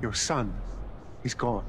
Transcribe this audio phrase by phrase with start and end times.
[0.00, 0.54] Your son
[1.24, 1.66] is gone.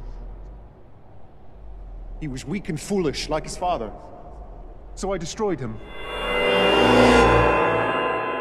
[2.22, 3.92] He was weak and foolish, like his father.
[4.96, 5.78] So I destroyed him.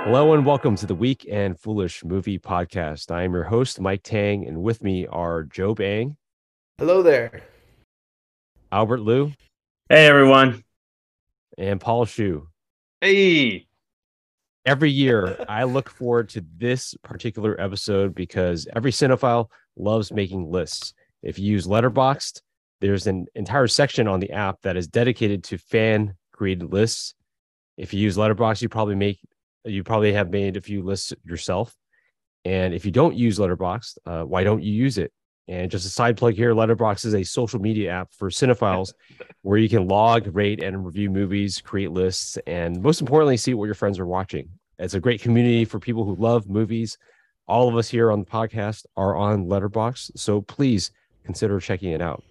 [0.04, 3.10] Hello and welcome to the Weak and Foolish Movie Podcast.
[3.10, 6.16] I am your host, Mike Tang, and with me are Joe Bang.
[6.78, 7.42] Hello there.
[8.70, 9.32] Albert Liu.
[9.88, 10.62] Hey, everyone.
[11.58, 12.46] And Paul Shu.
[13.00, 13.66] Hey.
[14.64, 20.94] Every year, I look forward to this particular episode because every cinephile loves making lists.
[21.22, 22.40] If you use Letterboxd,
[22.80, 27.14] there's an entire section on the app that is dedicated to fan created lists.
[27.76, 29.18] If you use Letterboxd, you probably make
[29.64, 31.74] you probably have made a few lists yourself.
[32.46, 35.12] And if you don't use Letterboxd, uh, why don't you use it?
[35.48, 38.94] And just a side plug here, Letterboxd is a social media app for cinephiles
[39.42, 43.66] where you can log, rate, and review movies, create lists, and most importantly, see what
[43.66, 44.48] your friends are watching.
[44.78, 46.96] It's a great community for people who love movies.
[47.50, 50.92] All of us here on the podcast are on Letterboxd, so please
[51.24, 52.22] consider checking it out.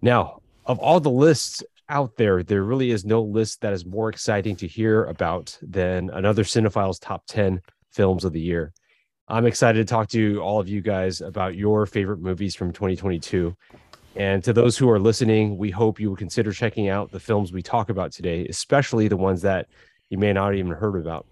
[0.00, 4.08] Now, of all the lists out there, there really is no list that is more
[4.08, 7.60] exciting to hear about than another Cinephile's top 10
[7.92, 8.72] films of the year.
[9.28, 13.54] I'm excited to talk to all of you guys about your favorite movies from 2022.
[14.16, 17.52] And to those who are listening, we hope you will consider checking out the films
[17.52, 19.66] we talk about today, especially the ones that
[20.08, 21.26] you may not even heard about.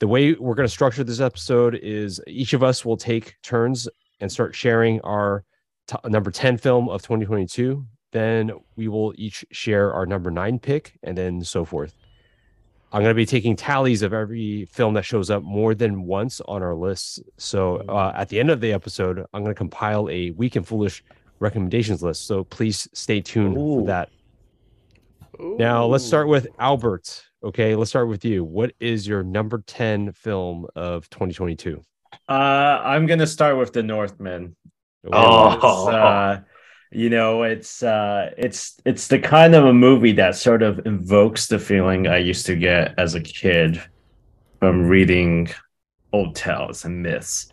[0.00, 3.86] The way we're going to structure this episode is each of us will take turns
[4.20, 5.44] and start sharing our
[5.86, 7.84] t- number 10 film of 2022.
[8.10, 11.94] Then we will each share our number nine pick and then so forth.
[12.92, 16.40] I'm going to be taking tallies of every film that shows up more than once
[16.48, 20.08] on our list So uh, at the end of the episode, I'm going to compile
[20.08, 21.04] a weak and foolish
[21.40, 22.26] recommendations list.
[22.26, 23.80] So please stay tuned Ooh.
[23.80, 24.08] for that.
[25.38, 25.56] Ooh.
[25.58, 27.26] Now let's start with Albert.
[27.42, 28.44] Okay, let's start with you.
[28.44, 31.82] What is your number 10 film of 2022?
[32.28, 34.56] Uh, I'm going to start with The Northman.
[35.10, 36.40] Oh, uh,
[36.92, 41.46] you know it's uh it's it's the kind of a movie that sort of invokes
[41.46, 43.80] the feeling i used to get as a kid
[44.58, 45.48] from reading
[46.12, 47.48] old tales and myths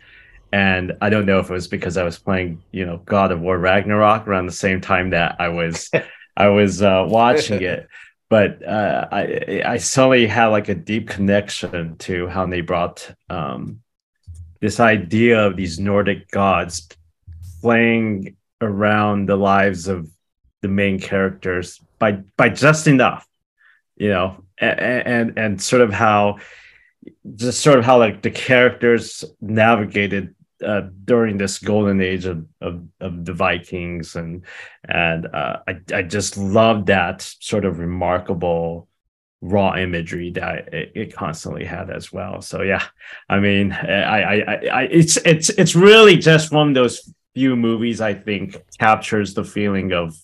[0.52, 3.40] and i don't know if it was because i was playing you know god of
[3.40, 5.88] war ragnarok around the same time that i was
[6.36, 7.86] i was uh watching it
[8.28, 13.80] but uh i i suddenly had like a deep connection to how they brought um
[14.60, 16.88] this idea of these nordic gods
[17.60, 20.08] playing around the lives of
[20.62, 23.26] the main characters by by just enough
[23.96, 26.38] you know and and, and sort of how
[27.36, 30.34] just sort of how like the characters navigated
[30.64, 34.44] uh, during this golden age of, of, of the Vikings and
[34.88, 38.88] and uh, I I just love that sort of remarkable
[39.40, 42.42] raw imagery that it, it, constantly had as well.
[42.42, 42.84] So yeah,
[43.28, 47.54] I mean, I, I I I it's it's it's really just one of those few
[47.54, 50.16] movies I think captures the feeling of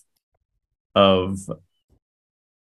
[0.95, 1.39] of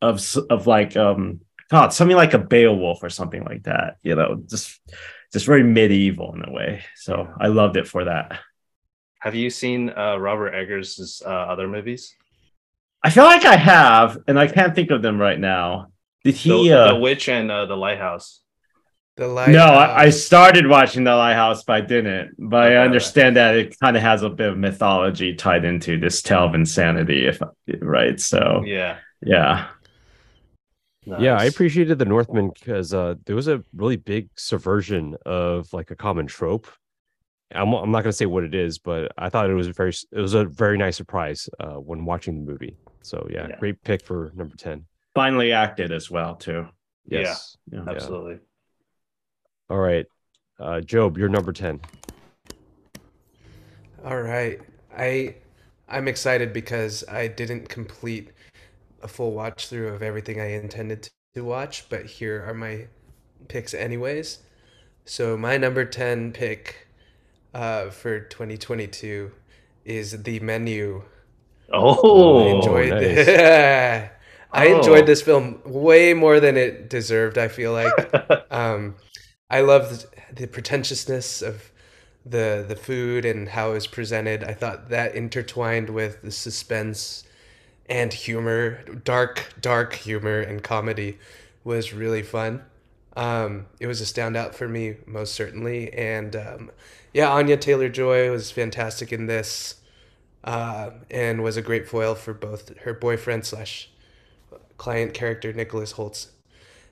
[0.01, 3.95] of of like um God, something like a Beowulf or something like that.
[4.03, 4.81] You know, just
[5.31, 6.83] just very medieval in a way.
[6.95, 8.39] So I loved it for that.
[9.19, 12.15] Have you seen uh, Robert Eggers' uh, other movies?
[13.03, 15.87] I feel like I have, and I can't think of them right now.
[16.23, 16.69] Did he?
[16.69, 18.41] The, uh, the Witch and uh, the Lighthouse.
[19.17, 19.53] The Lighthouse.
[19.53, 22.35] No, I, I, started watching The Lighthouse, but I didn't.
[22.37, 25.99] But okay, I understand that it kind of has a bit of mythology tied into
[25.99, 27.41] this tale of insanity, if
[27.79, 28.19] right.
[28.19, 29.67] So yeah, yeah.
[31.05, 31.21] Nice.
[31.21, 35.89] Yeah, I appreciated the Northman because uh, there was a really big subversion of like
[35.89, 36.67] a common trope.
[37.53, 39.93] I'm, I'm not going to say what it is, but I thought it was very
[40.11, 42.77] it was a very nice surprise uh, when watching the movie.
[43.01, 44.85] So yeah, yeah, great pick for number ten.
[45.15, 46.67] Finally acted as well too.
[47.07, 47.57] Yes.
[47.71, 47.91] Yeah, yeah.
[47.91, 48.39] absolutely.
[49.69, 50.05] All right.
[50.59, 51.79] Uh, Job, you're number 10.
[54.05, 54.59] All right.
[54.95, 55.35] I
[55.87, 58.31] I'm excited because I didn't complete
[59.03, 62.87] a full watch through of everything I intended to watch, but here are my
[63.47, 64.39] picks anyways.
[65.05, 66.87] So my number 10 pick
[67.53, 69.31] uh, for 2022
[69.85, 71.03] is The Menu.
[71.73, 74.09] Oh, I enjoyed nice.
[74.53, 75.05] I enjoyed oh.
[75.05, 77.93] this film way more than it deserved, I feel like.
[78.51, 78.95] um,
[79.49, 81.71] I loved the pretentiousness of
[82.25, 84.43] the the food and how it was presented.
[84.43, 87.23] I thought that intertwined with the suspense
[87.87, 91.17] and humor, dark dark humor and comedy,
[91.63, 92.63] was really fun.
[93.15, 96.71] Um, it was a standout for me most certainly, and um,
[97.13, 99.75] yeah, Anya Taylor Joy was fantastic in this,
[100.45, 103.89] uh, and was a great foil for both her boyfriend slash
[104.77, 106.31] client character Nicholas Holtz,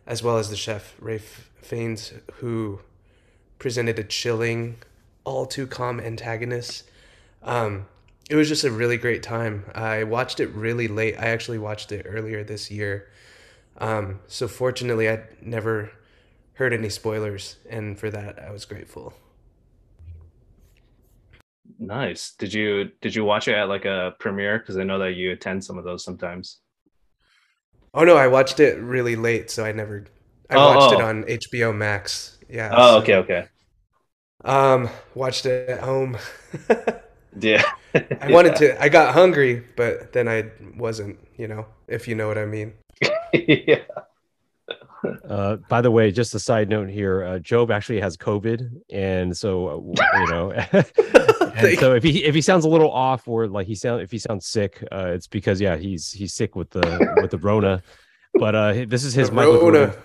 [0.05, 2.81] as well as the chef Ralph Fiennes, who
[3.57, 4.77] presented a chilling,
[5.23, 6.83] all too calm antagonist
[7.41, 7.85] Um,
[8.29, 9.65] it was just a really great time.
[9.73, 11.15] I watched it really late.
[11.17, 13.09] I actually watched it earlier this year.
[13.79, 15.91] Um, so fortunately, I never
[16.55, 19.13] heard any spoilers, and for that, I was grateful.
[21.79, 22.35] Nice.
[22.35, 24.59] Did you did you watch it at like a premiere?
[24.59, 26.59] Because I know that you attend some of those sometimes.
[27.93, 30.05] Oh no, I watched it really late, so I never.
[30.49, 30.91] I Oh, watched oh.
[30.91, 32.37] it on HBO Max.
[32.49, 32.75] Yeah.
[32.75, 33.47] Oh, so, okay, okay.
[34.43, 36.17] Um, watched it at home.
[37.39, 37.63] Yeah.
[38.21, 38.81] I wanted to.
[38.81, 41.19] I got hungry, but then I wasn't.
[41.37, 42.73] You know, if you know what I mean.
[43.33, 43.81] yeah.
[45.29, 49.35] Uh, by the way, just a side note here, uh, Job actually has COVID, and
[49.35, 50.51] so uh, you know,
[51.55, 54.11] and so if he if he sounds a little off or like he sound if
[54.11, 57.81] he sounds sick, uh, it's because yeah, he's he's sick with the with the Rona.
[58.33, 59.77] But uh, this is his The Michael Rona.
[59.87, 60.03] Jordan.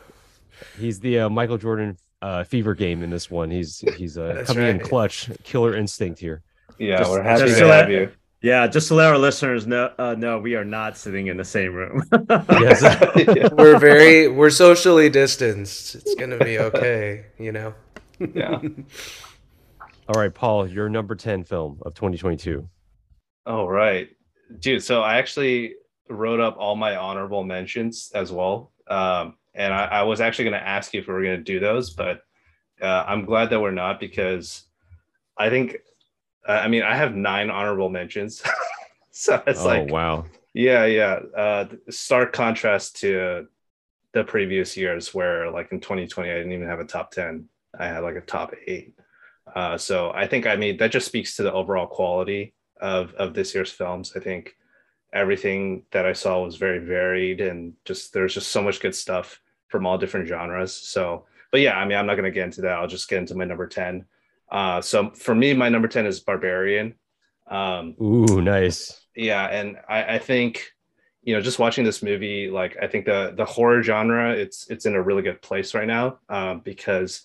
[0.79, 3.51] He's the uh, Michael Jordan uh, fever game in this one.
[3.51, 6.43] He's he's uh, That's coming in clutch, killer instinct here.
[6.79, 8.11] Yeah, Just- we're happy just to to have let- you.
[8.43, 11.45] Yeah, just to let our listeners know, uh, know we are not sitting in the
[11.47, 12.03] same room.
[12.51, 12.83] Yes.
[12.83, 13.49] yeah.
[13.57, 14.29] We're very.
[14.29, 15.95] We're socially distanced.
[15.95, 17.25] It's gonna be okay.
[17.39, 17.75] You know.
[18.35, 18.61] yeah.
[20.09, 22.69] All right, Paul, your number ten film of 2022.
[23.47, 24.11] Oh right,
[24.59, 24.83] dude.
[24.83, 25.77] So I actually
[26.11, 30.61] wrote up all my honorable mentions as well, um, and I, I was actually going
[30.61, 32.21] to ask you if we were going to do those, but
[32.83, 34.65] uh, I'm glad that we're not because
[35.39, 35.77] I think,
[36.47, 38.43] I mean, I have nine honorable mentions,
[39.11, 41.21] so it's oh like, wow, yeah, yeah.
[41.37, 43.49] Uh, stark contrast to
[44.13, 47.49] the previous years, where like in 2020, I didn't even have a top 10.
[47.79, 48.95] I had like a top eight.
[49.55, 53.35] Uh, so I think I mean that just speaks to the overall quality of of
[53.35, 54.13] this year's films.
[54.17, 54.57] I think
[55.13, 59.41] everything that I saw was very varied, and just there's just so much good stuff
[59.69, 60.75] from all different genres.
[60.75, 62.79] So, but yeah, I mean, I'm not going to get into that.
[62.79, 64.05] I'll just get into my number 10.
[64.55, 66.95] Uh, so for me, my number 10 is Barbarian.
[67.51, 69.03] Um, ooh, nice.
[69.15, 70.73] yeah and I, I think
[71.23, 74.87] you know just watching this movie like i think the the horror genre it's it's
[74.87, 77.23] in a really good place right now um, because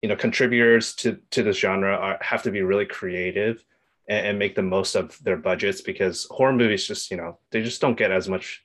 [0.00, 3.64] you know contributors to to this genre are, have to be really creative
[4.08, 7.62] and, and make the most of their budgets because horror movies just you know they
[7.62, 8.64] just don't get as much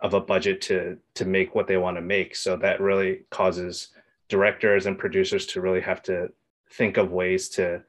[0.00, 3.88] of a budget to to make what they want to make so that really causes
[4.28, 6.28] directors and producers to really have to
[6.72, 7.82] think of ways to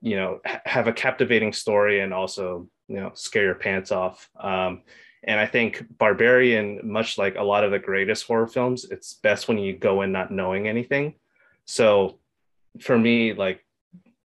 [0.00, 4.28] you know have a captivating story and also you know scare your pants off.
[4.38, 4.82] Um,
[5.22, 9.48] and i think barbarian much like a lot of the greatest horror films it's best
[9.48, 11.14] when you go in not knowing anything.
[11.66, 12.18] So
[12.80, 13.64] for me like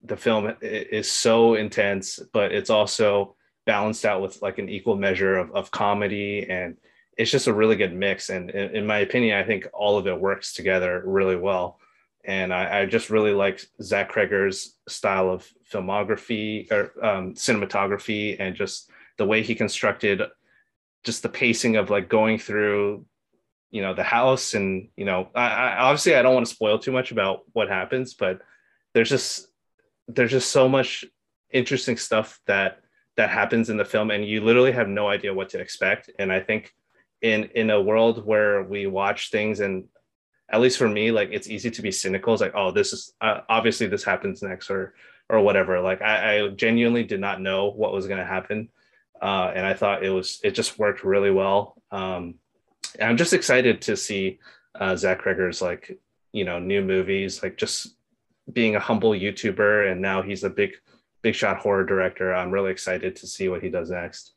[0.03, 5.38] the film is so intense but it's also balanced out with like an equal measure
[5.38, 6.77] of, of comedy and
[7.18, 8.30] it's just a really good mix.
[8.30, 11.80] And in, in my opinion i think all of it works together really well
[12.25, 18.56] and I, I just really like Zach Cregger's style of filmography or um, cinematography, and
[18.56, 20.22] just the way he constructed,
[21.04, 23.06] just the pacing of like going through,
[23.72, 26.80] you know, the house, and you know, I, I obviously I don't want to spoil
[26.80, 28.42] too much about what happens, but
[28.94, 29.48] there's just
[30.07, 31.06] there's just so much
[31.51, 32.80] interesting stuff that
[33.18, 36.10] that happens in the film, and you literally have no idea what to expect.
[36.19, 36.74] And I think
[37.21, 39.86] in in a world where we watch things and
[40.50, 42.33] at least for me, like it's easy to be cynical.
[42.33, 44.94] It's like, oh, this is uh, obviously this happens next, or
[45.30, 45.81] or whatever.
[45.81, 48.69] Like I, I genuinely did not know what was going to happen,
[49.21, 51.81] uh, and I thought it was it just worked really well.
[51.92, 52.35] Um,
[52.99, 54.40] and I'm just excited to see
[54.80, 55.99] uh, Zach Cregger's like
[56.31, 57.95] you know new movies, like just
[58.52, 60.73] being a humble YouTuber, and now he's a big
[61.23, 62.33] big shot horror director.
[62.35, 64.34] I'm really excited to see what he does next.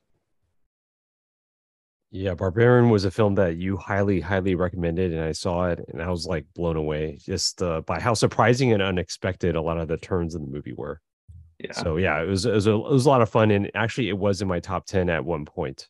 [2.11, 6.03] Yeah, Barbarian was a film that you highly, highly recommended, and I saw it, and
[6.03, 9.89] I was like blown away just uh, by how surprising and unexpected a lot of
[9.89, 11.01] the turns in the movie were.
[11.59, 11.73] Yeah.
[11.73, 14.09] So yeah, it was it was a, it was a lot of fun, and actually,
[14.09, 15.89] it was in my top ten at one point.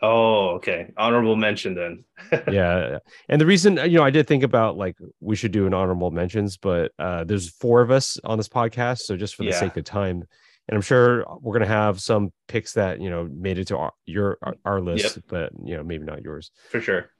[0.00, 0.92] Oh, okay.
[0.96, 2.04] Honorable mention then.
[2.52, 2.98] yeah,
[3.28, 6.12] and the reason you know I did think about like we should do an honorable
[6.12, 9.58] mentions, but uh, there's four of us on this podcast, so just for the Yeah.
[9.58, 10.22] sake of time,
[10.68, 13.92] and I'm sure we're gonna have some picks that you know made it to our,
[14.06, 16.50] your our, our list, but you know maybe not yours.
[16.70, 17.10] For sure.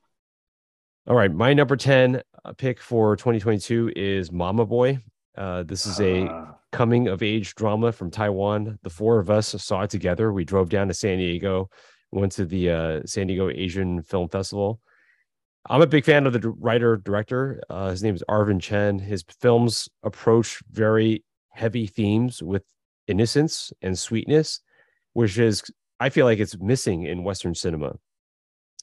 [1.07, 4.99] All right, my number 10 uh, pick for 2022 is Mama Boy.
[5.39, 8.79] Uh, this is a Ah, coming of age drama from Taiwan.
[8.83, 10.33] The four of us saw it together.
[10.33, 11.71] We drove down to San Diego,
[12.13, 14.81] went to the uh, San Diego Asian Film Festival.
[15.71, 17.63] I'm a big fan of the writer director.
[17.71, 18.99] Uh, his name is Arvin Chen.
[18.99, 22.65] His films approach very heavy themes with
[23.09, 24.61] innocence and sweetness,
[25.15, 25.63] which is
[26.01, 27.95] I feel like it's missing in Western cinema.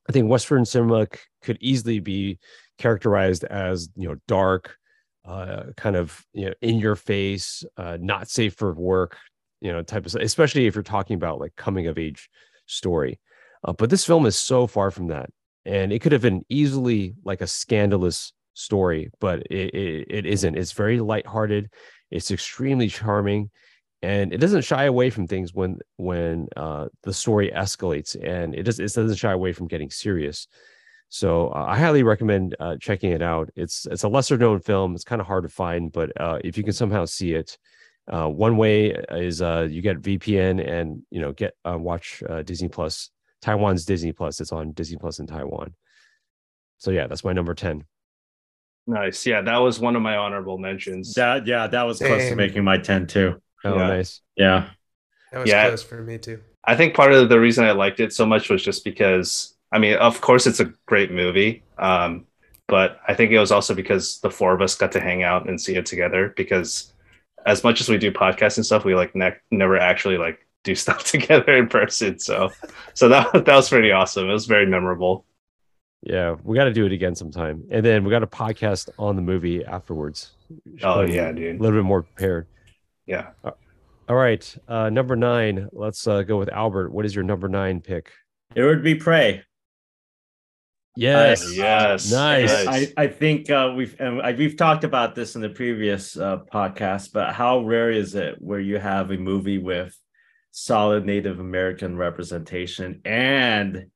[0.08, 2.39] I think Western cinema c- could easily be
[2.77, 4.77] characterized as you know dark,
[5.25, 9.17] uh, kind of you know in your face, uh, not safe for work
[9.62, 12.29] you know type of especially if you're talking about like coming of age
[12.65, 13.20] story.
[13.63, 15.29] Uh, but this film is so far from that
[15.65, 20.55] and it could have been easily like a scandalous story but it, it, it isn't.
[20.55, 21.70] It's very lighthearted.
[22.12, 23.50] It's extremely charming
[24.05, 28.62] and it doesn't shy away from things when when uh, the story escalates and it,
[28.62, 30.47] does, it doesn't shy away from getting serious.
[31.09, 33.50] So uh, i highly recommend uh, checking it out.
[33.55, 34.93] It's it's a lesser known film.
[34.93, 37.57] It's kind of hard to find but uh, if you can somehow see it
[38.07, 43.09] uh, one way is uh, you get vpn and you know get watch disney plus.
[43.41, 44.39] Taiwan's disney plus.
[44.39, 45.74] It's on disney plus in taiwan.
[46.77, 47.85] So yeah that's my number 10
[48.85, 49.25] nice.
[49.25, 51.15] Yeah that was one of my honorable mentions.
[51.15, 53.88] That yeah that was close to making my 10 too Oh, Yeah.
[53.88, 54.22] nice.
[54.36, 54.69] Yeah.
[55.31, 55.67] That was Yeah.
[55.67, 56.39] close for me too.
[56.63, 59.79] I think part of the reason I liked it so much was just because I
[59.79, 62.25] mean, of course, it's a great movie, um,
[62.67, 65.50] but I think it was also because the four of us got to hang out
[65.50, 66.34] and see it together.
[66.38, 66.93] Because
[67.45, 70.75] as much as we do podcasts and stuff, we like ne- never actually like do
[70.84, 72.19] stuff together in person.
[72.19, 72.51] So,
[72.93, 74.29] so that that was pretty awesome.
[74.29, 75.25] It was very memorable.
[76.03, 79.15] Yeah, we got to do it again sometime, and then we got a podcast on
[79.15, 80.31] the movie afterwards.
[80.84, 82.45] Oh Should be yeah, dude, a little bit more prepared.
[83.05, 83.29] Yeah.
[84.07, 85.67] All right, uh, number nine.
[85.71, 86.91] Let's uh, go with Albert.
[86.91, 88.12] What is your number nine pick?
[88.55, 89.43] It would be Prey.
[90.95, 92.12] Yes, Yes.
[92.12, 92.67] Nice.
[92.67, 96.38] I, I think uh, we've and I, we've talked about this in the previous uh,
[96.51, 99.97] podcast, but how rare is it where you have a movie with
[100.51, 103.88] solid Native American representation and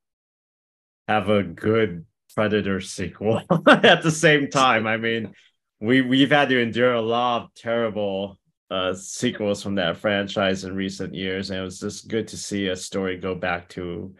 [1.07, 4.85] have a good Predator sequel at the same time?
[4.85, 5.33] I mean,
[5.79, 8.37] we we've had to endure a lot of terrible
[8.71, 12.67] uh, sequels from that franchise in recent years, and it was just good to see
[12.67, 14.13] a story go back to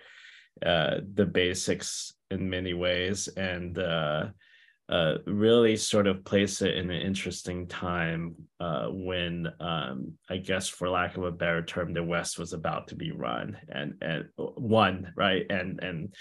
[0.66, 4.26] uh, the basics in many ways and uh,
[4.90, 10.68] uh, really sort of place it in an interesting time uh, when um, I guess,
[10.68, 14.26] for lack of a better term, the West was about to be run and and
[14.38, 15.46] won right?
[15.50, 16.16] And and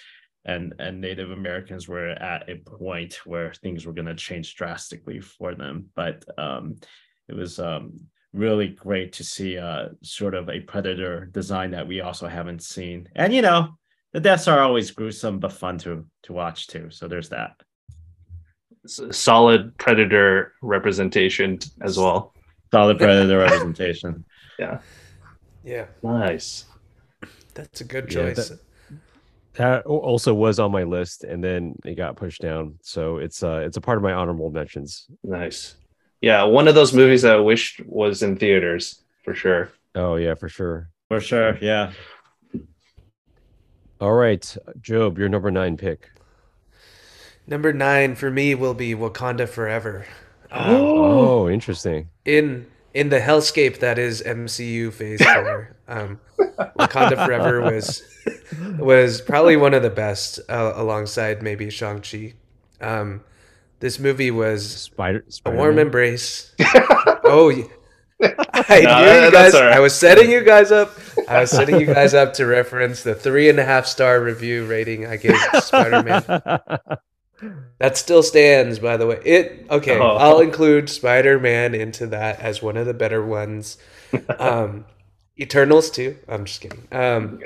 [0.45, 5.21] and and Native Americans were at a point where things were going to change drastically
[5.21, 6.77] for them, but um,
[7.29, 7.99] it was um,
[8.33, 13.09] really great to see uh, sort of a predator design that we also haven't seen,
[13.17, 13.69] and you know
[14.13, 16.91] the deaths are always gruesome but fun to to watch too.
[16.91, 17.53] So there's that.
[18.87, 22.33] Solid predator representation as well.
[22.73, 24.25] Solid predator representation.
[24.59, 24.81] Yeah,
[25.63, 25.87] Yeah.
[26.03, 26.65] Nice.
[27.55, 28.49] that's a good Yeah, choice.
[28.49, 28.61] that-
[29.55, 32.79] That also was on my list, and then it got pushed down.
[32.83, 35.07] So it's uh, it's a part of my honorable mentions.
[35.23, 35.77] Nice.
[36.21, 39.71] Yeah, one of those movies that I wished was in theaters for sure.
[39.95, 40.91] Oh yeah, for sure.
[41.09, 41.57] For sure.
[41.61, 41.93] Yeah.
[44.01, 46.11] All right, Job, your number nine pick.
[47.47, 50.07] Number nine for me will be Wakanda Forever.
[50.51, 52.09] Um, Oh, interesting.
[52.25, 58.03] in in the hellscape that is MCU Phase Four, um, Wakanda Forever was
[58.79, 62.35] was probably one of the best, uh, alongside maybe Shang Chi.
[62.81, 63.23] Um,
[63.81, 65.25] this movie was Spider.
[65.27, 65.59] a Spider-Man?
[65.59, 66.53] warm embrace.
[67.25, 67.65] oh, yeah.
[68.53, 69.55] I No, knew you guys.
[69.55, 69.73] all right.
[69.75, 70.91] I was setting you guys up.
[71.29, 74.67] I was setting you guys up to reference the three and a half star review
[74.67, 76.25] rating I gave Spider Man.
[77.79, 79.21] That still stands, by the way.
[79.25, 79.97] It okay.
[79.97, 80.17] Oh.
[80.17, 83.79] I'll include Spider Man into that as one of the better ones.
[84.41, 84.85] Um,
[85.39, 86.17] Eternals too.
[86.27, 86.89] I'm just kidding.
[86.91, 87.39] Um,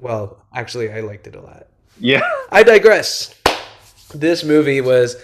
[0.00, 1.68] well, actually, I liked it a lot.
[2.00, 2.28] Yeah.
[2.50, 3.32] I digress.
[4.12, 5.14] This movie was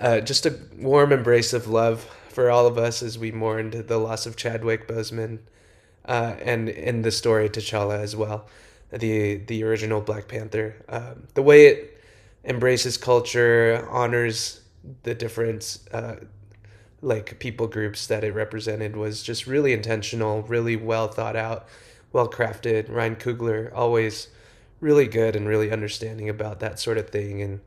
[0.00, 3.98] uh, just a warm embrace of love for all of us as we mourned the
[3.98, 5.40] loss of Chadwick Boseman,
[6.06, 8.46] uh, and in the story T'Challa as well,
[8.90, 10.74] the the original Black Panther.
[10.88, 12.00] Um, the way it
[12.44, 14.60] embraces culture, honors
[15.02, 16.16] the different uh,
[17.02, 21.66] like people groups that it represented was just really intentional, really well thought out,
[22.12, 22.90] well crafted.
[22.90, 24.28] Ryan Coogler always
[24.80, 27.60] really good and really understanding about that sort of thing and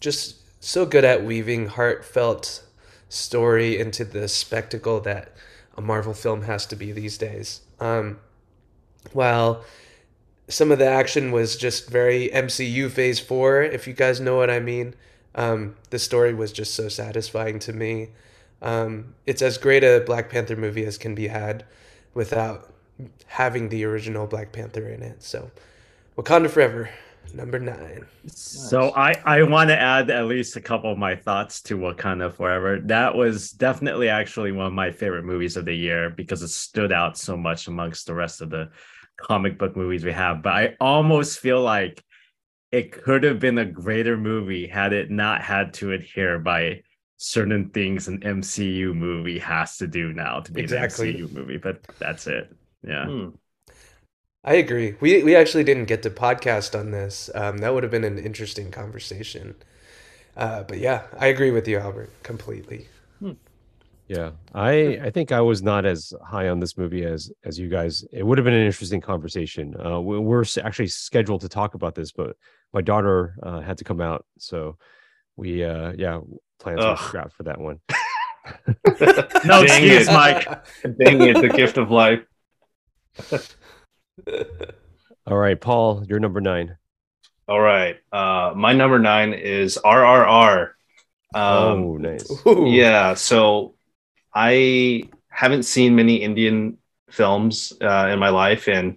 [0.00, 2.62] just so good at weaving heartfelt
[3.08, 5.32] story into the spectacle that
[5.76, 7.62] a Marvel film has to be these days.
[7.80, 8.20] Um,
[9.12, 9.64] while
[10.48, 14.50] some of the action was just very MCU Phase 4, if you guys know what
[14.50, 14.94] I mean,
[15.34, 18.10] um, the story was just so satisfying to me.
[18.60, 21.64] Um, it's as great a Black Panther movie as can be had
[22.12, 22.72] without
[23.26, 25.22] having the original Black Panther in it.
[25.22, 25.50] So,
[26.18, 26.90] Wakanda Forever,
[27.34, 28.04] number nine.
[28.26, 32.32] So I I want to add at least a couple of my thoughts to Wakanda
[32.32, 32.80] Forever.
[32.84, 36.92] That was definitely actually one of my favorite movies of the year because it stood
[36.92, 38.70] out so much amongst the rest of the
[39.20, 40.42] comic book movies we have.
[40.42, 42.02] But I almost feel like
[42.72, 46.82] it could have been a greater movie had it not had to adhere by
[47.16, 51.10] certain things an MCU movie has to do now to be Exactly.
[51.10, 51.56] an MCU movie.
[51.58, 52.50] But that's it.
[52.82, 53.06] Yeah.
[53.06, 53.28] Hmm.
[54.42, 54.96] I agree.
[55.00, 57.28] We we actually didn't get to podcast on this.
[57.34, 59.54] Um, that would have been an interesting conversation.
[60.36, 62.88] Uh, but yeah, I agree with you, Albert, completely.
[64.08, 67.68] Yeah, I I think I was not as high on this movie as as you
[67.68, 68.04] guys.
[68.12, 69.76] It would have been an interesting conversation.
[69.78, 72.36] Uh, we, we're actually scheduled to talk about this, but
[72.72, 74.76] my daughter uh, had to come out, so
[75.36, 76.20] we uh yeah
[76.58, 76.98] plans were Ugh.
[76.98, 77.78] scrapped for that one.
[79.44, 80.12] No Dang excuse, it.
[80.12, 80.44] Mike.
[80.82, 82.24] Dang it, the gift of life.
[85.26, 86.76] All right, Paul, you're number nine.
[87.50, 87.96] All right.
[88.12, 90.70] Uh, my number nine is RRR.
[91.34, 92.30] Um, oh, nice.
[92.46, 92.66] Ooh.
[92.68, 93.14] Yeah.
[93.14, 93.74] So
[94.32, 96.78] I haven't seen many Indian
[97.10, 98.96] films uh, in my life, and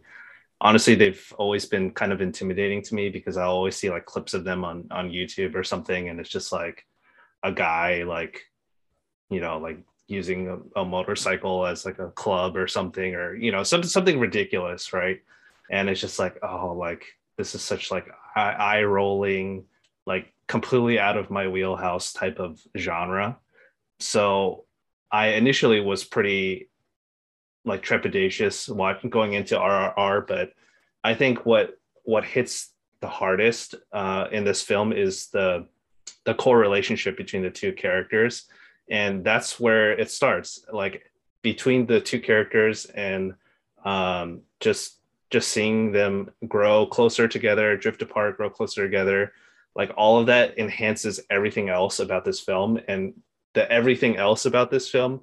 [0.62, 4.34] honestly, they've always been kind of intimidating to me because I always see like clips
[4.34, 6.86] of them on on YouTube or something, and it's just like
[7.42, 8.42] a guy like
[9.30, 13.52] you know like using a, a motorcycle as like a club or something, or you
[13.52, 15.22] know something something ridiculous, right?
[15.70, 17.06] And it's just like oh like
[17.38, 19.66] this is such like eye rolling
[20.06, 23.38] like completely out of my wheelhouse type of genre
[24.00, 24.66] so
[25.12, 26.70] i initially was pretty
[27.66, 30.52] like trepidatious watching going into rrr but
[31.04, 35.68] i think what what hits the hardest uh, in this film is the
[36.26, 38.46] the core relationship between the two characters
[38.90, 40.66] and that's where it starts.
[40.72, 41.12] Like
[41.42, 43.36] between the two characters and
[43.86, 44.98] um, just
[45.30, 49.34] just seeing them grow closer together drift apart grow closer together
[49.76, 53.20] like all of that enhances everything else about this film and
[53.54, 55.22] the everything else about this film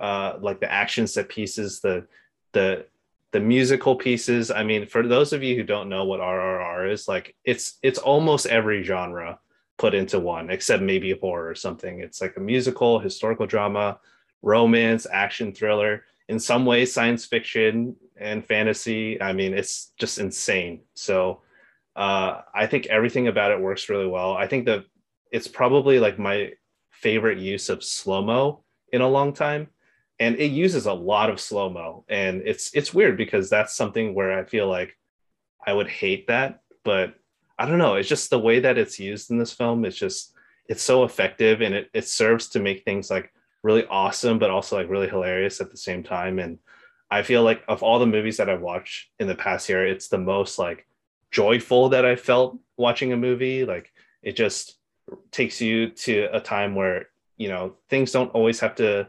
[0.00, 2.04] uh like the action set pieces the
[2.52, 2.84] the
[3.32, 4.50] the musical pieces.
[4.50, 7.98] I mean for those of you who don't know what rrr is like it's it's
[7.98, 9.38] almost every genre
[9.82, 11.98] put into one except maybe a horror or something.
[11.98, 13.98] It's like a musical historical drama
[14.40, 19.20] romance action thriller in some ways science fiction and fantasy.
[19.20, 20.82] I mean it's just insane.
[20.94, 21.42] So
[21.96, 24.34] uh, I think everything about it works really well.
[24.34, 24.84] I think that
[25.32, 26.52] it's probably like my
[26.90, 29.66] favorite use of slow mo in a long time,
[30.20, 34.14] and it uses a lot of slow mo, and it's it's weird because that's something
[34.14, 34.96] where I feel like
[35.66, 37.14] I would hate that, but
[37.62, 37.94] I don't know.
[37.94, 39.84] It's just the way that it's used in this film.
[39.84, 40.34] It's just
[40.68, 44.74] it's so effective, and it it serves to make things like really awesome, but also
[44.74, 46.40] like really hilarious at the same time.
[46.40, 46.58] And
[47.08, 50.08] I feel like of all the movies that I've watched in the past year, it's
[50.08, 50.88] the most like
[51.30, 53.64] joyful that I felt watching a movie.
[53.64, 53.92] Like
[54.24, 54.76] it just
[55.30, 59.08] takes you to a time where you know things don't always have to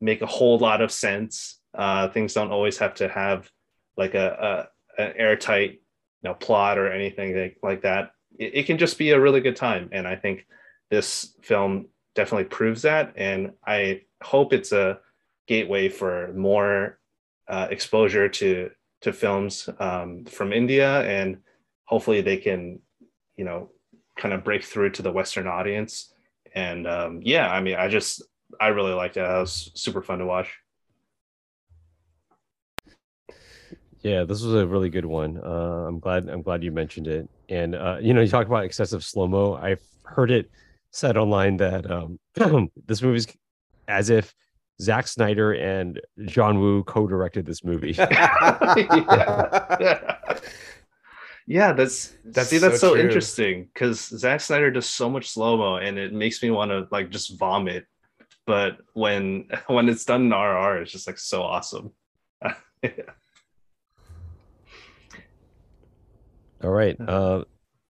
[0.00, 1.58] make a whole lot of sense.
[1.74, 3.50] Uh, things don't always have to have
[3.96, 4.68] like a,
[4.98, 5.81] a an airtight
[6.22, 8.12] know plot or anything like, that.
[8.38, 10.46] It, it can just be a really good time, and I think
[10.90, 13.14] this film definitely proves that.
[13.16, 14.98] And I hope it's a
[15.46, 16.98] gateway for more
[17.48, 18.70] uh, exposure to
[19.02, 21.38] to films um, from India, and
[21.84, 22.78] hopefully they can,
[23.36, 23.70] you know,
[24.16, 26.14] kind of break through to the Western audience.
[26.54, 28.22] And um, yeah, I mean, I just
[28.60, 29.20] I really liked it.
[29.20, 30.61] It was super fun to watch.
[34.02, 35.38] Yeah, this was a really good one.
[35.38, 37.28] Uh, I'm glad I'm glad you mentioned it.
[37.48, 39.54] And uh, you know, you talk about excessive slow mo.
[39.54, 40.50] I've heard it
[40.90, 42.18] said online that um,
[42.86, 43.26] this movie's
[43.88, 44.34] as if
[44.80, 47.92] Zack Snyder and John Woo co-directed this movie.
[47.92, 48.74] yeah.
[51.46, 53.02] yeah, that's That's that's see that's so so, true.
[53.04, 56.88] interesting because Zack Snyder does so much slow mo and it makes me want to
[56.90, 57.86] like just vomit.
[58.46, 61.92] But when when it's done in RR, it's just like so awesome.
[66.62, 66.96] All right.
[67.00, 67.44] Uh,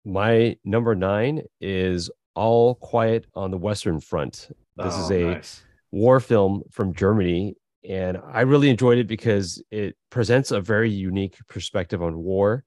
[0.06, 4.50] my number nine is All Quiet on the Western Front.
[4.78, 5.64] This is Oh, a nice.
[5.92, 7.56] war film from Germany,
[7.88, 12.64] and I really enjoyed it because it presents a very unique perspective on war.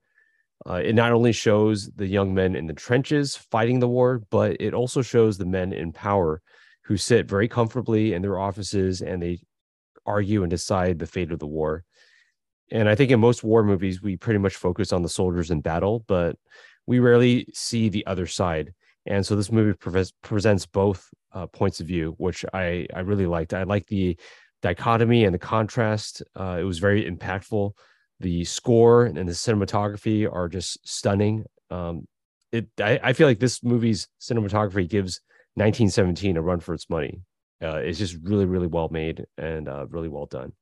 [0.69, 4.57] Uh, it not only shows the young men in the trenches fighting the war, but
[4.61, 6.41] it also shows the men in power
[6.85, 9.41] who sit very comfortably in their offices and they
[10.07, 11.85] argue and decide the fate of the war.
[12.73, 15.61] And I think in most war movies, we pretty much focus on the soldiers in
[15.61, 16.37] battle, but
[16.87, 18.73] we rarely see the other side.
[19.05, 23.27] And so this movie pre- presents both uh, points of view, which I, I really
[23.27, 23.53] liked.
[23.53, 24.19] I like the
[24.63, 26.23] dichotomy and the contrast.
[26.35, 27.73] Uh, it was very impactful.
[28.21, 31.45] The score and the cinematography are just stunning.
[31.71, 32.09] Um,
[32.53, 35.21] it I, I feel like this movie's cinematography gives
[35.55, 37.21] 1917 a run for its money.
[37.63, 40.53] Uh, it's just really, really well made and uh, really well done.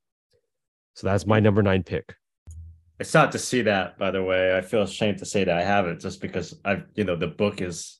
[0.93, 2.15] So that's my number nine pick.
[2.99, 4.55] I still have to see that, by the way.
[4.55, 7.59] I feel ashamed to say that I haven't just because I've, you know, the book
[7.61, 7.99] is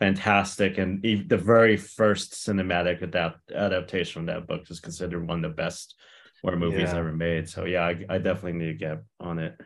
[0.00, 0.78] fantastic.
[0.78, 5.50] And e- the very first cinematic adapt- adaptation of that book is considered one of
[5.52, 5.94] the best
[6.42, 6.96] or movies Yeah.
[6.98, 7.48] ever made.
[7.48, 9.56] So yeah, I, I definitely need to get on it.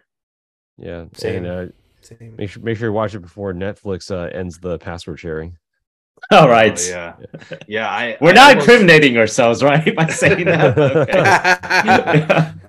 [0.77, 1.45] Yeah, Same.
[1.45, 2.35] and uh, Same.
[2.37, 5.57] make sure make sure you watch it before Netflix uh, ends the password sharing.
[6.33, 6.79] All right.
[6.79, 7.15] Oh, yeah,
[7.69, 7.89] yeah.
[7.89, 9.95] I We're I not almost- incriminating ourselves, right?
[9.97, 10.77] By saying that.
[12.55, 12.61] Okay.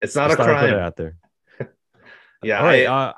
[0.00, 0.84] It's not Just a thought put it crime.
[0.84, 1.16] out there.
[2.40, 2.60] Yeah.
[2.60, 2.86] All right.
[2.86, 3.12] I, uh,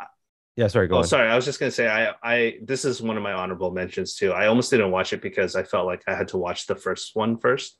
[0.57, 0.88] yeah, sorry.
[0.88, 1.05] Go oh, on.
[1.05, 1.29] sorry.
[1.29, 4.33] I was just gonna say I I this is one of my honorable mentions too.
[4.33, 7.14] I almost didn't watch it because I felt like I had to watch the first
[7.14, 7.77] one first.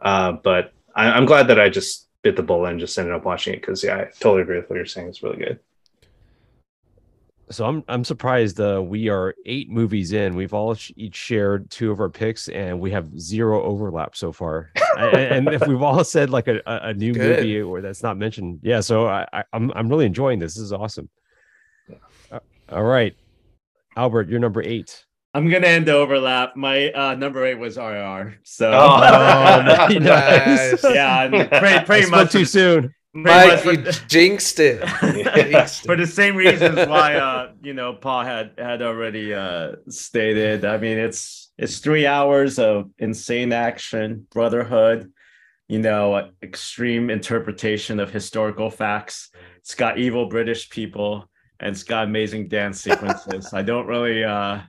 [0.00, 3.24] Uh, but I, I'm glad that I just bit the bullet and just ended up
[3.24, 5.08] watching it because yeah, I totally agree with what you're saying.
[5.08, 5.60] It's really good.
[7.50, 8.58] So I'm I'm surprised.
[8.60, 10.34] Uh, we are eight movies in.
[10.34, 14.32] We've all sh- each shared two of our picks, and we have zero overlap so
[14.32, 14.70] far.
[14.96, 17.38] I- I- and if we've all said like a, a, a new Good.
[17.40, 18.80] movie or that's not mentioned, yeah.
[18.80, 20.54] So I, I I'm I'm really enjoying this.
[20.54, 21.10] This is awesome.
[22.30, 22.38] Uh,
[22.70, 23.14] all right,
[23.96, 25.04] Albert, you're number eight.
[25.34, 26.56] I'm gonna end the overlap.
[26.56, 28.34] My uh, number eight was RR.
[28.44, 30.84] So Oh, nice.
[30.84, 31.28] yeah,
[31.58, 32.94] pretty, pretty much too soon.
[33.14, 34.80] Mike, much you for- jinxed it.
[35.34, 40.64] Jinxed for the same reasons why uh you know Paul had had already uh stated.
[40.64, 45.12] I mean it's it's three hours of insane action, brotherhood,
[45.68, 49.30] you know, extreme interpretation of historical facts.
[49.58, 51.28] It's got evil British people
[51.60, 53.52] and it's got amazing dance sequences.
[53.52, 54.60] I don't really uh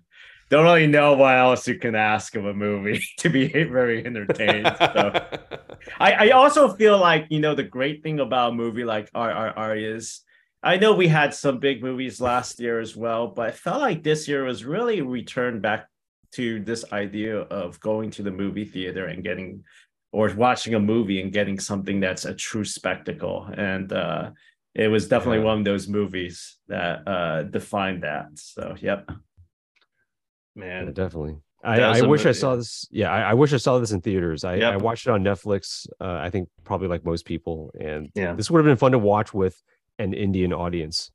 [0.53, 4.71] don't really know what else you can ask of a movie to be very entertained.
[4.79, 5.11] So.
[5.99, 9.95] I, I also feel like you know the great thing about a movie like RRR
[9.95, 10.21] is
[10.61, 14.03] I know we had some big movies last year as well, but I felt like
[14.03, 15.87] this year was really returned back
[16.33, 19.63] to this idea of going to the movie theater and getting
[20.11, 23.49] or watching a movie and getting something that's a true spectacle.
[23.57, 24.31] And uh
[24.75, 25.45] it was definitely Yeah.
[25.51, 28.27] one of those movies that uh defined that.
[28.35, 29.09] So yep.
[30.55, 31.37] Yeah, Man, definitely.
[31.63, 32.87] That I, I wish I saw this.
[32.91, 34.43] Yeah, I, I wish I saw this in theaters.
[34.43, 34.73] I, Yep.
[34.73, 35.87] I watched it on Netflix.
[36.01, 38.33] Uh, I think probably like most people, and Yeah.
[38.33, 39.61] this would have been fun to watch with
[39.97, 41.11] an Indian audience.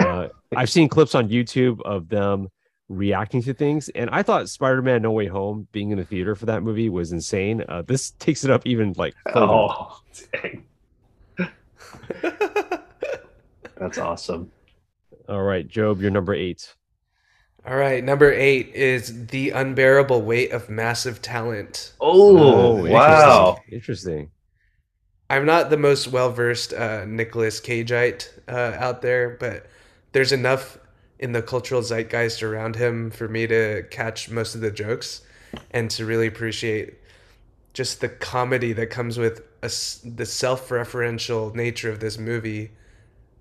[0.00, 2.48] Uh, I've seen clips on YouTube of them
[2.88, 6.46] reacting to things, and I thought Spider-Man: No Way Home being in the theater for
[6.46, 7.62] that movie was insane.
[7.68, 9.46] Uh, this takes it up even like further.
[9.46, 10.00] oh,
[10.32, 10.64] dang.
[13.76, 14.50] that's awesome.
[15.28, 16.74] All right, Job, you're number eight.
[17.66, 21.92] All right, number eight is the unbearable weight of massive talent.
[22.00, 23.58] Oh, wow.
[23.70, 23.72] Interesting.
[23.72, 24.30] Interesting.
[25.28, 29.66] I'm not the most well versed uh, Nicholas Cageite uh, out there, but
[30.10, 30.78] there's enough
[31.20, 35.22] in the cultural zeitgeist around him for me to catch most of the jokes
[35.70, 36.94] and to really appreciate
[37.74, 42.70] just the comedy that comes with a s the self referential nature of this movie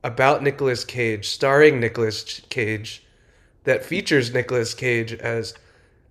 [0.03, 3.03] about Nicolas Cage, starring Nicolas Cage,
[3.69, 5.53] that features Nicolas Cage as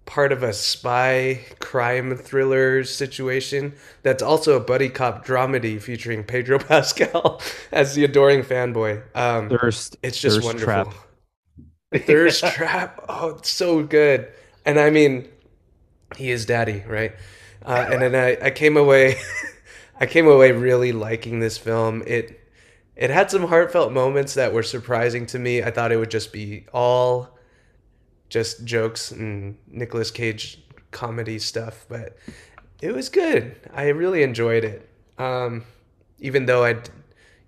[0.07, 6.59] part of a spy crime thriller situation that's also a buddy cop dramedy featuring Pedro
[6.71, 7.40] Pascal
[7.73, 9.03] as the adoring fanboy.
[9.16, 9.97] Um, Thirst.
[10.05, 10.92] it's just Thirst wonderful.
[11.92, 12.07] Trap.
[12.07, 13.05] Thirst Trap.
[13.09, 14.29] Oh, it's so good.
[14.64, 15.27] And I mean,
[16.16, 17.12] he is daddy, right?
[17.66, 19.16] Uh, and then I, I came away,
[20.01, 22.05] I came away really liking this film.
[22.07, 22.40] It
[22.94, 25.61] it had some heartfelt moments that were surprising to me.
[25.64, 27.37] I thought it would just be all
[28.29, 32.17] just jokes and Nicolas Cage comedy stuff, but
[32.81, 33.57] it was good.
[33.73, 34.88] I really enjoyed it.
[35.19, 35.64] Um,
[36.19, 36.77] even though I,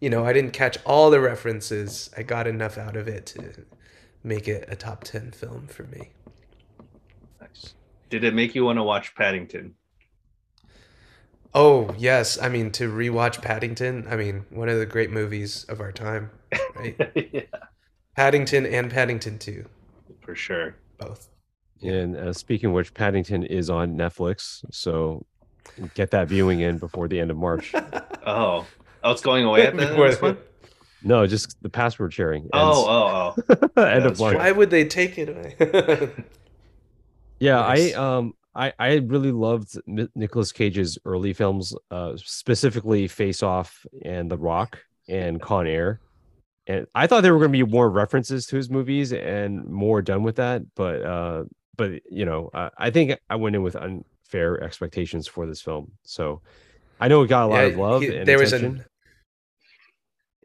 [0.01, 3.65] you know, I didn't catch all the references, I got enough out of it to
[4.23, 6.11] make it a top 10 film for me.
[7.41, 7.75] Nice.
[8.09, 9.75] Did it make you want to watch Paddington?
[11.53, 12.41] Oh, yes.
[12.41, 16.31] I mean, to rewatch Paddington, I mean, one of the great movies of our time,
[16.77, 16.97] right?
[17.33, 17.43] yeah,
[18.17, 19.65] Paddington and Paddington 2,
[20.21, 20.77] for sure.
[20.99, 21.29] both.
[21.83, 25.25] And uh, speaking of which, Paddington is on Netflix, so
[25.95, 27.73] get that viewing in before the end of March.
[28.27, 28.67] Oh,
[29.03, 30.37] oh, it's going away at the end Before of this one?
[31.03, 32.43] No, just the password sharing.
[32.43, 33.43] ends Oh, oh,
[33.77, 33.83] oh.
[33.83, 34.33] end of that's March.
[34.35, 34.39] true.
[34.45, 36.11] Why would they take it away?
[37.39, 37.95] Yeah, Nice.
[37.95, 43.87] I um I I really loved Ni- Nicolas Cage's early films, uh specifically Face Off
[44.05, 44.79] and The Rock
[45.09, 46.01] and Con Air.
[46.67, 50.03] And I thought there were going to be more references to his movies and more
[50.03, 51.45] done with that, but uh
[51.77, 55.93] but you know, uh, I think I went in with unfair expectations for this film.
[56.05, 56.43] So
[57.01, 58.85] I know it got a lot of love he- and there was an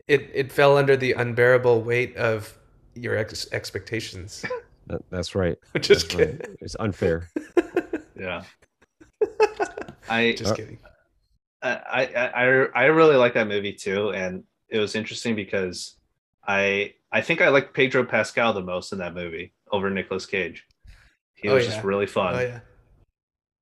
[0.08, 2.58] it it fell under the unbearable weight of
[2.96, 4.46] your ex- expectations.
[4.88, 5.58] That- that's right.
[5.82, 6.40] Just That's right.
[6.40, 6.56] kidding.
[6.62, 7.30] It's unfair.
[8.18, 8.44] Yeah.
[10.08, 10.80] I Just Uh, kidding.
[11.62, 15.96] I, I I I really like that movie too, and it was interesting because
[16.48, 20.66] I I think I like Pedro Pascal the most in that movie over Nicolas Cage.
[21.36, 21.72] He Oh, was yeah.
[21.72, 22.36] just really fun.
[22.36, 22.60] Oh yeah.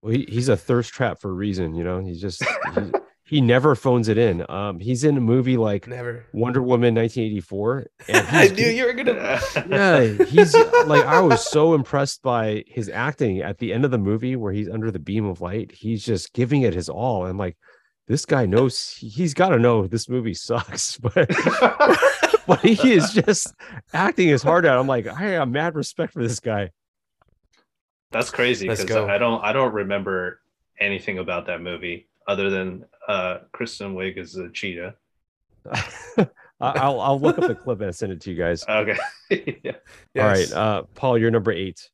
[0.01, 1.99] Well, he, he's a thirst trap for a reason, you know.
[2.03, 2.81] He's just he,
[3.25, 4.45] he never phones it in.
[4.49, 6.25] Um, he's in a movie like Never.
[6.33, 7.87] Wonder Woman 1984.
[8.09, 9.39] I he's- knew you were gonna.
[9.69, 10.53] yeah, he's
[10.85, 14.51] like I was so impressed by his acting at the end of the movie where
[14.51, 15.71] he's under the beam of light.
[15.71, 17.25] He's just giving it his all.
[17.25, 17.55] I'm like,
[18.07, 21.13] this guy knows he's got to know this movie sucks, but
[22.47, 23.53] but he is just
[23.93, 24.77] acting his heart out.
[24.77, 26.71] I'm like, I have mad respect for this guy.
[28.11, 28.91] That's crazy because.
[28.91, 30.39] I don't I don't remember
[30.79, 34.95] anything about that movie other than uh Kristen Wiig is a cheetah.
[36.61, 38.65] I'll I'll look up the clip and send it to you guys.
[38.67, 38.97] Okay.
[39.29, 39.71] yeah.
[40.17, 40.53] All right, Yes.
[40.53, 41.89] uh, Paul, you're number eight.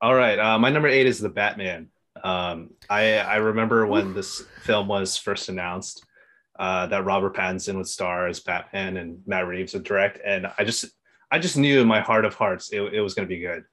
[0.00, 0.38] All right.
[0.38, 1.88] Uh, my number eight is the Batman.
[2.22, 6.04] Um, I I remember when this film was first announced
[6.58, 10.64] uh, that Robert Pattinson would star as Batman and Matt Reeves would direct, and I
[10.64, 10.86] just
[11.30, 13.64] I just knew in my heart of hearts it, it was going to be good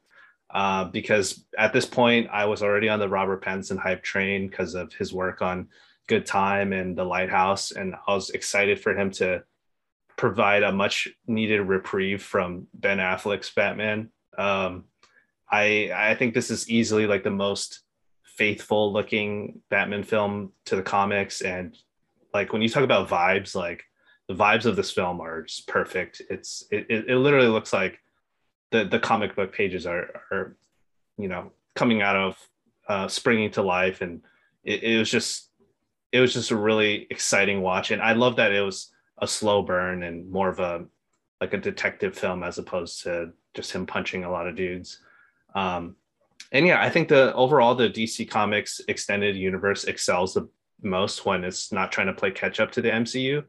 [0.51, 4.75] uh, because at this point I was already on the Robert Pattinson hype train because
[4.75, 5.69] of his work on
[6.07, 9.43] Good Time and The Lighthouse, and I was excited for him to
[10.15, 14.09] provide a much needed reprieve from Ben Affleck's Batman.
[14.37, 14.85] Um,
[15.51, 17.81] I I think this is easily like the most
[18.37, 21.75] faithful looking Batman film to the comics and
[22.33, 23.83] like when you talk about vibes like
[24.27, 26.21] the vibes of this film are just perfect.
[26.29, 27.99] It's it, it, it literally looks like
[28.71, 30.57] the the comic book pages are are
[31.17, 32.49] you know coming out of
[32.87, 34.21] uh springing to life and
[34.63, 35.49] it, it was just
[36.11, 39.61] it was just a really exciting watch and I love that it was a slow
[39.61, 40.85] burn and more of a
[41.39, 44.99] like a detective film as opposed to just him punching a lot of dudes.
[45.55, 45.95] Um,
[46.51, 50.47] and yeah, I think the overall the DC Comics extended universe excels the
[50.81, 53.43] most when it's not trying to play catch up to the MCU.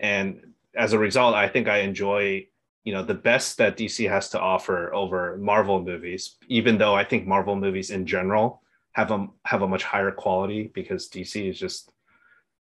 [0.00, 2.46] And as a result, I think I enjoy
[2.84, 7.04] you know the best that DC has to offer over Marvel movies, even though I
[7.04, 11.58] think Marvel movies in general have a have a much higher quality because DC is
[11.58, 11.92] just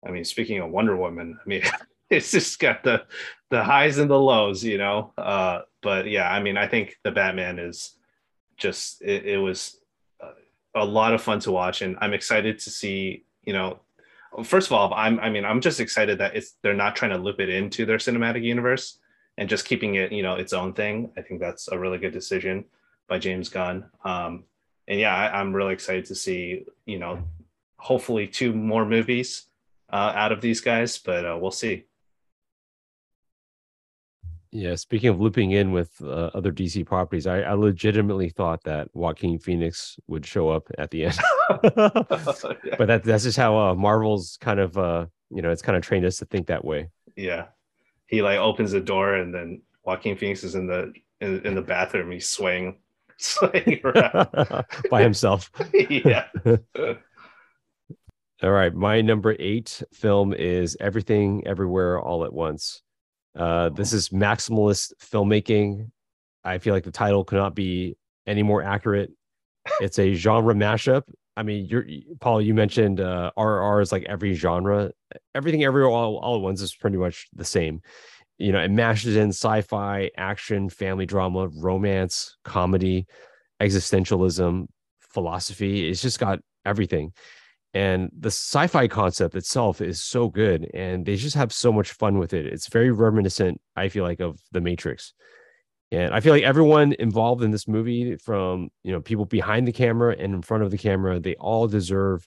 [0.07, 1.63] I mean, speaking of Wonder Woman, I mean
[2.11, 3.05] it's just got the
[3.51, 5.13] the highs and the lows, you know.
[5.17, 7.97] Uh, but yeah, I mean, I think the Batman is
[8.59, 9.79] just it, it was
[10.21, 10.33] uh,
[10.75, 13.81] a lot of fun to watch and i'm excited to see you know
[14.45, 17.19] first of all i'm i mean i'm just excited that it's they're not trying to
[17.19, 18.99] loop it into their cinematic universe
[19.39, 21.11] and just keeping it you know its own thing.
[21.17, 22.65] I think that's a really good decision
[23.09, 23.87] by james gunn.
[24.05, 24.45] Um
[24.89, 27.23] and yeah I, i'm really excited to see you know
[27.77, 29.45] hopefully two more movies
[29.91, 31.85] uh, out of these guys but uh, we'll see
[34.51, 38.89] Yeah, speaking of looping in with uh, other DC properties, I, I legitimately thought that
[38.95, 41.19] Joaquin Phoenix would show up at the end,
[41.51, 45.83] but that that's just how uh, Marvel's kind of uh, you know it's kind of
[45.83, 46.89] trained us to think that way.
[47.17, 47.47] yeah
[48.07, 51.63] he like opens the door and then joaquin phoenix is in the in, in the
[51.63, 52.79] bathroom he's swaying
[53.19, 55.51] swaying around by himself.
[55.75, 56.27] yeah
[58.41, 62.83] All right, my number eight film is Everything Everywhere All at Once.
[63.37, 65.91] Uh, this is maximalist filmmaking.
[66.45, 69.11] I feel like the title could not be any more accurate.
[69.81, 71.03] It's a genre mashup.
[71.37, 71.87] I mean, you're
[72.21, 72.43] Paul.
[72.43, 74.91] You mentioned uh, RR is like every genre.
[75.35, 77.81] Everything every All, All at Once is pretty much the same.
[78.39, 83.07] You know, it mashes in sci-fi, action, family drama, romance, comedy,
[83.61, 84.67] existentialism,
[85.01, 85.89] philosophy.
[85.89, 87.13] It's just got everything
[87.75, 92.19] and the sci-fi concept itself is so good and they just have so much fun
[92.19, 92.47] with it.
[92.47, 95.13] It's very reminiscent i feel like of the matrix.
[95.93, 99.73] And i feel like everyone involved in this movie from you know people behind the
[99.73, 102.27] camera and in front of the camera they all deserve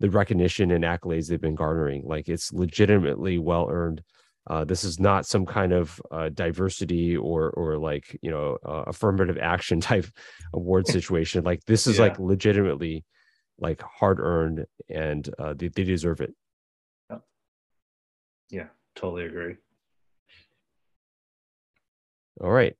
[0.00, 2.02] the recognition and accolades they've been garnering.
[2.06, 4.02] Like it's legitimately well earned.
[4.48, 8.84] Uh, this is not some kind of uh, diversity or or like you know uh,
[8.86, 10.06] affirmative action type
[10.54, 11.44] award situation.
[11.44, 12.04] Like this is Yeah.
[12.04, 13.04] like legitimately
[13.60, 16.34] like hard earned and uh, they, they deserve it.
[18.50, 19.56] yeah totally agree
[22.40, 22.74] All right.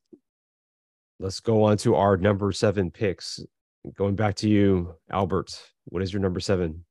[1.19, 3.41] Let's go on to our number seven picks.
[3.95, 5.51] Going back to you, Albert.
[5.85, 6.87] What is your number seven?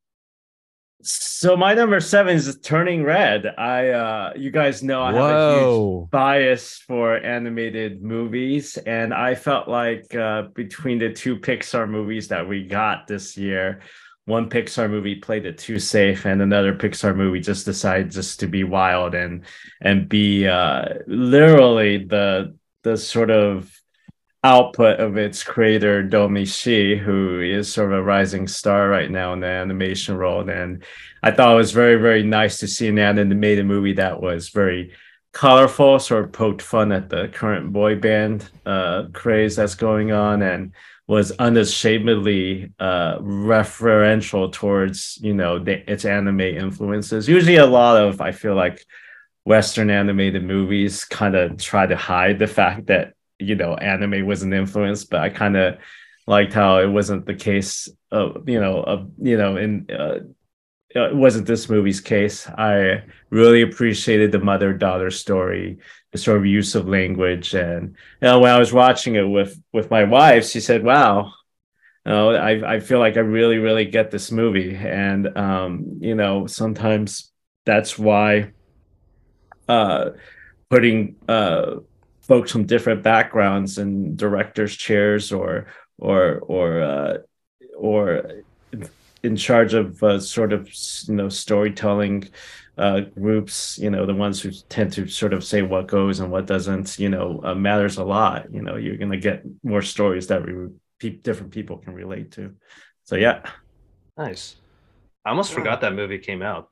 [1.02, 3.46] So my number seven is Turning Red.
[3.58, 9.36] I uh you guys know I have a huge bias for animated movies and i
[9.36, 13.82] felt like uh, between the two pixar movies that we got this year
[14.26, 18.48] one pixar movie played it too safe and another pixar movie just decided just to
[18.48, 19.44] be wild and
[19.82, 23.79] and be uh, literally the the sort of
[24.44, 29.34] output of its creator Domee Shi who is sort of a rising star right now
[29.34, 30.82] in the animation world and
[31.24, 34.94] i thought it was very very nice to see an animated movie that was very
[35.32, 40.42] colorful, sort of poked fun at the current boy band uh, craze that's going on,
[40.42, 40.74] and
[41.08, 47.28] was unashamedly uh, referential towards you know the, its anime influences.
[47.28, 48.84] Usually, a lot of I feel like
[49.46, 54.44] Western animated movies kind of try to hide the fact that you know anime was
[54.44, 55.78] an influence, but I kind of
[56.28, 57.90] liked how it wasn't the case.
[58.12, 60.20] Of, you know, of, you know, in uh,
[60.90, 62.48] it wasn't this movie's case.
[62.48, 65.78] I really appreciated the mother daughter story,
[66.12, 69.60] the sort of use of language, and you know, when I was watching it with
[69.72, 71.34] with my wife, she said, "Wow."
[72.06, 74.74] You know, I, I feel like I really, really get this movie.
[74.74, 77.30] And, um, you know, sometimes
[77.66, 78.52] that's why
[79.68, 80.12] uh,
[80.70, 81.76] putting uh,
[82.30, 85.66] folks from different backgrounds and directors' chairs or
[85.98, 87.18] or or uh,
[87.76, 88.24] or
[89.24, 90.70] in charge of uh, sort of
[91.08, 92.30] you know storytelling
[92.78, 96.32] uh, groups, you know, the ones who tend to sort of say what goes and
[96.32, 98.46] what doesn't, you know, uh, matters a lot.
[98.54, 100.54] You know, you're going to get more stories that we,
[100.98, 102.56] pe- different people can relate to.
[103.04, 103.42] So yeah,
[104.18, 104.56] nice.
[105.26, 106.70] I almost forgot that movie came out.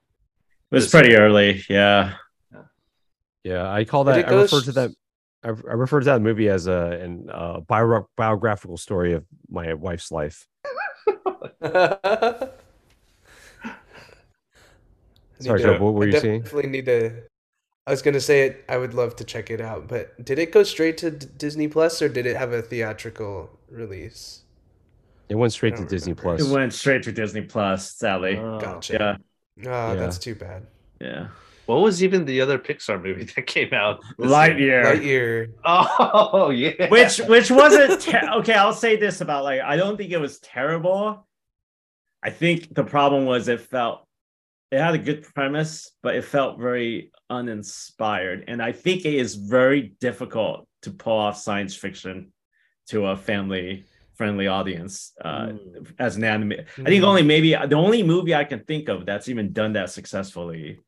[0.71, 1.63] It was pretty early.
[1.69, 2.13] Yeah.
[3.43, 4.27] Yeah, I call that.
[4.27, 4.91] I refer to that.
[5.43, 9.73] I, I refer to that movie as a an uh, bio- biographical story of my
[9.73, 10.47] wife's life.
[15.39, 16.41] Sorry, Joe, what were I you saying?
[16.41, 17.23] Definitely need to.
[17.85, 18.65] I was gonna say it.
[18.67, 21.67] I would love to check it out, but did it go straight to D- Disney
[21.67, 24.41] Plus or did it have a theatrical release?
[25.29, 26.13] It went straight to don't Disney.
[26.13, 26.41] Plus.
[26.41, 28.35] It went straight to Disney Plus, sadly.
[28.35, 28.93] Gotcha.
[29.57, 29.69] yeah.
[29.69, 29.95] Ah, Yeah.
[29.95, 30.65] that's too bad.
[30.99, 31.27] Yeah.
[31.67, 34.01] What was even the other Pixar movie that came out?
[34.17, 34.83] this year?
[34.83, 34.85] Lightyear.
[34.85, 35.53] Lightyear.
[35.65, 36.89] Oh yeah.
[36.89, 40.39] which which wasn't ter- okay i'll say this about like i don't think it was
[40.39, 41.27] terrible
[42.23, 44.05] i think the problem was it felt
[44.71, 49.35] it had a good premise but it felt very uninspired and i think it is
[49.35, 52.31] very difficult to pull off science fiction
[52.87, 55.93] to a family friendly audience uh, Mm.
[55.99, 57.07] as an anime i think Mm.
[57.07, 60.79] only maybe the only movie i can think of that's even done that successfully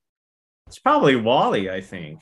[0.70, 2.22] it's probably WALL-E i think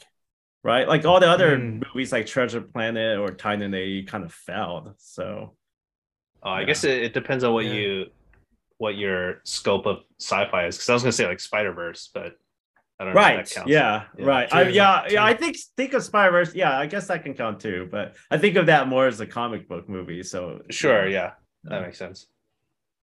[0.63, 0.85] right?
[0.87, 1.83] Like all the other Mm.
[1.87, 4.95] movies like Treasure Planet or Titan, they kind of failed.
[4.97, 5.55] So
[6.43, 7.73] Oh, I guess it, it depends on what Yeah.
[7.73, 8.05] you
[8.77, 10.75] what your scope of sci-fi is.
[10.75, 12.33] Because I was gonna say like Spider Verse, but
[12.99, 13.69] I don't know if right, that counts.
[13.71, 14.25] yeah, Yeah.
[14.25, 14.53] right.
[14.53, 15.13] I, yeah, true.
[15.15, 15.23] yeah.
[15.23, 16.53] I think think of Spider Verse.
[16.53, 17.87] Yeah, I guess that can count too.
[17.89, 20.21] But I think of that more as a comic book movie.
[20.23, 21.33] So Sure, yeah,
[21.63, 22.27] that makes sense.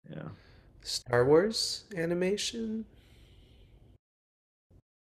[0.10, 0.29] yeah.
[0.82, 2.86] Star Wars animation.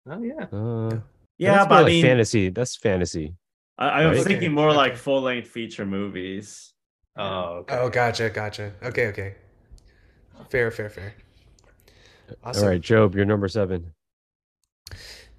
[0.07, 0.45] Oh yeah.
[0.51, 0.99] Uh,
[1.37, 2.49] Yeah, that's but more I like mean, fantasy.
[2.49, 3.35] That's fantasy.
[3.77, 4.27] I, I was Right?
[4.27, 6.73] thinking Okay, more like full length feature movies.
[7.15, 7.77] Oh, okay.
[7.77, 8.73] Oh, gotcha, gotcha.
[8.83, 9.35] Okay, okay.
[10.49, 11.13] Fair, fair, fair.
[12.43, 12.63] Awesome.
[12.63, 13.93] All right, Job, you're number seven.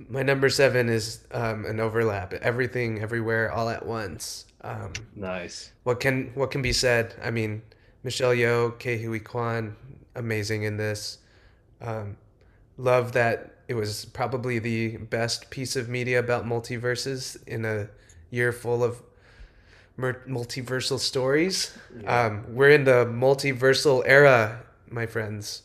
[0.09, 2.33] My number seven is um, an overlap.
[2.35, 4.47] Everything, everywhere, all at once.
[4.63, 5.73] Um, nice.
[5.83, 7.15] what can what can be said?
[7.23, 7.63] I mean,
[8.03, 9.77] Michelle Yeoh, Ke Huy Quan,
[10.15, 11.19] amazing in this.
[11.81, 12.17] Um,
[12.77, 17.89] love that it was probably the best piece of media about multiverses in a
[18.31, 19.03] year full of
[19.99, 21.77] multiversal stories.
[22.07, 25.63] Um, we're in the multiversal era, my friends,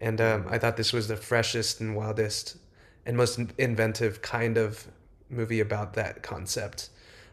[0.00, 2.56] and um, I thought this was the freshest and wildest
[3.04, 4.86] and most inventive kind of
[5.28, 6.90] movie about that concept.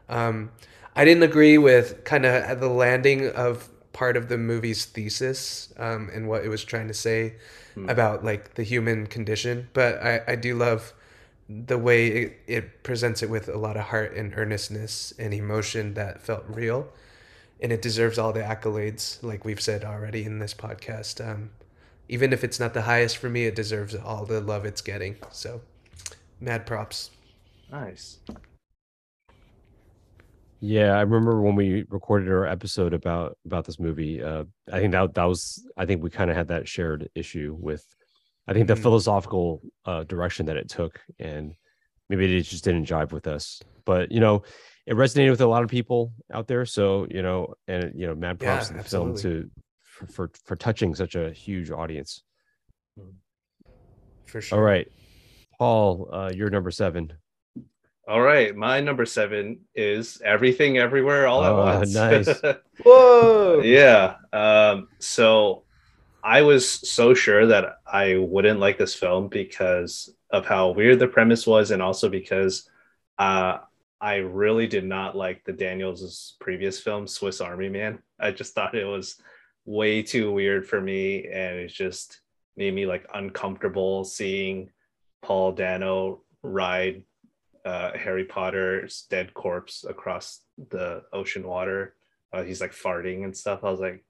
[0.10, 0.52] Um,
[0.96, 6.10] I didn't agree with kind of the landing of part of the movie's thesis um,
[6.14, 7.36] and what it was trying to say
[7.76, 10.94] about like the human condition, but I, I do love
[11.50, 15.94] the way it, it presents it with a lot of heart and earnestness and emotion
[15.96, 16.88] that felt real.
[17.62, 21.26] And it deserves all the accolades, like we've said already in this podcast.
[21.26, 21.52] Um,
[22.10, 25.16] even if it's not the highest for me, it deserves all the love it's getting.
[25.32, 25.62] So,
[26.42, 27.10] mad props.
[27.72, 28.18] Nice.
[30.66, 34.24] Yeah, I remember when we recorded our episode about about this movie.
[34.24, 35.62] Uh, I think that that was.
[35.76, 37.86] I think we kind of had that shared issue with.
[38.48, 38.82] I think the Mhm.
[38.82, 41.54] philosophical uh, direction that it took, and
[42.08, 43.62] maybe it just didn't jive with us.
[43.84, 44.44] But you know,
[44.86, 46.66] it resonated with a lot of people out there.
[46.66, 49.52] So you know, and you know, mad props Yeah, to the film to
[49.84, 52.24] for, for for touching such a huge audience.
[54.28, 54.60] For sure.
[54.60, 54.88] All right,
[55.60, 57.12] Paul, uh, you're number seven.
[58.06, 61.94] All right, my number seven is Everything Everywhere All Oh, at Once.
[61.96, 62.42] nice.
[62.84, 63.62] Whoa.
[63.64, 64.16] yeah.
[64.34, 65.64] Um, so
[66.22, 71.08] I was so sure that I wouldn't like this film because of how weird the
[71.08, 72.70] premise was, and also because
[73.20, 73.60] uh,
[74.02, 78.00] I really did not like the Daniels' previous film, Swiss Army Man.
[78.20, 79.16] I just thought it was
[79.66, 82.20] way too weird for me, and it just
[82.58, 84.72] made me like uncomfortable seeing
[85.22, 87.04] Paul Dano ride
[87.66, 91.96] uh, Harry Potter's dead corpse across the ocean water.
[92.34, 93.64] uh, he's like farting and stuff.
[93.64, 94.04] I was like,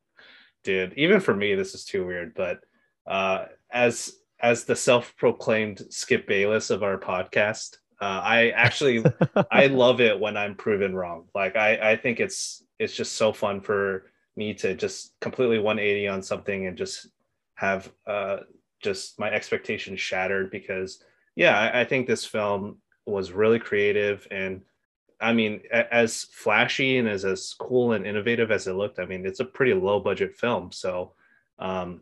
[0.64, 2.34] dude, even for me, this is too weird.
[2.34, 2.60] But
[3.06, 9.04] uh, as as the self-proclaimed Skip Bayless of our podcast, uh, I actually
[9.52, 11.26] I love it when I'm proven wrong.
[11.36, 16.08] Like I I think it's it's just so fun for me to just completely 180
[16.08, 17.08] on something and just
[17.56, 18.38] have uh,
[18.82, 21.04] just my expectations shattered because
[21.36, 24.62] yeah, I, I think this film was really creative and
[25.24, 29.26] I mean, as flashy and as as cool and innovative as it looked, I mean,
[29.26, 30.74] it's a pretty low budget film.
[30.74, 31.14] So,
[31.60, 32.02] um,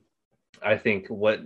[0.63, 1.41] I think what,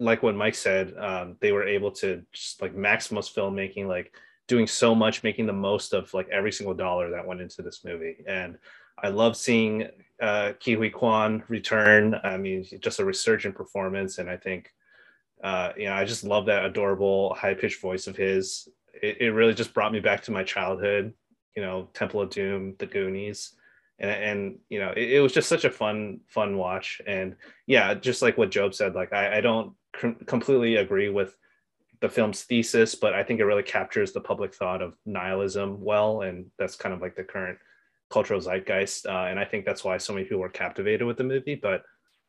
[0.00, 4.12] like what Mike said, um, they were able to just like Maximus filmmaking, like
[4.48, 7.84] doing so much, making the most of like every single dollar that went into this
[7.84, 8.16] movie.
[8.26, 8.58] And
[9.00, 9.86] I love seeing
[10.20, 12.18] uh, Huy Quan return.
[12.24, 14.72] I mean, just a resurgent performance, and I think,
[15.42, 18.68] uh, you know, I just love that adorable high pitched voice of his.
[18.94, 21.14] It, it really just brought me back to my childhood
[21.56, 23.52] you know temple of doom the goonies.
[23.98, 27.00] And, and you know it, it, was just such a fun fun watch.
[27.06, 27.36] And
[27.66, 31.36] yeah just like what job said like i, I don't com- completely agree with
[32.00, 36.22] the film's thesis but i think it really captures the public thought of nihilism well.
[36.22, 37.58] And that's kind of like the current
[38.10, 39.06] cultural zeitgeist.
[39.06, 41.54] Uh, and i think that's why so many people were captivated with the movie.
[41.54, 41.84] But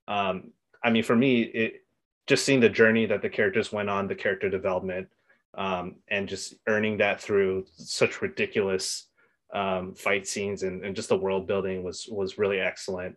[0.08, 0.52] um,
[0.84, 1.83] i mean for me it
[2.28, 5.08] just seeing the journey that the characters went on the character development
[5.56, 9.08] um, and just earning that through such ridiculous
[9.54, 13.16] um, fight scenes and, and, just the world building was was really excellent.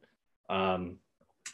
[0.50, 0.96] Um,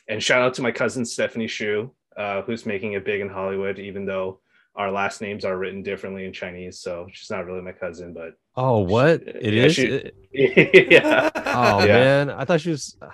[0.08, 3.78] and shout out to my cousin Stephanie Hsu, uh, who's making it big in Hollywood,
[3.78, 4.40] even though
[4.74, 6.80] our last names are written differently in Chinese.
[6.80, 9.74] So she's not really my cousin, but oh, what she, it yeah, is?
[9.74, 10.12] She,
[10.90, 11.30] yeah.
[11.36, 11.86] Oh yeah.
[11.86, 12.96] man, I thought she was.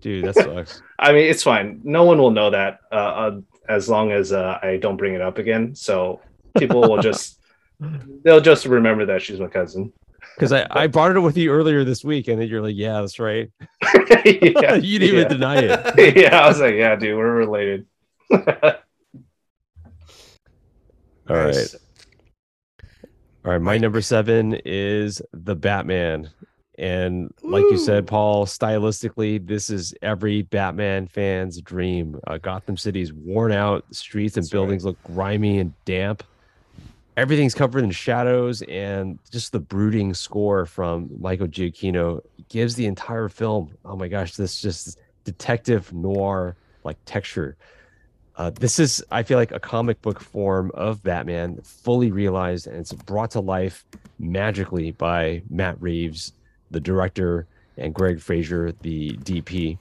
[0.00, 0.80] Dude, that sucks.
[0.98, 1.82] I mean, it's fine.
[1.84, 5.20] No one will know that uh, uh, as long as uh, I don't bring it
[5.20, 5.74] up again.
[5.74, 6.20] So
[6.58, 7.38] people will just
[8.24, 9.92] they'll just remember that she's my cousin.
[10.34, 13.00] Because I, I brought it with you earlier this week, and then you're like, "Yeah,
[13.00, 13.50] that's right."
[13.82, 13.94] yeah,
[14.74, 15.20] you didn't yeah.
[15.20, 16.16] even deny it.
[16.16, 17.86] yeah, I was like, "Yeah, dude, we're related."
[18.30, 18.46] All
[21.36, 21.76] right, Nice.
[23.44, 23.60] all right.
[23.60, 26.30] My number seven is the Batman,
[26.80, 32.18] and like you said, Paul, stylistically, this is every Batman fan's dream.
[32.26, 34.60] Uh, Gotham City's worn out, streets and That's right.
[34.60, 36.24] buildings look grimy and damp.
[37.18, 43.28] Everything's covered in shadows, and just the brooding score from Michael Giacchino gives the entire
[43.28, 43.76] film.
[43.84, 47.56] Oh my gosh, this just detective noir like texture.
[48.36, 52.76] Uh, this is, I feel like, a comic book form of Batman, fully realized, and
[52.76, 53.84] it's brought to life
[54.18, 56.32] magically by Matt Reeves,
[56.70, 57.46] the director,
[57.76, 59.78] and Greig Fraser, the DP.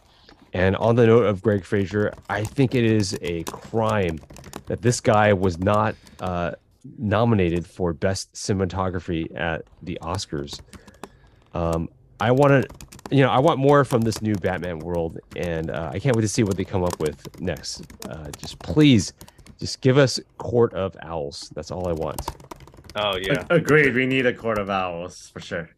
[0.54, 4.20] And on the note of Greig Fraser, I think it is a crime
[4.66, 6.52] that this guy was not uh,
[6.98, 10.62] nominated for Best Cinematography at the Oscars.
[11.54, 15.70] Um, I want to, you know, I want more from this new Batman world, and
[15.70, 17.84] uh, I can't wait to see what they come up with next.
[18.08, 19.14] Uh, just please,
[19.60, 21.52] just give us Court of Owls.
[21.56, 22.22] That's all I want.
[22.96, 23.94] Oh yeah, Agreed.
[23.94, 25.70] We need a court of owls for sure.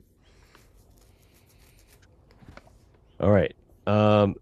[3.21, 3.53] All right.
[3.87, 4.35] Um,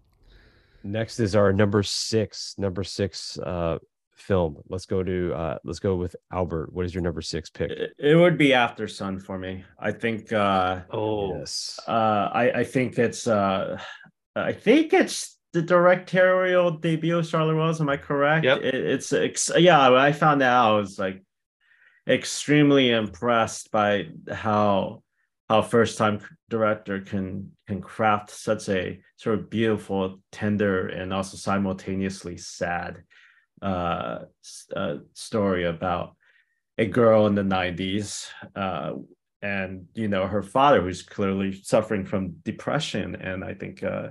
[0.82, 3.78] next is our number six, number six uh,
[4.14, 4.56] film.
[4.68, 6.72] Let's go to uh, let's go with Albert.
[6.72, 7.70] What is your number six pick?
[7.70, 9.64] It, it would be Aftersun for me.
[9.78, 10.32] I think.
[10.32, 11.78] uh oh Yes.
[11.86, 13.78] uh I I think it's uh
[14.34, 17.80] I think it's the directorial debut of Charlotte Wells.
[17.80, 18.44] Am I correct?
[18.44, 18.58] Yep.
[18.62, 19.88] It, it's ex- yeah.
[19.88, 21.22] When I found that out, I was like
[22.08, 25.02] extremely impressed by how
[25.50, 31.36] how first time director can can craft such a sort of beautiful, tender, and also
[31.36, 33.02] simultaneously sad
[33.60, 34.20] uh,
[34.76, 36.14] uh story about
[36.78, 38.92] a girl in the 90s uh
[39.42, 43.16] and you know her father who's clearly suffering from depression.
[43.16, 44.10] And i think uh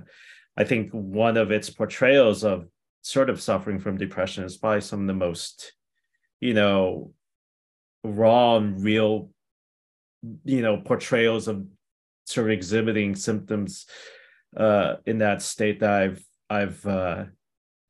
[0.56, 2.68] i think one of its portrayals of
[3.00, 5.72] sort of suffering from depression is probably some of the most
[6.38, 7.12] you know
[8.04, 9.30] raw and real
[10.44, 11.66] you know portrayals of
[12.26, 13.86] sort of exhibiting symptoms
[14.56, 17.24] uh in that state that i've i've uh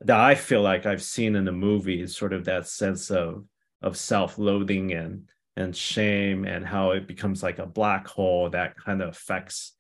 [0.01, 3.45] that i feel like i've seen in the movie is sort of that sense of
[3.83, 9.03] of self-loathing and and shame and how it becomes like a black hole that kind
[9.03, 9.73] of affects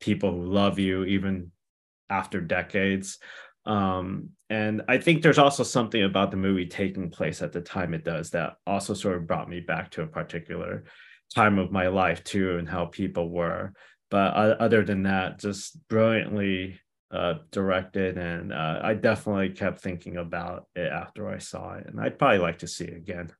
[0.00, 1.52] people who love you even
[2.08, 3.18] after decades.
[3.66, 7.94] Um and i think there's also something about the movie taking place at the time
[7.94, 10.84] it does that also sort of brought me back to a particular
[11.34, 13.72] time of my life too and how people were
[14.10, 16.78] but other than that just brilliantly
[17.12, 22.00] uh directed and uh, i definitely kept thinking about it after i saw it and
[22.00, 23.30] i'd probably like to see it again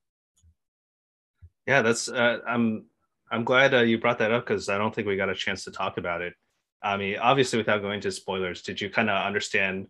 [1.70, 1.82] yeah.
[1.82, 2.86] That's uh, I'm
[3.30, 5.64] I'm glad uh, you brought that up because I don't think we got a chance
[5.64, 6.34] to talk about it.
[6.82, 9.86] I mean, obviously, without going to spoilers, did you kind of understand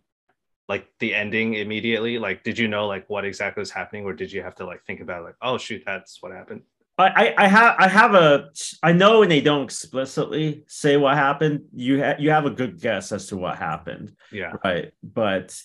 [0.68, 2.18] like the ending immediately?
[2.18, 4.84] Like, did you know like what exactly was happening, or did you have to like
[4.84, 6.62] think about like, oh shoot, that's what happened?
[7.00, 8.48] I, I have I have a
[8.82, 12.80] I know when they don't explicitly say what happened, you ha- you have a good
[12.80, 14.12] guess as to what happened.
[14.32, 14.54] Yeah.
[14.64, 14.92] Right.
[15.02, 15.60] But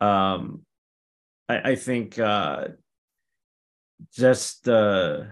[0.00, 0.64] um
[1.48, 2.68] I, I think uh
[4.14, 5.24] just uh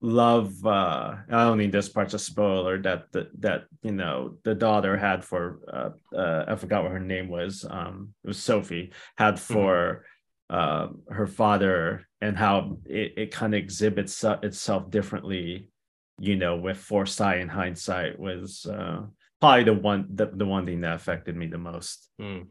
[0.00, 4.54] love uh I don't mean this part's a spoiler that that, that you know the
[4.54, 8.92] daughter had for uh, uh I forgot what her name was um it was Sophie
[9.16, 9.52] had Mm-hmm.
[9.54, 10.04] for
[10.48, 15.70] uh, her father and how it, it kind of exhibits uh, itself differently
[16.18, 19.02] you know with foresight and hindsight was uh
[19.40, 22.46] probably the one the, the one thing that affected me the most Mm.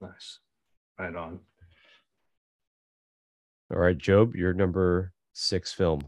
[0.00, 0.38] Nice.
[0.98, 1.40] Right on.
[3.72, 6.00] All right, Job, your number six film.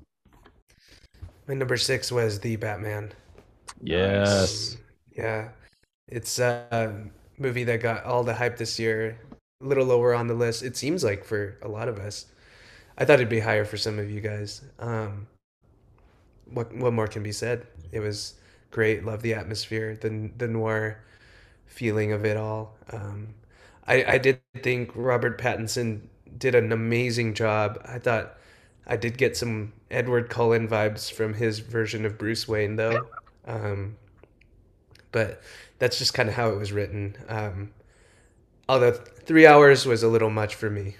[1.47, 3.13] My number six was The Batman.
[3.83, 4.75] Yes.
[4.75, 4.81] Um,
[5.17, 5.49] yeah,
[6.09, 7.05] it's a
[7.39, 9.19] movie that got all the hype this year.
[9.63, 10.63] A little lower on the list.
[10.63, 12.27] It seems like for a lot of us.
[12.99, 14.63] I thought it'd be higher for some of you guys.
[14.79, 15.27] Um,
[16.47, 17.67] what what more can be said?
[17.93, 18.35] It was
[18.71, 19.05] great.
[19.05, 20.99] Love the atmosphere, the the noir
[21.67, 22.77] feeling of it all.
[22.93, 23.35] Um,
[23.87, 26.03] I I did think Robert Pattinson
[26.39, 27.81] did an amazing job.
[27.87, 28.39] I thought
[28.87, 33.09] I did get some Edward Cullen vibes from his version of Bruce Wayne, though.
[33.47, 33.97] Um,
[35.11, 35.43] but
[35.79, 37.17] that's just kind of how it was written.
[37.29, 37.71] Um,
[38.69, 40.97] although three hours was a little much for me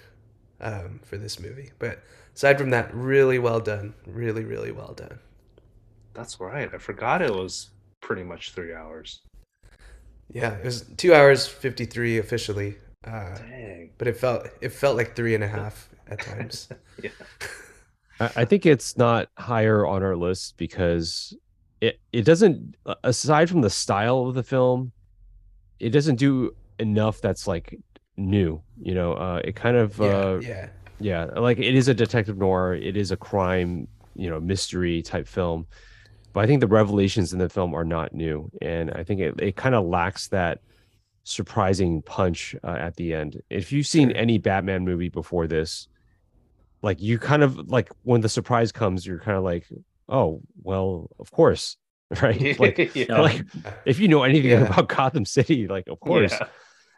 [0.63, 1.99] um, for this movie, but
[2.33, 3.93] aside from that, really well done.
[4.07, 5.19] Really, really well done.
[6.13, 6.69] That's right.
[6.73, 7.69] I forgot it was
[8.01, 9.21] pretty much three hours.
[10.31, 13.91] Yeah, it was two hours fifty three officially, uh, Dang.
[13.97, 16.69] but it felt it felt like three and a half at times.
[17.01, 17.09] Yeah.
[18.19, 21.35] I I think it's not higher on our list because
[21.81, 24.91] it it doesn't aside from the style of the film,
[25.79, 27.77] it doesn't do enough that's like
[28.17, 28.61] new.
[28.81, 32.37] You know, uh, it kind of yeah, uh, yeah, yeah, like it is a detective
[32.37, 35.65] noir, it is a crime, you know, mystery type film.
[36.33, 39.35] But I think the revelations in the film are not new, and I think it,
[39.39, 40.59] it kind of lacks that
[41.23, 43.41] surprising punch uh, at the end.
[43.49, 45.87] If you've seen any Batman movie before this,
[46.81, 49.67] like you kind of like when the surprise comes, you're kind of like,
[50.09, 51.77] oh, well, of course,
[52.21, 52.59] right?
[52.59, 53.21] like, yeah.
[53.21, 53.45] like
[53.85, 54.65] if you know anything Yeah.
[54.65, 56.47] about Gotham City, like of course, Yeah.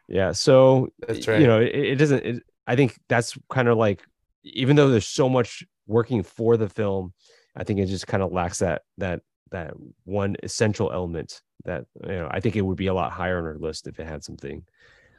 [0.07, 0.31] Yeah.
[0.31, 1.39] So That's right.
[1.41, 2.25] You know, it, it doesn't.
[2.25, 4.01] It, I think that's kind of like,
[4.43, 7.13] even though there's so much working for the film,
[7.55, 12.09] I think it just kind of lacks that that that one essential element that you
[12.15, 12.27] know.
[12.31, 14.63] I think it would be a lot higher on our list if it had something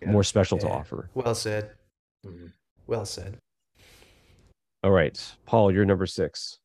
[0.02, 0.10] Yeah.
[0.10, 1.10] more special to offer.
[1.14, 1.70] well said.
[2.26, 2.52] Mhm.
[2.86, 3.38] Well said.
[4.84, 6.58] All right, Paul, you're number six.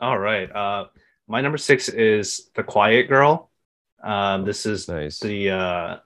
[0.00, 0.50] All right.
[0.50, 0.86] Uh,
[1.28, 3.50] my number six is The Quiet Girl.
[4.02, 5.20] Um, this is Nice.
[5.20, 5.96] the uh,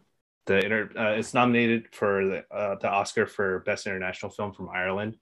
[0.46, 4.68] the inter- uh, it's nominated for the uh, the Oscar for Best International Film from
[4.68, 5.16] Ireland,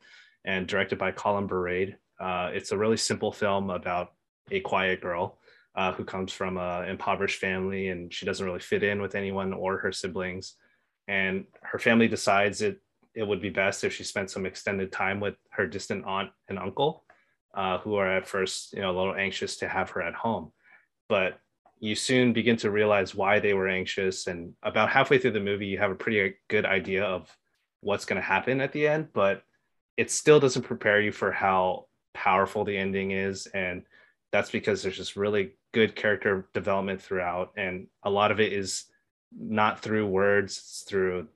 [0.44, 1.96] and directed by Colin Bairéad.
[2.20, 4.12] Uh, it's a really simple film about
[4.50, 5.38] a quiet girl
[5.74, 9.52] uh, who comes from an impoverished family, and she doesn't really fit in with anyone
[9.52, 10.54] or her siblings.
[11.06, 12.80] And her family decides it
[13.14, 16.58] it would be best if she spent some extended time with her distant aunt and
[16.58, 17.04] uncle,
[17.54, 20.52] uh, who are at first you know a little anxious to have her at home,
[21.08, 21.40] but
[21.80, 25.66] you soon begin to realize why they were anxious and about halfway through the movie
[25.66, 27.34] you have a pretty good idea of
[27.80, 29.42] what's going to happen at the end but
[29.96, 33.82] it still doesn't prepare you for how powerful the ending is and
[34.32, 38.86] that's because there's just really good character development throughout and a lot of it is
[39.38, 41.28] not through words it's through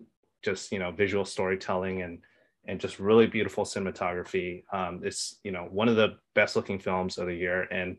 [0.42, 2.18] just you know visual storytelling and
[2.66, 4.62] and just really beautiful cinematography.
[4.72, 7.96] Um, it's you know one of the best looking films of the year and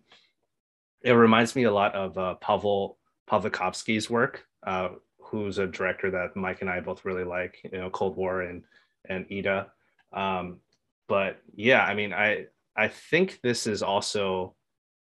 [1.04, 2.97] it reminds me a lot of uh, Pavel
[3.30, 4.89] Pawlikowski's work, uh,
[5.20, 7.58] who's a director that Mike and I both really like.
[7.64, 8.64] You know, Cold War and
[9.08, 9.72] and Ida.
[10.14, 10.60] Um,
[11.08, 14.56] but yeah, I mean, I I think this is also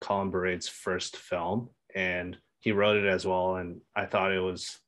[0.01, 3.57] Colin Bairéad's first film, and he wrote it as well.
[3.57, 4.79] And I thought it was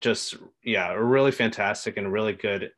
[0.00, 2.72] just yeah, really fantastic and really good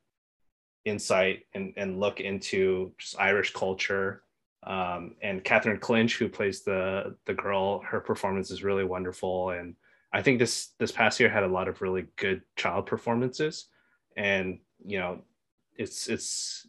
[0.85, 4.23] insight and, and look into just Irish culture
[4.69, 9.49] um, and Catherine Clinch, who plays the the girl, her performance is really wonderful.
[9.49, 9.75] And
[10.13, 13.65] I think this this past year had a lot of really good child performances,
[14.15, 15.21] and you know,
[15.75, 16.67] it's it's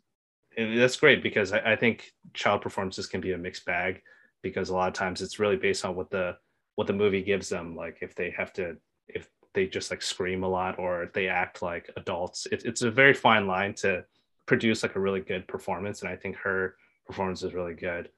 [0.57, 4.03] that's great because I, I think child performances can be a mixed bag
[4.43, 6.39] because a lot of times it's really based on what the
[6.77, 7.77] what the movie gives them.
[7.77, 8.79] Like if they have to
[9.09, 12.91] if they just like scream a lot or they act like adults, it, it's a
[12.91, 14.07] very fine line to
[14.47, 16.01] produce like a really good performance.
[16.01, 16.77] And I think her
[17.11, 18.11] performance is really good.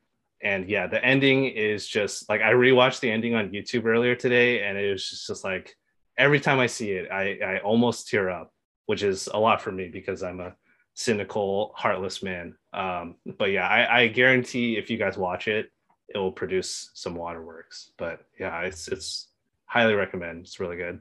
[0.42, 4.64] And yeah, the ending is just like I rewatched the ending on YouTube earlier today,
[4.64, 5.76] and it was just, just like
[6.18, 8.52] every time I see it, I I almost tear up,
[8.86, 10.54] which is a lot for me because I'm a
[10.94, 12.56] cynical, heartless man.
[12.72, 15.70] Um, but yeah, I, I guarantee if you guys watch it,
[16.08, 17.92] it will produce some waterworks.
[17.96, 19.28] But yeah, it's it's
[19.66, 20.46] highly recommend.
[20.46, 21.00] It's really good.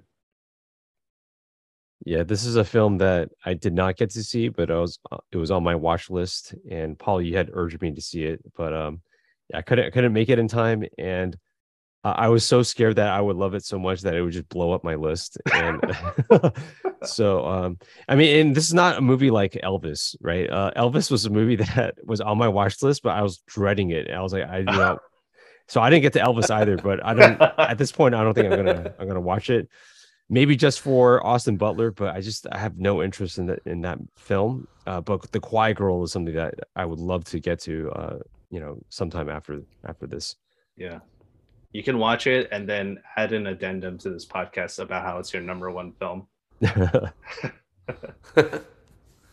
[2.04, 5.00] Yeah, this is a film that I did not get to see, but I was
[5.12, 6.56] uh, it was on my watch list.
[6.70, 9.02] And Paul, you had urged me to see it, but um,
[9.50, 11.38] yeah, I couldn't I couldn't make it in time, and
[12.04, 14.50] I was so scared that I would love it so much that it would just
[14.50, 15.38] blow up my list.
[15.54, 15.80] And
[17.04, 17.78] so, um,
[18.08, 20.50] I mean, and this is not a movie like Elvis, right?
[20.50, 23.92] Uh, Elvis was a movie that was on my watch list, but I was dreading
[23.92, 24.10] it.
[24.10, 24.98] I was like, I you know,
[25.68, 26.76] so I didn't get to Elvis either.
[26.76, 29.70] But I don't at this point, I don't think I'm gonna I'm gonna watch it
[30.32, 33.82] maybe just for Austin Butler, but I just I have no interest in that in
[33.82, 34.68] that film.
[34.88, 38.20] Uh, but The Quiet Girl is something that I would love to get to, uh,
[38.50, 40.38] you know, sometime after after this.
[40.76, 41.00] Yeah,
[41.74, 45.32] you can watch it and then add an addendum to this podcast about how it's
[45.34, 46.28] your number one film.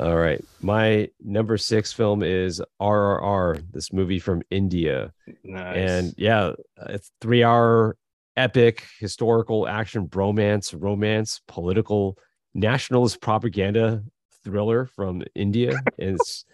[0.01, 5.77] All right, my number six film is RRR, this movie from India, Nice.
[5.77, 6.53] and yeah,
[6.89, 7.97] it's three hour
[8.39, 12.17] epic historical action bromance romance political
[12.55, 14.03] nationalist propaganda
[14.45, 15.73] thriller from india.
[15.99, 16.45] It's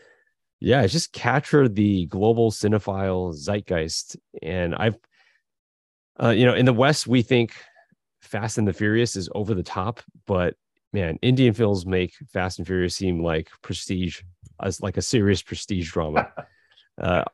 [0.61, 4.16] yeah it just captured the global cinephile zeitgeist.
[4.43, 4.97] And i've
[6.22, 7.53] uh, you know in the west we think
[8.22, 10.55] fast and the furious is over the top but
[10.95, 14.22] man indian films make fast and furious seem like prestige
[14.62, 16.32] as like a serious prestige drama.
[16.97, 17.24] Uh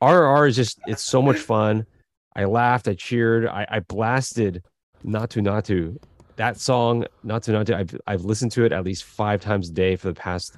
[0.00, 1.84] RRR is just it's so much fun
[2.38, 4.62] I laughed, I cheered, I, I blasted
[5.04, 5.98] Naatu Naatu.
[6.36, 9.96] That song, Naatu Naatu, I've I've listened to it at least five times a day
[9.96, 10.56] for the past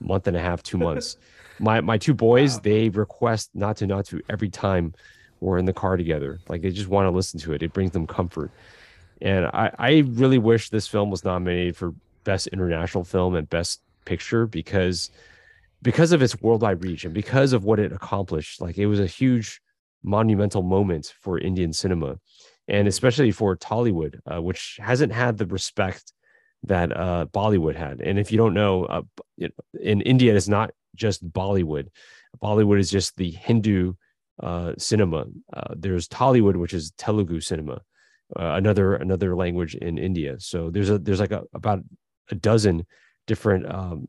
[0.00, 1.16] month and a half, two months.
[1.60, 2.60] my my two boys, wow.
[2.64, 4.94] they request Naatu Naatu every time
[5.38, 6.40] we're in the car together.
[6.48, 7.62] Like they just want to listen to it.
[7.62, 8.50] It brings them comfort.
[9.20, 11.94] And I, I really wish this film was nominated for
[12.24, 15.10] best international film and best picture because
[15.82, 18.60] because of its worldwide reach and because of what it accomplished.
[18.60, 19.61] Like it was a huge
[20.02, 22.18] monumental moment for Indian cinema,
[22.68, 26.12] and especially for Tollywood, uh, which hasn't had the respect
[26.64, 28.00] that uh, Bollywood had.
[28.00, 29.02] And if you don't know, uh,
[29.80, 31.88] in India, it's not just Bollywood.
[32.42, 33.94] Bollywood is just the Hindu
[34.42, 35.26] uh, cinema.
[35.52, 37.80] Uh, there's Tollywood, which is Telugu cinema,
[38.38, 40.36] uh, another another language in India.
[40.38, 41.80] So there's a there's like a, about
[42.30, 42.86] a dozen
[43.26, 44.06] different um,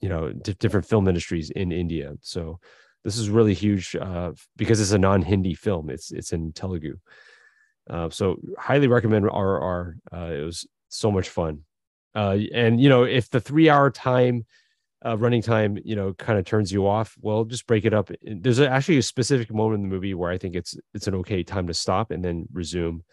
[0.00, 2.14] you know d- different film industries in India.
[2.20, 2.60] So
[3.06, 5.90] this is really huge uh, because it's a non-Hindi film.
[5.90, 6.96] It's it's in Telugu.
[7.88, 9.94] Uh, so highly recommend RRR.
[10.12, 11.60] Uh, it was so much fun.
[12.16, 14.44] Uh, and you know, if the three-hour time,
[15.06, 18.10] uh, running time, you know, kind of turns you off, well, just break it up.
[18.22, 21.44] There's actually a specific moment in the movie where I think it's it's an okay
[21.44, 23.04] time to stop and then resume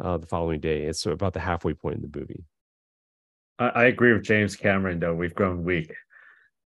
[0.00, 0.84] uh, the following day.
[0.84, 2.42] It's about the halfway point in the movie.
[3.58, 4.98] I, I agree with James Cameron.
[4.98, 5.92] Though we've grown weak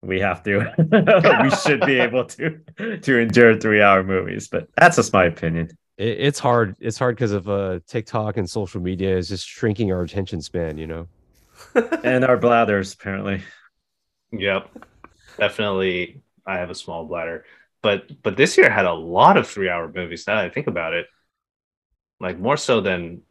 [0.05, 0.71] we have to.
[1.43, 2.59] We should be able to
[3.01, 5.69] to endure three hour movies but that's just my opinion.
[5.97, 9.91] It, it's hard it's hard because of uh tiktok and social media is just shrinking
[9.91, 11.07] our attention span you know?
[12.03, 13.41] And our bladders apparently.
[14.31, 14.85] Yep.
[15.37, 17.45] Definitely i have a small bladder.
[17.81, 20.67] But but this year had a lot of three hour movies now that i think
[20.67, 21.07] about it.
[22.19, 23.21] Like more so than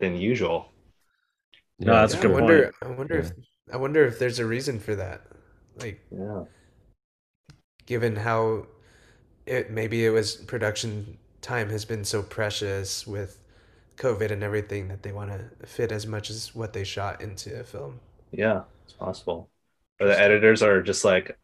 [0.00, 0.68] than usual.
[1.78, 2.74] No that's yeah, a good I wonder, point.
[2.82, 3.20] I wonder yeah.
[3.20, 3.32] if
[3.72, 5.22] I wonder if there's a reason for that.
[5.76, 6.44] Like, yeah.
[7.86, 8.66] Given how
[9.46, 13.38] it maybe it was production time has been so precious with
[13.96, 17.60] COVID and everything that they want to fit as much as what they shot into
[17.60, 18.00] a film.
[18.30, 19.50] Yeah, it's possible.
[20.00, 21.38] Or the editors are just like,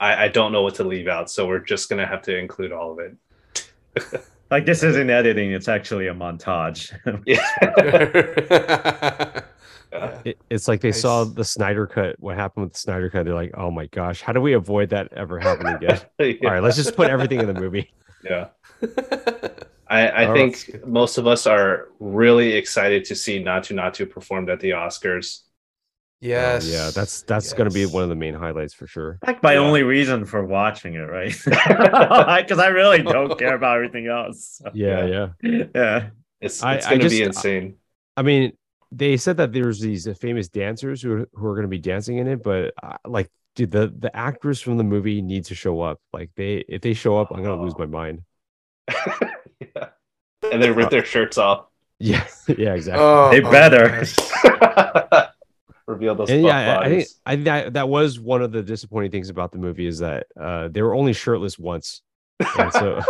[0.00, 2.72] I, I don't know what to leave out, so we're just gonna have to include
[2.72, 3.16] all of it.
[4.50, 6.92] like this isn't editing; it's actually a montage.
[7.26, 9.40] yeah.
[9.92, 11.00] It, it's like they nice.
[11.00, 12.16] saw the Snyder cut.
[12.18, 13.24] What happened with the Snyder cut?
[13.24, 16.34] They're like, "Oh my gosh, how do we avoid that ever happening again?" yeah.
[16.44, 17.92] All right, let's just put everything in the movie.
[18.24, 18.50] Yeah.
[19.88, 20.86] I, I think right.
[20.86, 25.40] most of us are really excited to see Naatu Naatu performed at the Oscars.
[26.20, 26.64] Yes.
[26.64, 27.52] Um, yeah, that's that's yes.
[27.52, 29.18] going to be one of the main highlights for sure.
[29.26, 29.58] Like my yeah.
[29.58, 31.34] only reason for watching it, right?
[31.44, 34.60] Because I really don't care about everything else.
[34.62, 34.70] So.
[34.72, 36.10] Yeah, yeah, yeah.
[36.40, 37.74] It's it's going to be insane.
[38.16, 38.52] I mean,
[38.92, 42.18] they said that there's these famous dancers who are, who are going to be dancing
[42.18, 45.80] in it, but uh, like, dude, the the actors from the movie need to show
[45.80, 46.00] up.
[46.12, 48.22] Like, they if they show up, I'm gonna lose my mind.
[48.88, 49.88] yeah.
[50.50, 51.66] And they rip their shirts off.
[52.00, 52.26] Yeah,
[52.58, 53.02] yeah, exactly.
[53.02, 54.04] Oh, they better.
[54.44, 55.26] Oh,
[55.86, 56.30] Reveal those.
[56.30, 59.52] And yeah, I think I think that, that was one of the disappointing things about
[59.52, 62.02] the movie is that uh, they were only shirtless once,
[62.58, 63.00] and so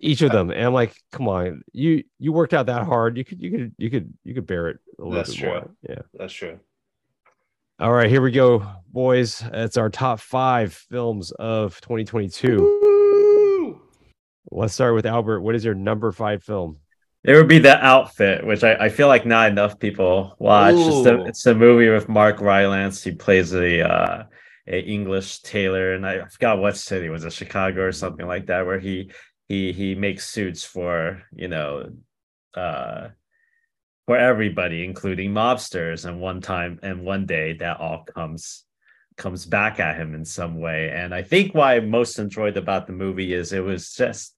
[0.00, 3.16] each of them, and I'm like, come on, you you worked out that hard.
[3.16, 5.48] You could you could you could you could bear it a little That's bit true.
[5.48, 5.70] more.
[5.88, 6.02] Yeah.
[6.14, 6.58] That's true.
[7.78, 9.42] All right, here we go, boys.
[9.54, 12.58] It's our top five films of 2022.
[12.58, 13.80] Woo!
[14.50, 15.40] Let's start with Albert.
[15.40, 16.76] What is your number five film?
[17.24, 20.74] It would be the outfit, which I, I feel like not enough people watch.
[20.76, 23.02] It's a, it's a movie with Mark Rylance.
[23.02, 24.24] He plays a uh,
[24.66, 28.64] a English tailor, and I forgot what city was it, Chicago or something like that,
[28.64, 29.10] where he
[29.50, 31.90] he he makes suits for you know
[32.54, 33.08] uh
[34.06, 36.04] for everybody, including mobsters.
[36.04, 38.64] And one time and one day that all comes
[39.16, 40.90] comes back at him in some way.
[40.90, 44.36] And I think why I most enjoyed about the movie is it was just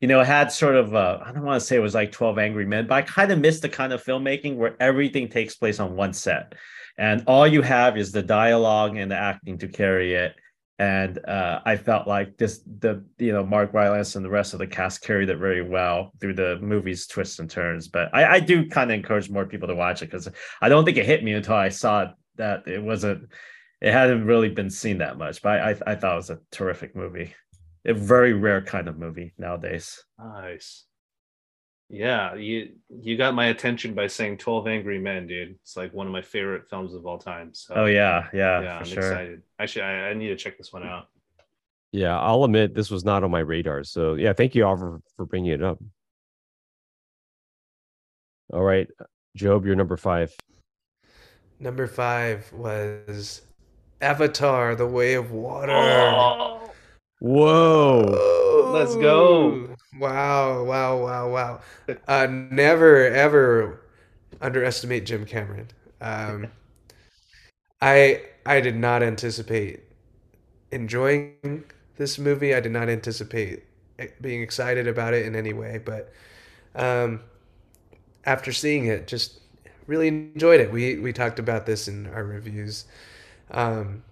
[0.00, 2.38] you know, it had sort of I don't want to say it was like 12
[2.38, 5.78] Angry Men, but I kind of missed the kind of filmmaking where everything takes place
[5.78, 6.54] on one set.
[6.96, 10.34] And all you have is the dialogue and the acting to carry it.
[10.78, 14.58] And uh, I felt like this, the you know Mark Rylance and the rest of
[14.58, 17.86] the cast carried it very well through the movie's twists and turns.
[17.86, 20.28] But I, I do kind of encourage more people to watch it because
[20.60, 23.28] I don't think it hit me until I saw that it wasn't,
[23.80, 25.42] it hadn't really been seen that much.
[25.42, 27.34] But I, I thought it was a terrific movie
[27.86, 30.02] a very rare kind of movie nowadays.
[30.18, 30.84] Nice.
[31.90, 35.56] Yeah, you you got my attention by saying 12 Angry Men, dude.
[35.62, 37.52] It's like one of my favorite films of all time.
[37.52, 39.12] So Oh yeah, yeah, yeah, for I'm sure.
[39.12, 39.42] excited.
[39.58, 41.08] Actually, I, I need to check this one out.
[41.92, 43.84] Yeah, I'll admit this was not on my radar.
[43.84, 45.78] So yeah, thank you all for, for bringing it up.
[48.52, 48.88] All right,
[49.36, 50.34] Job, you're number five.
[51.60, 53.42] Number five was
[54.00, 55.72] Avatar: The Way of Water.
[55.72, 56.70] Oh,
[57.20, 58.70] Whoa.
[58.72, 59.73] Let's go.
[59.98, 61.60] Wow, wow, wow, wow.
[62.08, 63.80] Uh, never ever
[64.40, 65.68] underestimate Jim Cameron.
[66.00, 66.48] Um,
[67.80, 69.80] I I did not anticipate
[70.70, 71.64] enjoying
[71.96, 72.54] this movie.
[72.54, 73.64] I did not anticipate
[74.20, 76.12] being excited about it in any way, but
[76.74, 77.20] um,
[78.24, 79.40] after seeing it, just
[79.86, 80.72] really enjoyed it.
[80.72, 82.86] We we talked about this in our reviews.
[83.50, 84.02] Um,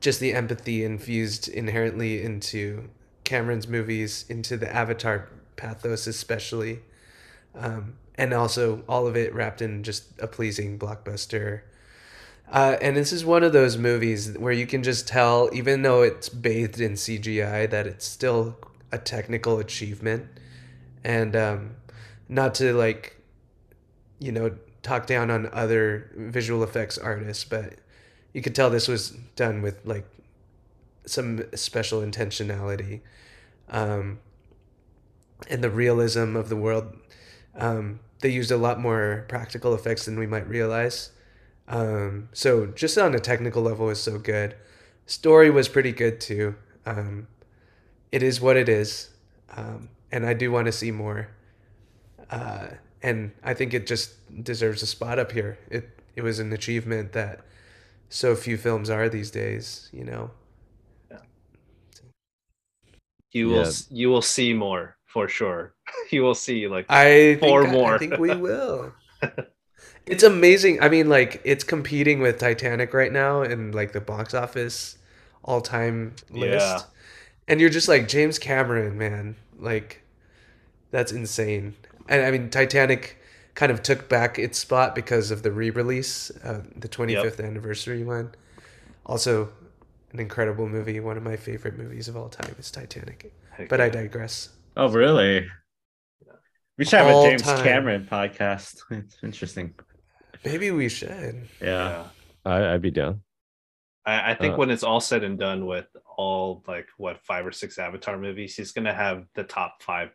[0.00, 2.88] just the empathy infused inherently into
[3.24, 6.80] Cameron's movies, into the Avatar pathos, especially,
[7.54, 11.62] um, and also all of it wrapped in just a pleasing blockbuster.
[12.50, 16.02] Uh, and this is one of those movies where you can just tell, even though
[16.02, 18.58] it's bathed in CGI, that it's still
[18.90, 20.26] a technical achievement.
[21.02, 21.76] And um,
[22.28, 23.16] not to like,
[24.18, 27.74] you know, talk down on other visual effects artists, but
[28.32, 30.06] you could tell this was done with like
[31.06, 33.00] some special intentionality
[33.68, 34.18] um,
[35.48, 36.96] and the realism of the world.
[37.54, 41.10] Um, they used a lot more practical effects than we might realize.
[41.68, 44.56] Um, so just on a technical level is so good.
[45.06, 46.54] Story was pretty good too.
[46.86, 47.26] Um,
[48.10, 49.10] it is what it is.
[49.56, 51.28] Um, and i do want to see more.
[52.30, 52.68] Uh,
[53.02, 55.58] and i think it just deserves a spot up here.
[55.68, 57.40] It, it was an achievement that
[58.08, 60.30] so few films are these days you know
[63.32, 63.62] you will Yeah.
[63.62, 65.74] s- you will see more for sure.
[66.10, 67.94] You will see like I think, Four I- more.
[67.94, 68.92] I think we will.
[70.06, 70.80] it's amazing.
[70.82, 74.98] I mean, like it's competing with Titanic right now in like the box office
[75.44, 76.66] all time list.
[76.66, 76.78] Yeah.
[77.48, 79.36] And you're just like James Cameron, man.
[79.58, 80.02] Like
[80.90, 81.74] that's insane.
[82.08, 83.18] And I mean, Titanic
[83.54, 88.32] kind of took back its spot because of the re-release, uh, the 25th anniversary one.
[89.06, 89.50] Also,
[90.12, 91.00] an incredible movie.
[91.00, 93.32] One of my favorite movies of all time is Titanic.
[93.50, 94.50] heck But I digress.
[94.76, 95.46] Oh, really?
[96.78, 97.62] We should have All a James time.
[97.62, 98.80] Cameron podcast.
[98.90, 99.74] It's interesting.
[100.44, 101.48] Maybe we should.
[101.60, 101.88] Yeah.
[101.88, 102.04] yeah.
[102.44, 103.22] I, I'd be down.
[104.04, 105.86] I, I think Uh, when it's all said and done with
[106.16, 110.10] all like what five or six Avatar movies, he's gonna have the top five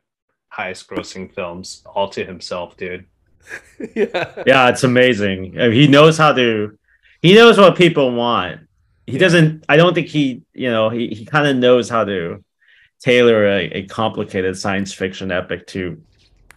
[0.50, 3.06] highest grossing films all to himself, dude.
[3.96, 4.44] yeah.
[4.46, 5.60] Yeah, it's amazing.
[5.60, 6.78] I mean, He knows how to.
[7.22, 8.67] He knows what people want.
[9.08, 9.20] He Yeah.
[9.20, 9.66] doesn't.
[9.70, 10.44] I don't think he.
[10.54, 12.44] You know, he he kind of knows how to
[13.00, 16.02] tailor a, a complicated science fiction epic to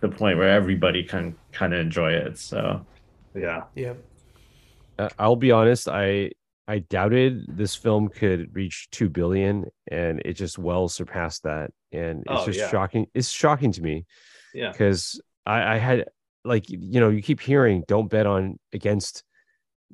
[0.01, 2.38] the point where everybody can kind of enjoy it.
[2.38, 2.84] So
[3.34, 3.64] Yeah.
[3.74, 3.94] Yeah.
[4.98, 5.88] Uh, I'll be honest.
[5.88, 6.32] I
[6.68, 11.70] I doubted this film could reach two billion, and it just well surpassed that.
[11.92, 12.70] And it's Oh, just yeah.
[12.70, 13.07] shocking.
[13.14, 14.07] It's shocking to me
[14.55, 14.70] Yeah.
[14.72, 16.07] because I, I had
[16.44, 19.24] like you know you keep hearing don't bet on against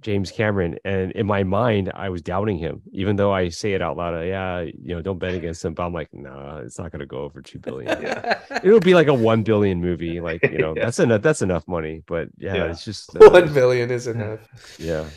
[0.01, 3.83] James Cameron, and in my mind I was doubting him, even though I say it
[3.83, 4.15] out loud.
[4.15, 5.75] uh, Yeah, you know, don't bet against him.
[5.75, 7.89] But I'm like, no, it's not going to go over two billion.
[8.03, 8.39] Yeah.
[8.63, 10.21] It'll be like a one billion movie.
[10.31, 10.85] Like you know, Yeah.
[10.85, 11.23] that's enough.
[11.23, 12.03] That's enough money.
[12.07, 12.65] But yeah, Yeah.
[12.71, 14.41] it's just uh, One billion is enough.
[14.79, 15.09] yeah.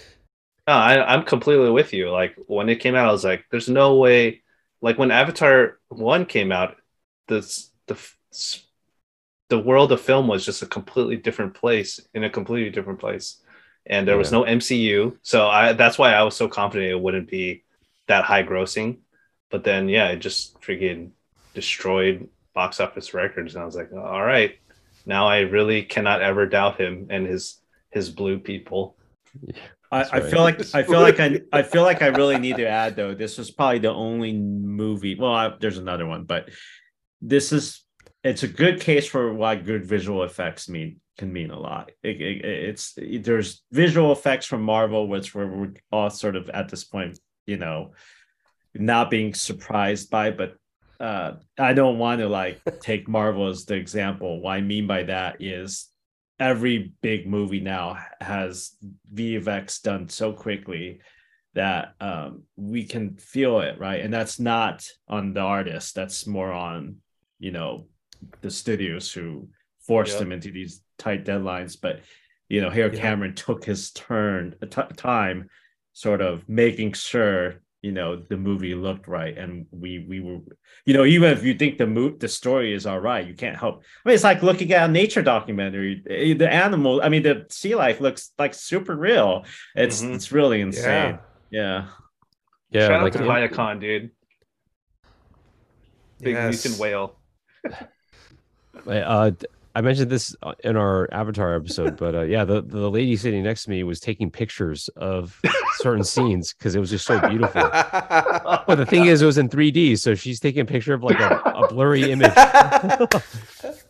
[0.67, 2.09] No, I, I'm completely with you.
[2.11, 4.41] Like when it came out, I was like, "There's no way."
[4.81, 6.75] Like when Avatar one came out,
[7.27, 7.97] this the
[9.49, 13.41] the world of film was just a completely different place in a completely different place
[13.89, 17.29] and there was no mcu so i that's why i was so confident it wouldn't
[17.29, 17.63] be
[18.07, 18.97] that high grossing
[19.49, 21.11] but then yeah it just freaking
[21.53, 24.57] destroyed box office records and i was like all right
[25.05, 27.59] now i really cannot ever doubt him and his
[27.89, 28.95] his blue people
[29.91, 32.67] I, I, feel like I feel like I I feel like I really need to
[32.67, 33.15] add though.
[33.15, 35.15] This was probably the only movie.
[35.15, 36.49] Well, I, there's another one, but
[37.21, 37.83] this is
[38.23, 41.91] it's a good case for why good visual effects mean can mean a lot.
[42.03, 46.69] It, it, it's there's visual effects from Marvel, which we're, we're all sort of at
[46.69, 47.91] this point, you know,
[48.73, 50.55] not being surprised by, but
[50.99, 54.41] uh, I don't want to like take Marvel as the example.
[54.41, 55.87] What I mean by that is
[56.39, 58.75] every big movie now has
[59.13, 61.01] VFX done so quickly
[61.53, 64.01] that um, we can feel it, right?
[64.01, 65.95] And that's not on the artist.
[65.95, 66.97] That's more on
[67.39, 67.87] you know
[68.41, 69.49] the studios who
[69.79, 70.19] forced yep.
[70.19, 71.77] them into these tight deadlines.
[71.79, 72.01] But
[72.47, 75.49] you know, here Cameron took his turn t- time,
[75.93, 80.39] sort of making sure you know the movie looked right and we we were
[80.85, 83.57] you know even if you think the mo- the story is all right you can't
[83.57, 87.23] help i mean it's like looking at a nature documentary eh, the animal i mean
[87.23, 89.45] the sea life looks like super real
[89.75, 90.13] it's mm-hmm.
[90.13, 91.19] it's really insane
[91.51, 91.85] yeah
[92.71, 94.11] yeah, yeah shout like, out to Payakan, dude
[96.19, 96.79] big yes.
[96.79, 97.17] whale
[98.87, 99.31] uh
[99.75, 103.43] I mentioned this uh, in our Avatar episode, but uh, yeah, the, the lady sitting
[103.43, 105.39] next to me was taking pictures of
[105.77, 107.61] certain scenes because it was just so beautiful.
[107.61, 111.19] but the thing is, it was in 3D, so she's taking a picture of like
[111.19, 112.33] a, a blurry image.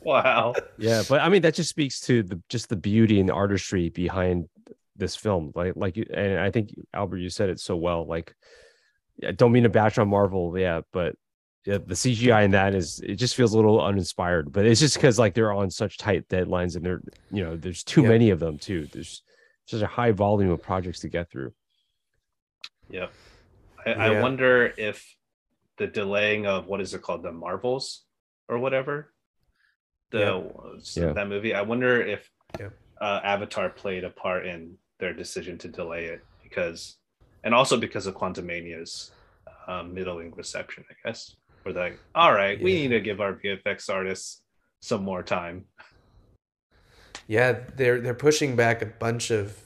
[0.04, 0.54] wow.
[0.78, 3.90] Yeah, but I mean that just speaks to the just the beauty and the artistry
[3.90, 4.50] behind
[4.98, 5.54] this film.
[5.56, 8.06] Like like, and I think Albert, you said it so well.
[8.06, 8.36] Like,
[9.26, 11.16] I don't mean to bash on Marvel, yeah, but
[11.66, 14.96] yeah, the CGI in that is it just feels a little uninspired, but it's just
[14.96, 17.02] because like they're on such tight deadlines and they're
[17.32, 18.10] you know there's too yep.
[18.10, 18.88] many of them too.
[18.92, 19.24] There's
[19.66, 21.54] such a high volume of projects to get through.
[22.90, 23.08] Yeah.
[23.86, 23.96] I, yeah.
[23.96, 25.16] I wonder if
[25.78, 28.04] the delaying of what is it called, the Marvels
[28.48, 29.14] or whatever,
[30.12, 30.52] the
[30.96, 31.14] yeah.
[31.14, 31.54] that movie.
[31.54, 32.30] I wonder if
[32.60, 32.70] yeah.
[33.00, 36.98] uh, Avatar played a part in their decision to delay it because,
[37.44, 39.12] and also because of Quantumania's
[39.68, 41.36] um, middling reception, I guess
[41.74, 42.64] we're like, all right, yeah.
[42.64, 44.42] we need to give our VFX artists
[44.82, 45.66] some more time.
[47.28, 49.58] Yeah, they're they're pushing back a bunch of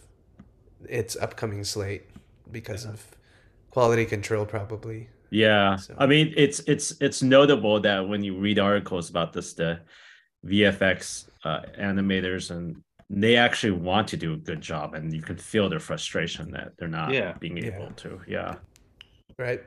[0.87, 2.03] its upcoming slate
[2.51, 2.91] because yeah.
[2.91, 3.05] of
[3.71, 5.09] quality control, probably.
[5.29, 5.95] Yeah, so.
[5.97, 9.79] I mean, it's it's it's notable that when you read articles about this, the
[10.45, 15.37] VFX uh, animators and they actually want to do a good job, and you can
[15.37, 17.33] feel their frustration that they're not yeah.
[17.39, 18.19] being able to.
[18.27, 18.55] Yeah.
[19.37, 19.61] Right.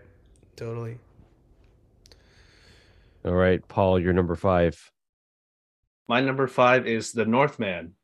[0.57, 0.99] Totally.
[3.27, 4.93] All right, Paul, you're number five.
[6.07, 7.95] My number five is The Northman.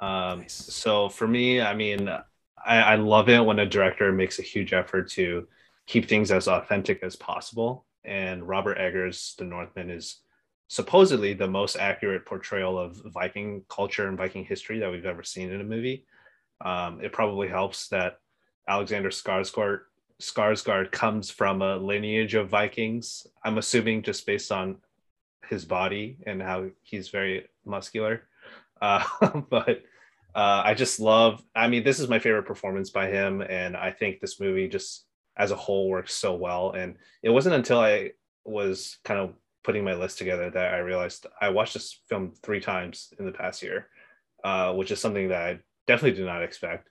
[0.00, 0.54] Um, nice.
[0.54, 4.72] So for me, I mean, I, I love it when a director makes a huge
[4.72, 5.46] effort to
[5.86, 7.86] keep things as authentic as possible.
[8.04, 10.22] And Robert Eggers' The Northman is
[10.66, 15.52] supposedly the most accurate portrayal of Viking culture and Viking history that we've ever seen
[15.52, 16.06] in a movie.
[16.60, 18.18] Um, it probably helps that
[18.68, 19.82] Alexander Skarsgård
[20.20, 23.26] Skarsgård comes from a lineage of Vikings.
[23.44, 24.76] I'm assuming just based on
[25.48, 28.22] his body and how he's very muscular.
[28.82, 29.02] Uh,
[29.48, 29.82] but
[30.34, 31.42] uh, I just love.
[31.54, 35.06] I mean, this is my favorite performance by him, and I think this movie just
[35.38, 36.72] as a whole works so well.
[36.72, 38.10] And it wasn't until I
[38.44, 39.32] was kind of
[39.64, 43.32] putting my list together that I realized I watched this film three times in the
[43.32, 43.88] past year,
[44.44, 46.90] uh, which is something that I definitely did not expect.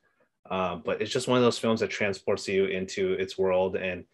[0.50, 4.06] Um, but it's just one of those films that transports you into its world and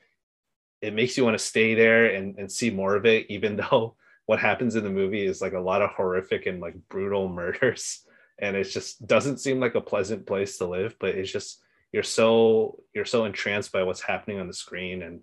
[0.82, 3.96] it makes you want to stay there and, and see more of it, even though
[4.26, 8.02] what happens in the movie is like a lot of horrific and like brutal murders.
[8.40, 11.62] And it just doesn't seem like a pleasant place to live, but it's just
[11.92, 15.04] you're so you're so entranced by what's happening on the screen.
[15.04, 15.20] And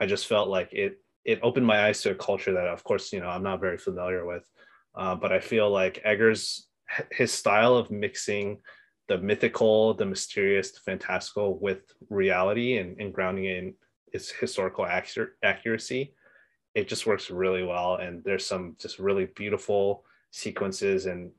[0.00, 3.12] I just felt like it it opened my eyes to a culture that of course,
[3.12, 4.48] you know, I'm not very familiar with.
[4.94, 6.66] Uh, but I feel like Eggers
[7.10, 8.58] his style of mixing
[9.12, 13.74] the mythical, the mysterious, the fantastical with reality and, and grounding in
[14.10, 14.86] its historical
[15.42, 16.14] accuracy.
[16.74, 17.96] It just works really well.
[17.96, 21.30] And there's some just really beautiful sequences and,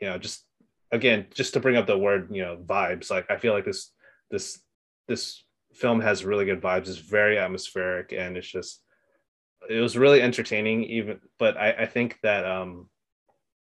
[0.00, 0.44] you know, just
[0.90, 3.92] again, just to bring up the word, you know, vibes, like I feel like this,
[4.32, 4.58] this,
[5.06, 6.88] this film has really good vibes.
[6.88, 8.82] It's very atmospheric and it's just,
[9.70, 12.88] it was really entertaining even, but I, I think that, um,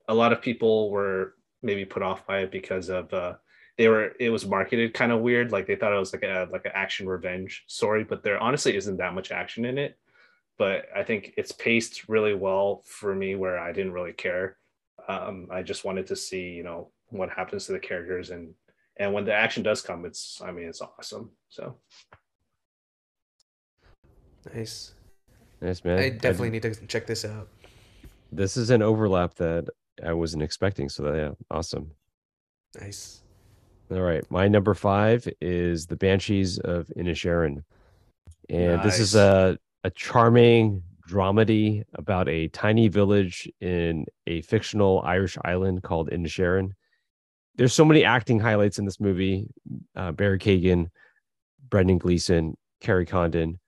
[0.07, 1.34] a lot of people were
[1.66, 3.34] maybe put off by it because of uh,
[3.78, 6.47] they were it was marketed kind of weird like they thought it was like a
[6.51, 9.97] like an action revenge story but there honestly isn't that much action in it
[10.57, 14.57] but I think it's paced really well for me where I didn't really care.
[15.07, 18.53] Um, I just wanted to see, you know, what happens to the characters and
[18.97, 21.32] and when the action does come, it's I mean it's awesome.
[21.49, 21.76] So
[24.53, 24.93] Nice.
[25.59, 25.99] Nice man.
[25.99, 27.47] I definitely need to check this out.
[28.32, 29.68] This is an overlap that
[30.04, 30.89] I wasn't expecting.
[30.89, 31.91] So that, yeah, awesome.
[32.80, 33.22] Nice.
[33.91, 37.64] All right, my number five is the Banshees of Inisherin,
[38.50, 45.38] and this is a a charming dramedy about a tiny village in a fictional Irish
[45.46, 46.72] island called Inisherin.
[47.58, 49.48] There's so many acting highlights in this movie:
[49.96, 50.89] uh, Barry Keoghan,
[51.70, 53.60] Brendan Gleeson, Kerry Condon.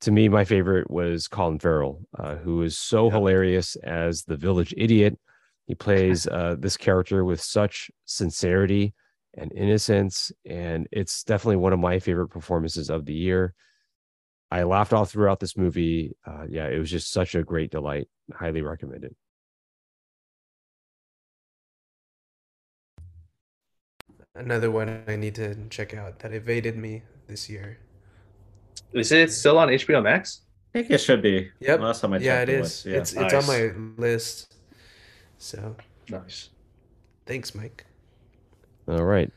[0.00, 4.74] To me, my favorite was Colin Farrell, uh, who is so hilarious as the village
[4.76, 5.16] idiot.
[5.66, 8.94] He plays uh, this character with such sincerity
[9.34, 13.54] and innocence, and it's definitely one of my favorite performances of the year.
[14.50, 16.14] I laughed all throughout this movie.
[16.26, 18.08] Uh, yeah, it was just such a great delight.
[18.34, 19.14] Highly recommended.
[24.34, 27.78] Another one I need to check out that evaded me this year.
[28.92, 30.42] is it still on HBO Max?
[30.74, 31.50] I think it should be.
[31.60, 31.80] Yep.
[31.80, 32.62] Last time I yeah, checked, it it is.
[32.62, 32.86] was.
[32.86, 32.98] Yeah.
[32.98, 34.54] It's it's on my list.
[35.42, 35.74] So
[36.08, 36.50] Nice.
[37.26, 37.84] thanks, Mike.
[38.86, 39.28] All right,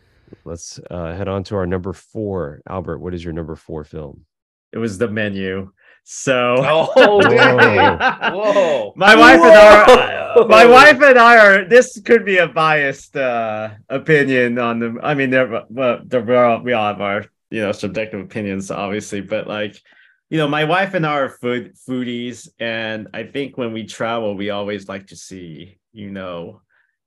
[0.44, 2.62] let's uh, head on to our number four.
[2.70, 4.24] Albert, what is your number four film?
[4.72, 5.72] It was the menu.
[6.04, 7.98] So Oh, dang.
[8.34, 8.94] Whoa.
[8.96, 13.18] my wife and I are, my wife and I are this could be a biased
[13.18, 17.62] uh opinion on the I mean there well there we we all have our you
[17.62, 19.82] know subjective opinions obviously but like
[20.30, 24.36] you know my wife and I are food foodies and I think when we travel
[24.36, 26.62] we always like to see you know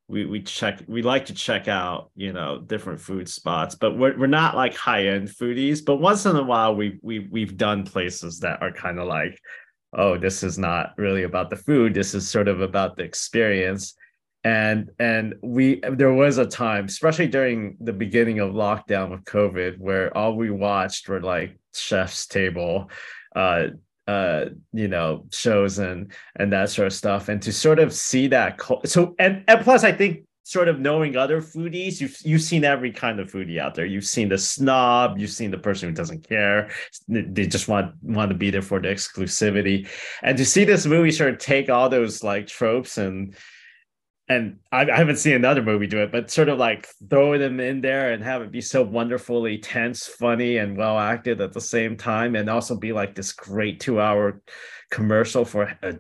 [0.09, 4.19] we we check we like to check out you know different food spots but we're,
[4.19, 5.85] we're not like high-end foodies.
[5.85, 9.39] But once in a while we we we've done places that are kind of like
[9.93, 11.95] oh this is not really about the food.
[11.95, 13.95] This is sort of about the experience.
[14.45, 19.79] And and we there was a time especially during the beginning of lockdown with covid
[19.79, 22.89] where all we watched were like chef's table
[23.35, 23.67] uh
[24.09, 27.29] uh you know shows and and that sort of stuff.
[27.29, 31.15] And to sort of see that so and and plus i think sort of knowing
[31.15, 33.85] other foodies you've you've seen every kind of foodie out there.
[33.85, 36.71] You've seen the snob you've seen the person who doesn't care.
[37.07, 39.87] They just want want to be there for the exclusivity.
[40.23, 43.37] And to see this movie sort of take all those like tropes and
[44.29, 47.61] and I, I haven't seen another movie do it, but sort of like throw them
[47.61, 51.61] in there and have it be so wonderfully tense, funny, and well acted at the
[51.61, 54.43] same time, and also be like this great two hour
[54.91, 55.95] commercial for a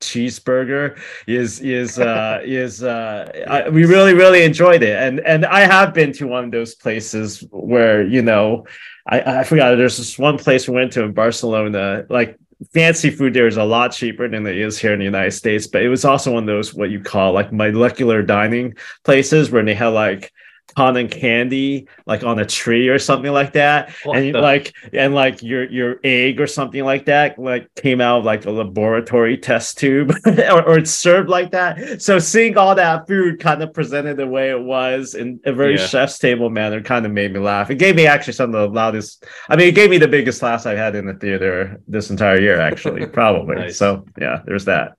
[0.00, 4.96] cheeseburger is is uh is uh I, we really really enjoyed it.
[4.96, 8.66] And and i have been to one of those places where you know
[9.06, 12.38] i i forgot there's this one place we went to in barcelona like
[12.74, 15.66] fancy food there is a lot cheaper than it is here in the united states
[15.66, 19.64] but it was also one of those what you call like molecular dining places where
[19.64, 20.32] they had like
[20.80, 25.14] cotton candy like on a tree or something like that What and the- like and
[25.14, 29.36] like your your egg or something like that like came out of like a laboratory
[29.36, 33.74] test tube or, or it's served like that so seeing all that food kind of
[33.74, 35.86] presented the way it was in a very Yeah.
[35.86, 38.74] chef's table manner kind of made me laugh it gave me actually some of the
[38.74, 42.10] loudest i mean it gave me the biggest laughs i've had in the theater this
[42.10, 43.76] entire year actually probably Nice.
[43.76, 44.92] so yeah there's that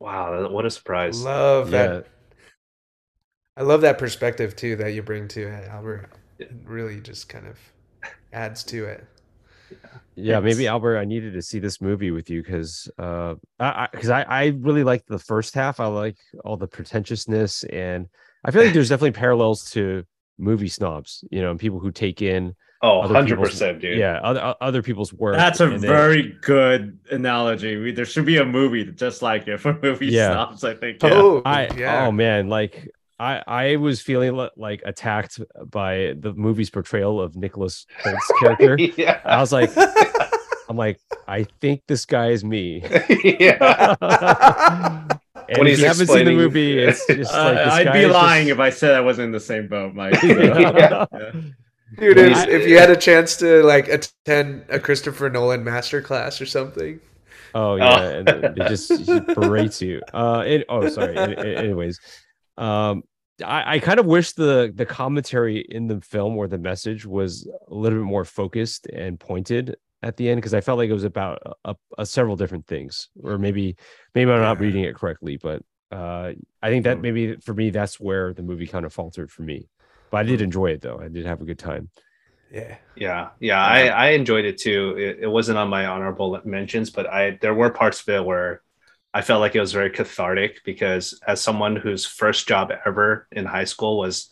[0.00, 1.22] Wow, what a surprise.
[1.22, 2.06] Love Yeah, that.
[3.56, 6.10] I love that perspective too that you bring to it, Albert.
[6.38, 7.58] It really just kind of
[8.32, 9.04] adds to it.
[10.14, 10.40] yeah.
[10.40, 14.22] Maybe Albert, I needed to see this movie with you because, uh, I because I,
[14.22, 15.80] I really liked the first half.
[15.80, 18.08] I like all the pretentiousness, and
[18.44, 20.04] I feel like there's definitely parallels to
[20.38, 21.24] movie snobs.
[21.30, 23.96] You know, and people who take in Oh, 100% dude.
[23.96, 25.36] yeah other other people's work.
[25.36, 29.46] that's a and then- very good analogy we, there should be a movie just like
[29.46, 30.32] it for movie Yeah.
[30.32, 31.10] snobs i think yeah.
[31.12, 32.04] Oh, I yeah.
[32.04, 32.90] oh man, like
[33.22, 38.76] I I was feeling like attacked by the movie's portrayal of Nicholas Hoult's character.
[38.78, 39.20] yeah.
[39.24, 39.70] I was like,
[40.68, 40.98] I'm like,
[41.28, 42.82] I think this guy is me.
[43.24, 43.94] yeah.
[45.48, 47.92] and When if he's you haven't seen the movie, it's just like Uh, I'd guy
[47.92, 50.16] be lying just- if I said I wasn't in the same boat, Mike.
[50.16, 51.06] So, Yeah.
[51.12, 51.32] yeah.
[51.98, 55.62] Dude, When if, he's- if you had a chance to like attend a Christopher Nolan
[55.64, 57.00] masterclass or something,
[57.54, 60.00] Oh yeah, and it just he berates you.
[60.14, 61.14] Uh, and, oh sorry.
[61.16, 62.00] An- an- anyways,
[62.56, 63.02] um,
[63.42, 67.48] I, I kind of wish the the commentary in the film or the message was
[67.68, 70.94] a little bit more focused and pointed at the end because I felt like it
[70.94, 73.76] was about a, a, several different things, or maybe
[74.14, 76.32] maybe I'm not reading it correctly, but uh,
[76.62, 77.02] I think that Hmm.
[77.02, 79.68] maybe for me that's where the movie kind of faltered for me.
[80.10, 80.98] But I did enjoy it though.
[81.00, 81.90] I did have a good time.
[82.50, 82.76] Yeah.
[82.94, 84.94] Yeah, yeah, I, I enjoyed it too.
[84.98, 88.62] It, it wasn't on my honorable mentions, but I there were parts of it where
[89.14, 93.44] I felt like it was very cathartic because as someone whose first job ever in
[93.44, 94.30] high school was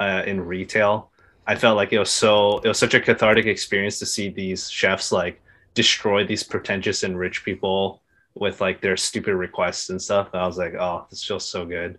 [0.00, 1.12] uh, in retail,
[1.46, 4.68] I felt like it was so it was such a cathartic experience to see these
[4.70, 5.42] chefs like
[5.74, 8.02] destroy these pretentious and rich people
[8.34, 10.28] with like their stupid requests and stuff.
[10.32, 11.98] And I was like, oh, this feels so good.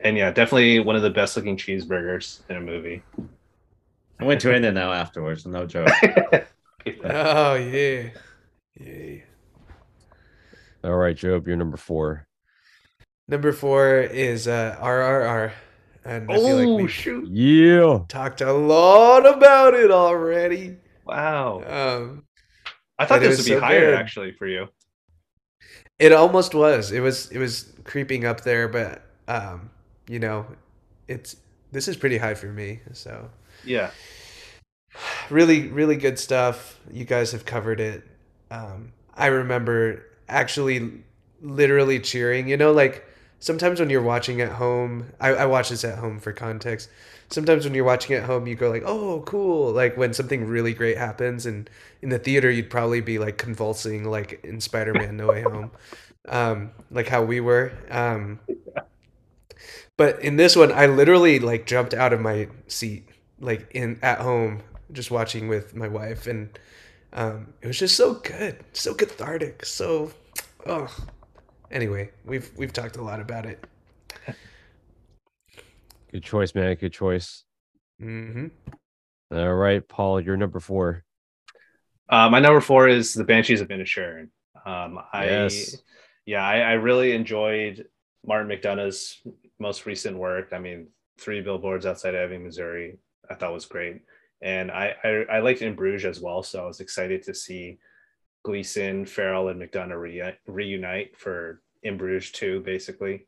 [0.00, 3.02] And yeah, definitely one of the best looking cheeseburgers in a movie.
[4.20, 5.88] I went to In and Out afterwards, no joke.
[7.02, 8.10] Oh yeah.
[8.78, 9.22] Yeah.
[10.84, 12.28] All right, Job, you're number four.
[13.28, 15.52] Number four is uh RRR.
[16.04, 17.30] And I feel oh like we shoot!
[17.30, 18.00] Yeah.
[18.08, 20.76] talked a lot about it already.
[21.06, 22.24] Wow, Um
[22.98, 23.94] I thought this would be so higher good.
[23.94, 24.68] actually for you.
[25.98, 26.92] It almost was.
[26.92, 29.70] It was it was creeping up there, but um,
[30.08, 30.46] you know,
[31.08, 31.36] it's
[31.72, 32.80] this is pretty high for me.
[32.92, 33.30] So
[33.64, 33.90] Yeah,
[35.30, 36.78] really, really good stuff.
[36.92, 38.04] You guys have covered it.
[38.50, 41.02] Um, I remember actually
[41.40, 43.06] literally cheering, you know, like
[43.38, 46.88] sometimes when you're watching at home, I, I watch this at home for context.
[47.28, 50.74] Sometimes when you're watching at home, you go like, "Oh, cool!" Like when something really
[50.74, 51.68] great happens, and
[52.02, 55.70] in the theater, you'd probably be like convulsing, like in Spider-Man: No Way Home,
[56.28, 57.72] um, like how we were.
[57.90, 58.40] Um,
[59.96, 63.08] but in this one, I literally like jumped out of my seat,
[63.40, 64.62] like in at home,
[64.92, 66.56] just watching with my wife, and
[67.14, 70.12] um, it was just so good, so cathartic, so.
[70.66, 70.88] Oh,
[71.70, 73.64] anyway, we've we've talked a lot about it.
[76.12, 76.74] Good choice, man.
[76.76, 77.44] Good choice.
[77.98, 78.46] hmm
[79.32, 81.04] All right, Paul, you're number four.
[82.08, 84.28] uh, my number four is the Banshees of Inisherin.
[84.64, 85.76] Um, I Yes.
[86.24, 87.86] yeah, I, I really enjoyed
[88.24, 89.20] Martin McDonagh's
[89.58, 90.52] most recent work.
[90.52, 90.88] I mean,
[91.18, 92.98] Three Billboards Outside Ebbing, Missouri,
[93.30, 94.02] I thought was great,
[94.44, 96.42] and I, I I liked In Bruges as well.
[96.42, 97.78] So I was excited to see
[98.44, 103.26] Gleeson, Farrell, and McDonagh re- reunite for In Bruges too, basically.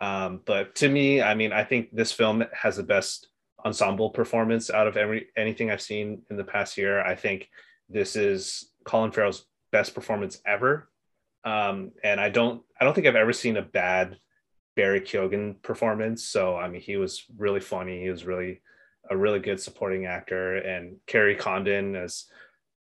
[0.00, 3.28] Um, but to me, I mean, I think this film has the best
[3.64, 7.02] ensemble performance out of every anything I've seen in the past year.
[7.02, 7.48] I think
[7.88, 10.88] this is Colin Farrell's best performance ever.
[11.44, 14.16] Um, and I don't I don't think I've ever seen a bad
[14.76, 16.24] Barry Keoghan performance.
[16.24, 18.00] So I mean he was really funny.
[18.00, 18.60] He was really
[19.10, 20.56] a really good supporting actor.
[20.56, 22.26] And Kerry Condon as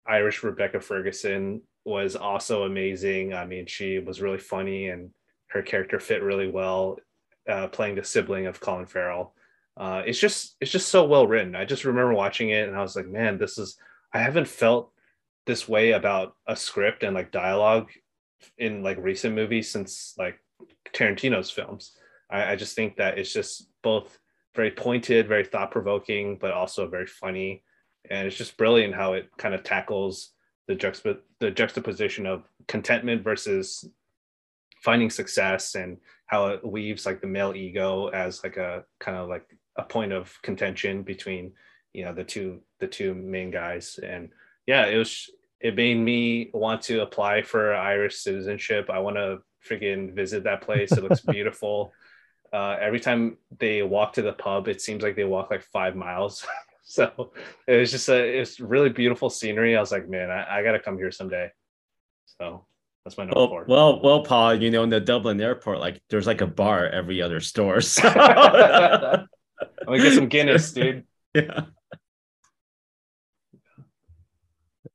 [0.06, 3.34] Irish Rebecca Ferguson was also amazing.
[3.34, 5.10] I mean, she was really funny and
[5.48, 6.98] her character fit really well,
[7.48, 9.34] uh, playing the sibling of Colin Farrell.
[9.76, 11.54] Uh, it's just it's just so well written.
[11.54, 13.78] I just remember watching it and I was like, man, this is
[14.12, 14.90] I haven't felt
[15.46, 17.88] this way about a script and like dialogue
[18.58, 20.38] in like recent movies since like
[20.92, 21.96] Tarantino's films.
[22.30, 24.18] I, I just think that it's just both
[24.58, 27.62] very pointed, very thought provoking, but also very funny.
[28.10, 30.32] And it's just brilliant how it kind of tackles
[30.66, 33.88] the juxtap- the juxtaposition of contentment versus
[34.82, 39.28] finding success and how it weaves like the male ego as like a kind of
[39.28, 39.46] like
[39.76, 41.52] a point of contention between
[41.92, 44.00] you know the two the two main guys.
[44.02, 44.30] And
[44.66, 45.30] yeah it was
[45.60, 48.90] it made me want to apply for irish citizenship.
[48.90, 49.38] I want to
[49.68, 50.90] freaking visit that place.
[50.90, 51.92] It looks beautiful
[52.52, 55.94] uh, every time they walk to the pub it seems like they walk like five
[55.96, 56.46] miles
[56.82, 57.32] so
[57.66, 60.80] it was just a it's really beautiful scenery i was like man i, I gotta
[60.80, 61.50] come here someday
[62.38, 62.64] so
[63.04, 66.02] that's my number Well, four well, well, Paul, you know, in the Dublin airport, like
[66.10, 67.80] there's like a bar every other store.
[67.80, 69.26] So i'm
[69.86, 71.04] gonna get some guinness dude
[71.34, 71.60] yeah.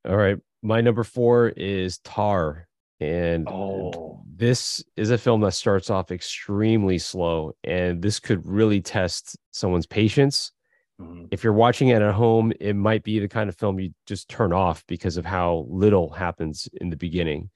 [0.08, 0.38] All right.
[0.62, 2.68] My number four is Tar.
[3.04, 7.54] And oh this is a film that starts off extremely slow.
[7.64, 10.52] And this could really test someone's patience.
[11.00, 11.28] Mhm.
[11.32, 14.30] If you're watching it at home, it might be the kind of film you just
[14.30, 17.50] turn off because of how little happens in the beginning.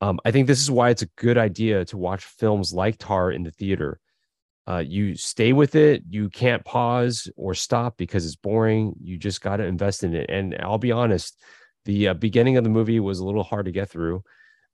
[0.00, 3.32] Um, I think this is why it's a good idea to watch films like Tar
[3.32, 3.98] in the theater.
[4.68, 6.02] Uh, you stay with it.
[6.08, 8.94] You can't pause or stop because it's boring.
[9.00, 10.28] You just got to invest in it.
[10.28, 11.40] And I'll be honest,
[11.84, 14.22] the uh, beginning of the movie was a little hard to get through,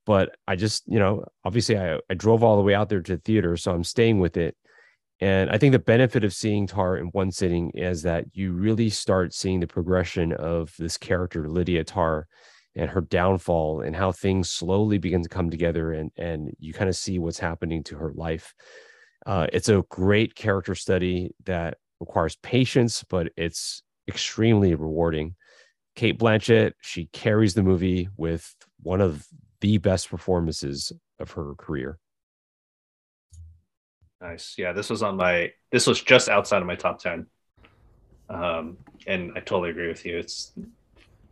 [0.06, 3.16] but I just, you know, obviously I, I drove all the way out there to
[3.16, 4.56] the theater, so I'm staying with it.
[5.20, 8.90] And I think the benefit of seeing Tar in one sitting is that you really
[8.90, 12.26] start seeing the progression of this character, Lydia Tar,
[12.74, 16.88] and her downfall and how things slowly begin to come together and and you kind
[16.88, 18.54] of see what's happening to her life.
[19.26, 25.36] Uh, it's a great character study that requires patience, but it's extremely rewarding.
[25.94, 29.24] Cate Blanchett, she carries the movie with one of
[29.62, 31.98] the best performances of her career.
[34.20, 34.54] Nice.
[34.58, 37.26] Yeah, this was on my this was just outside of my top 10.
[38.28, 38.76] Um,
[39.06, 40.18] and I totally agree with you.
[40.18, 40.52] It's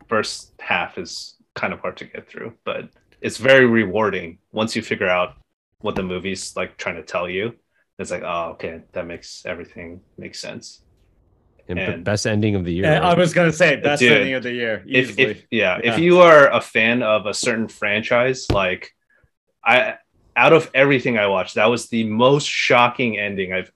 [0.08, 2.88] first half is kind of hard to get through, but
[3.20, 5.34] it's very rewarding once you figure out
[5.80, 7.54] what the movie's like trying to tell you.
[7.98, 10.82] It's like, oh, okay, that makes everything make sense.
[11.70, 12.84] And, And- best ending of the year.
[12.84, 14.82] Yeah, I was gonna say best Dude, ending of the year.
[14.88, 15.92] If, if yeah, Yeah.
[15.94, 18.92] if you are a fan of a certain franchise, like
[19.64, 19.96] I
[20.36, 23.70] out of everything I watched, that was the most shocking ending I've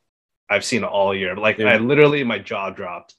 [0.49, 1.37] I've seen all year.
[1.37, 1.67] Like Dude.
[1.69, 3.15] I literally my jaw dropped.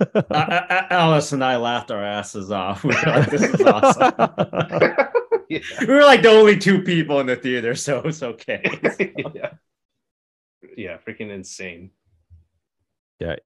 [0.00, 2.82] I- I- I- Alice and I laughed our asses off.
[2.84, 4.12] We were like, "This is awesome."
[5.50, 5.58] yeah.
[5.80, 8.62] we were like the only two people in the theater, so it's okay.
[9.34, 9.50] yeah.
[10.76, 11.90] Yeah, freaking insane.
[13.22, 13.38] I-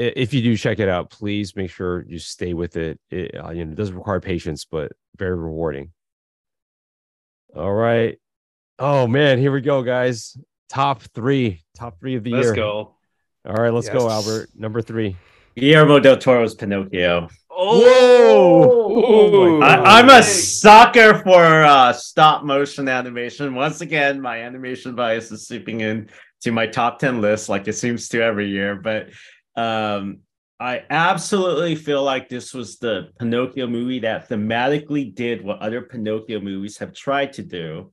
[0.00, 2.98] if you do check it out, please make sure you stay with it.
[3.10, 5.92] It, uh, you know, it does require patience, but very rewarding.
[7.54, 8.18] All right.
[8.78, 10.36] Oh man, here we go, guys.
[10.70, 12.40] Top three, top three of the year.
[12.40, 12.94] Let's go.
[13.44, 14.50] All right, let's go, Albert.
[14.54, 15.16] Number three.
[15.56, 17.28] Guillermo del Toro's Pinocchio.
[17.50, 19.84] Oh, my God.
[19.84, 23.54] I, I'm a sucker for uh, stop motion animation.
[23.54, 26.08] Once again, my animation bias is seeping in
[26.42, 28.76] to my top 10 list, like it seems to every year.
[28.76, 29.10] But
[29.56, 30.20] um,
[30.58, 36.40] I absolutely feel like this was the Pinocchio movie that thematically did what other Pinocchio
[36.40, 37.92] movies have tried to do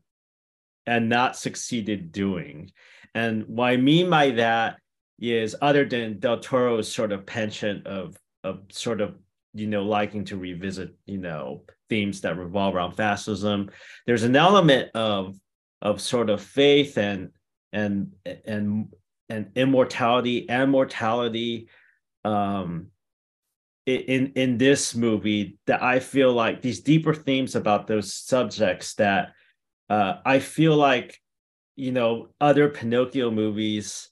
[0.85, 2.71] and not succeeded doing.
[3.15, 4.77] And what I mean by that
[5.19, 9.15] is, other than Del Toro's sort of penchant of of sort of
[9.53, 13.69] you know liking to revisit you know themes that revolve around fascism
[14.05, 15.35] there's an element of
[15.81, 17.29] of sort of faith and
[17.73, 18.13] and
[18.45, 18.87] and
[19.29, 21.67] and immortality and mortality
[22.23, 22.87] um
[23.85, 29.33] in in this movie that i feel like these deeper themes about those subjects that
[29.89, 31.21] uh i feel like
[31.75, 34.09] you know other pinocchio movies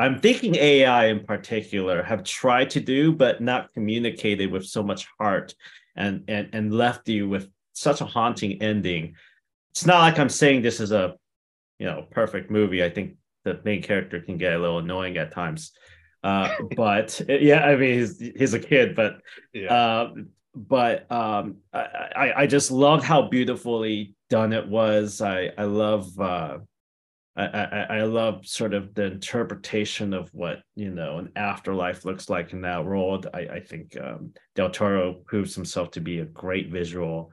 [0.00, 5.06] I'm thinking AI in particular have tried to do, but not communicated with so much
[5.18, 5.54] heart
[5.94, 9.14] and and and left you with such a haunting ending.
[9.72, 11.16] It's not like I'm saying this is a
[11.78, 12.82] you know perfect movie.
[12.82, 15.72] I think the main character can get a little annoying at times.
[16.22, 19.20] Uh, but yeah, I mean he's he's a kid, but
[19.52, 19.72] Yeah.
[19.74, 20.14] uh,
[20.54, 21.80] but um, I,
[22.16, 25.20] I I just loved how beautifully done it was.
[25.20, 26.58] I I love uh,
[27.36, 32.28] I, I I love sort of the interpretation of what you know an afterlife looks
[32.28, 33.28] like in that world.
[33.32, 37.32] I, I think um, Del Toro proves himself to be a great visual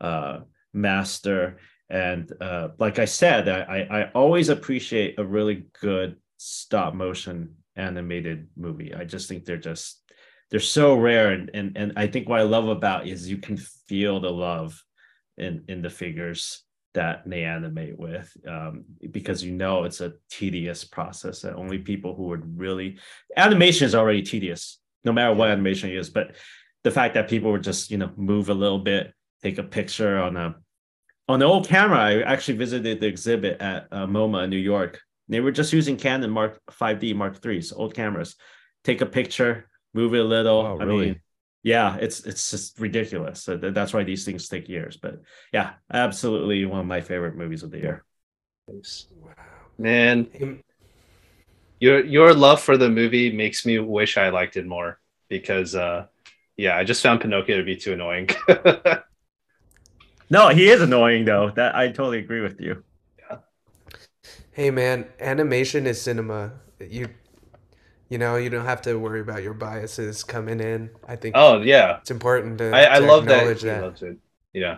[0.00, 0.40] uh,
[0.72, 1.58] master,
[1.92, 8.48] and uh, like I said, I, I always appreciate a really good stop motion animated
[8.56, 8.94] movie.
[8.94, 10.00] I just think they're just
[10.50, 13.58] they're so rare, and and and I think what I love about is you can
[13.88, 14.82] feel the love
[15.36, 16.64] in in the figures
[16.94, 22.14] that they animate with um, because you know it's a tedious process that only people
[22.14, 22.98] who would really
[23.36, 26.08] animation is already tedious no matter what animation it is.
[26.08, 26.36] But
[26.84, 29.12] the fact that people would just you know move a little bit
[29.42, 30.54] take a picture on a
[31.28, 35.00] on the old camera i actually visited the exhibit at uh, moma in new york.
[35.28, 38.36] They were just using canon mark 5d mark 3s old cameras.
[38.84, 40.62] Take a picture move it a little.
[40.62, 41.06] Wow, i really?
[41.06, 41.20] mean
[41.62, 43.42] yeah it's it's just ridiculous.
[43.42, 45.20] So th- that's why these things take years but
[45.52, 48.04] yeah absolutely one of my favorite movies of the year.
[48.66, 49.34] Wow,
[49.78, 50.28] Man,
[51.80, 56.06] your your love for the movie makes me wish I liked it more because uh
[56.56, 58.28] yeah, I just found Pinocchio to be too annoying.
[60.36, 62.82] no he is annoying though that i totally agree with you
[64.54, 66.52] Hey man, animation is cinema.
[66.78, 67.08] You
[68.10, 70.90] you know, you don't have to worry about your biases coming in.
[71.08, 71.98] I think oh yeah.
[72.02, 73.38] it's important to, I, I to love that.
[73.38, 73.82] acknowledge he that.
[73.82, 74.18] loves it.
[74.52, 74.76] Yeah.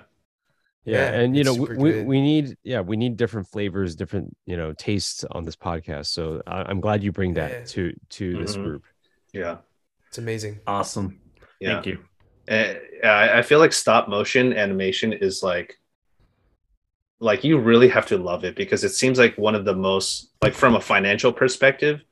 [0.85, 2.07] yeah, Yeah, and you know we, we, good.
[2.07, 6.41] we need yeah we need different flavors different you know tastes on this podcast so
[6.47, 7.65] I, i'm glad you bring that Yeah.
[7.75, 8.65] to to this Mhm.
[8.65, 8.85] group
[9.33, 9.57] Yeah.
[10.09, 10.61] It's amazing.
[10.69, 11.19] awesome
[11.61, 11.73] Yeah.
[11.75, 11.99] thank you
[12.49, 15.79] Uh, I I feel like stop motion animation is like
[17.21, 20.31] like you really have to love it because it seems like one of the most
[20.43, 22.03] like from a financial perspective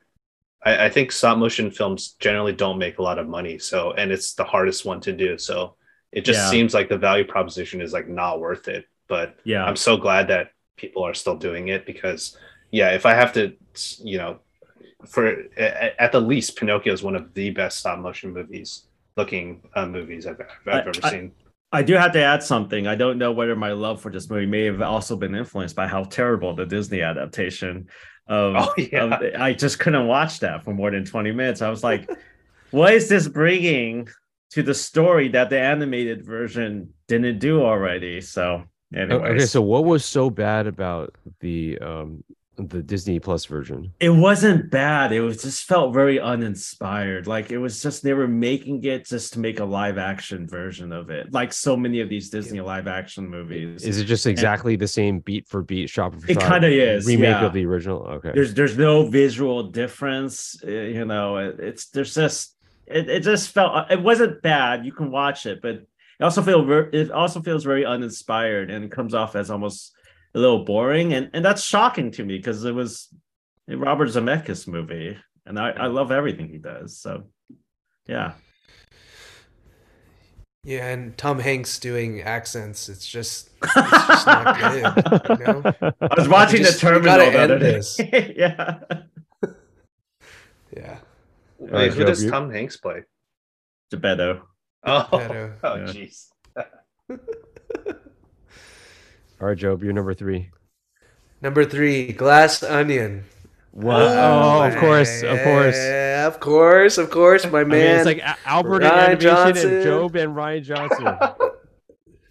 [0.64, 4.10] I, I think stop motion films generally don't make a lot of money so and
[4.12, 5.74] it's the hardest one to do so
[6.12, 6.50] it just Yeah.
[6.50, 10.28] seems like the value proposition is like not worth it but yeah i'm so glad
[10.28, 12.38] that people are still doing it because
[12.70, 13.52] yeah if i have to
[13.98, 14.38] you know
[15.06, 15.44] for
[15.98, 18.84] at the least pinocchio is one of the best stop motion movies
[19.16, 21.32] looking uh, movies i've, I've I- ever I- seen
[21.74, 22.86] I do have to add something.
[22.86, 25.86] I don't know whether my love for this movie may have also been influenced by
[25.86, 27.88] how terrible the Disney adaptation
[28.26, 28.54] of.
[28.58, 29.04] Oh, yeah.
[29.04, 31.62] of- I just couldn't watch that for more than 20 minutes.
[31.62, 32.10] I was like,
[32.72, 34.06] what is this bringing
[34.50, 38.20] to the story that the animated version didn't do already?
[38.20, 38.64] So,
[38.94, 39.22] anyways.
[39.30, 42.22] okay so what was so bad about the um
[42.56, 43.92] the Disney Plus version.
[43.98, 45.12] It wasn't bad.
[45.12, 47.26] It was just felt very uninspired.
[47.26, 50.92] Like it was just they were making it just to make a live action version
[50.92, 51.32] of it.
[51.32, 53.84] Like so many of these Disney live action movies.
[53.84, 57.24] Is it just exactly the same beat for beat, shot for It kinda is, remake
[57.24, 57.44] yeah.
[57.46, 58.02] of the original?
[58.02, 58.32] Okay.
[58.34, 60.56] there's there's no visual difference.
[60.64, 62.56] uh, You know, it, it's there's just
[62.86, 64.84] it, it just felt it wasn't bad.
[64.84, 65.86] You can watch it, but it
[66.20, 69.94] also feel it also feels very uninspired and comes off as almost
[70.34, 73.08] a little boring and and that's shocking to me because it was
[73.68, 76.98] a Robert Zemeckis movie and I, I love everything he does.
[76.98, 77.24] So
[78.06, 78.32] yeah.
[80.64, 82.88] Yeah, and Tom Hanks doing accents.
[82.88, 85.38] It's just, it's just not good.
[85.40, 85.92] You know?
[86.00, 87.72] I was watching just- the terminal gotta the other day.
[87.72, 87.98] this.
[88.36, 88.78] yeah.
[90.76, 90.98] Yeah.
[91.58, 93.02] Wait, right, who Joe, does you- Tom Hanks play?
[93.90, 94.46] Geppetto.
[94.84, 95.54] Oh, Beto.
[95.64, 95.84] oh, Yeah.
[95.86, 96.28] jeez.
[99.42, 100.50] All right, Job, you're number three.
[101.40, 103.24] Number three, Glass Onion.
[103.72, 104.00] What?
[104.02, 105.74] oh, of course, of course.
[105.74, 107.96] Yeah, of course, of course, my I mean, man.
[107.96, 109.74] it's like Albert Ryan and Animation Johnson.
[109.74, 111.18] and Job and Rian Johnson.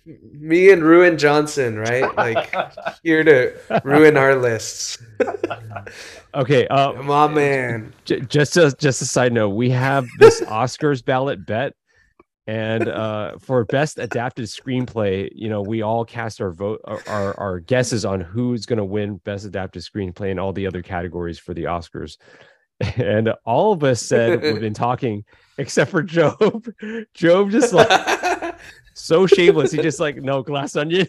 [0.40, 2.16] me and Ruin Johnson, right?
[2.16, 2.54] Like
[3.04, 4.98] here to ruin our lists.
[6.34, 7.92] Okay, uh, My man.
[8.06, 11.74] j- just a just a side note, we have this Oscars ballot bet,
[12.48, 17.40] and uh, for best adapted screenplay, you know, we all cast our vote, our our,
[17.40, 21.38] our guesses on who's going to win best adapted screenplay in all the other categories
[21.38, 22.18] for the Oscars,
[22.98, 25.24] and all of us said we've been talking,
[25.58, 26.68] except for Job.
[27.14, 28.56] Job just like
[28.96, 29.72] so shameless.
[29.72, 31.08] He just like no glass onion.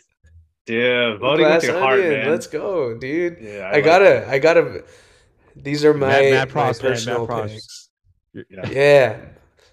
[0.67, 2.31] Dude, voting Glass with your heart, Onion, man.
[2.31, 3.39] Let's go, dude.
[3.41, 4.29] Yeah, I, like gotta, that.
[4.29, 4.85] I gotta.
[5.57, 7.91] These are my, Matt- Matt my Pross, man, Matt personal picks.
[8.33, 8.69] Yeah.
[8.71, 9.17] Yeah,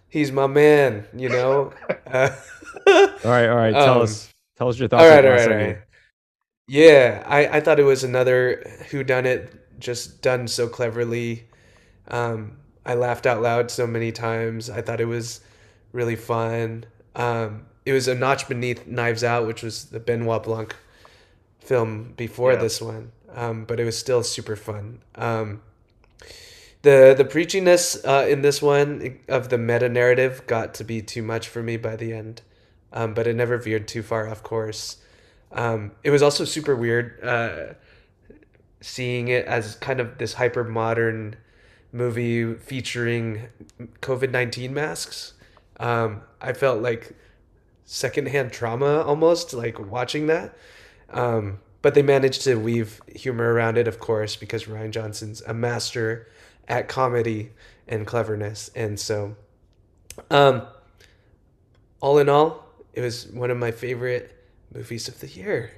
[0.09, 1.07] he's my man.
[1.15, 1.73] You know.
[2.07, 2.29] Uh,
[3.23, 3.77] All right, all right.
[3.79, 5.09] Tell Um, us, tell us your thoughts.
[5.09, 5.77] all on right, all Glass right, all Onion.
[5.77, 5.79] right.
[6.67, 11.45] Yeah, I, I thought it was another who done it, just done so cleverly.
[12.07, 14.69] Um, I laughed out loud so many times.
[14.69, 15.41] I thought it was
[15.91, 16.85] really fun.
[17.15, 20.75] Um, it was a notch beneath Knives Out, which was the Benoit Blanc
[21.59, 22.59] film before Yeah.
[22.59, 25.01] this one, um, but it was still super fun.
[25.15, 25.61] Um,
[26.81, 31.21] the the preachiness uh, in this one of the meta narrative got to be too
[31.21, 32.41] much for me by the end,
[32.93, 34.97] um, but it never veered too far off course.
[35.51, 37.73] Um, it was also super weird uh,
[38.81, 41.35] seeing it as kind of this hyper modern
[41.91, 43.47] movie featuring
[44.01, 45.33] COVID nineteen masks.
[45.79, 47.15] Um, I felt like
[47.85, 50.55] secondhand trauma almost like watching that.
[51.09, 55.53] Um, but they managed to weave humor around it, of course, because Rian Johnson's a
[55.53, 56.27] master
[56.69, 57.51] at comedy
[57.87, 58.69] and cleverness.
[58.75, 59.35] And so,
[60.29, 60.63] um,
[62.01, 64.35] all in all, it was one of my favorite
[64.73, 65.71] movies of the year.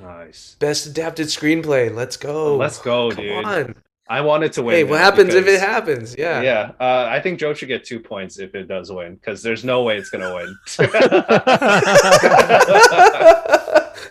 [0.00, 0.56] Nice.
[0.60, 1.92] Best adapted screenplay.
[1.92, 2.56] Let's go.
[2.56, 3.44] Let's go, Come dude.
[3.44, 3.74] on.
[4.10, 4.74] I wanted to win.
[4.74, 6.16] Hey, what man, happens if it happens?
[6.16, 6.40] Yeah.
[6.40, 9.64] Yeah, uh, I think Joe should get two points if it does win, because there's
[9.64, 10.56] no way it's gonna win.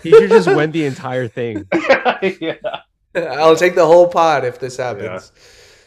[0.04, 1.68] He should just win the entire thing.
[2.40, 2.56] yeah.
[3.16, 5.32] I'll take the whole pot if this happens.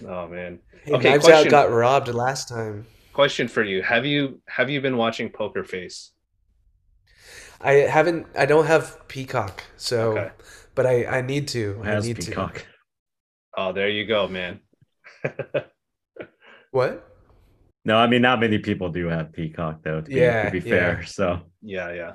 [0.07, 0.61] Oh man.
[0.85, 1.47] Hey, Okay, Knives question.
[1.49, 2.87] Out got robbed last time.
[3.13, 6.13] Question for you: Have you have you been watching Poker Face?
[7.61, 8.27] I haven't.
[8.37, 10.31] I don't have Peacock, so Okay.
[10.75, 11.75] but I I need to.
[11.75, 12.67] Who I need Peacock?
[13.57, 14.61] Oh, there you go, man.
[16.71, 17.07] What?
[17.85, 20.01] No, I mean not many people do have Peacock though.
[20.03, 20.97] To be, Yeah, to be yeah.
[20.97, 22.13] fair, so yeah, yeah.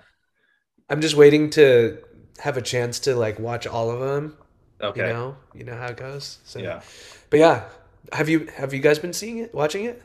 [0.90, 1.98] I'm just waiting to
[2.40, 4.38] have a chance to like watch all of them.
[4.82, 5.08] Okay.
[5.08, 6.40] You know, you know how it goes.
[6.46, 6.82] So, Yeah.
[7.30, 7.64] But yeah,
[8.12, 10.02] have you have you guys been seeing it, watching it?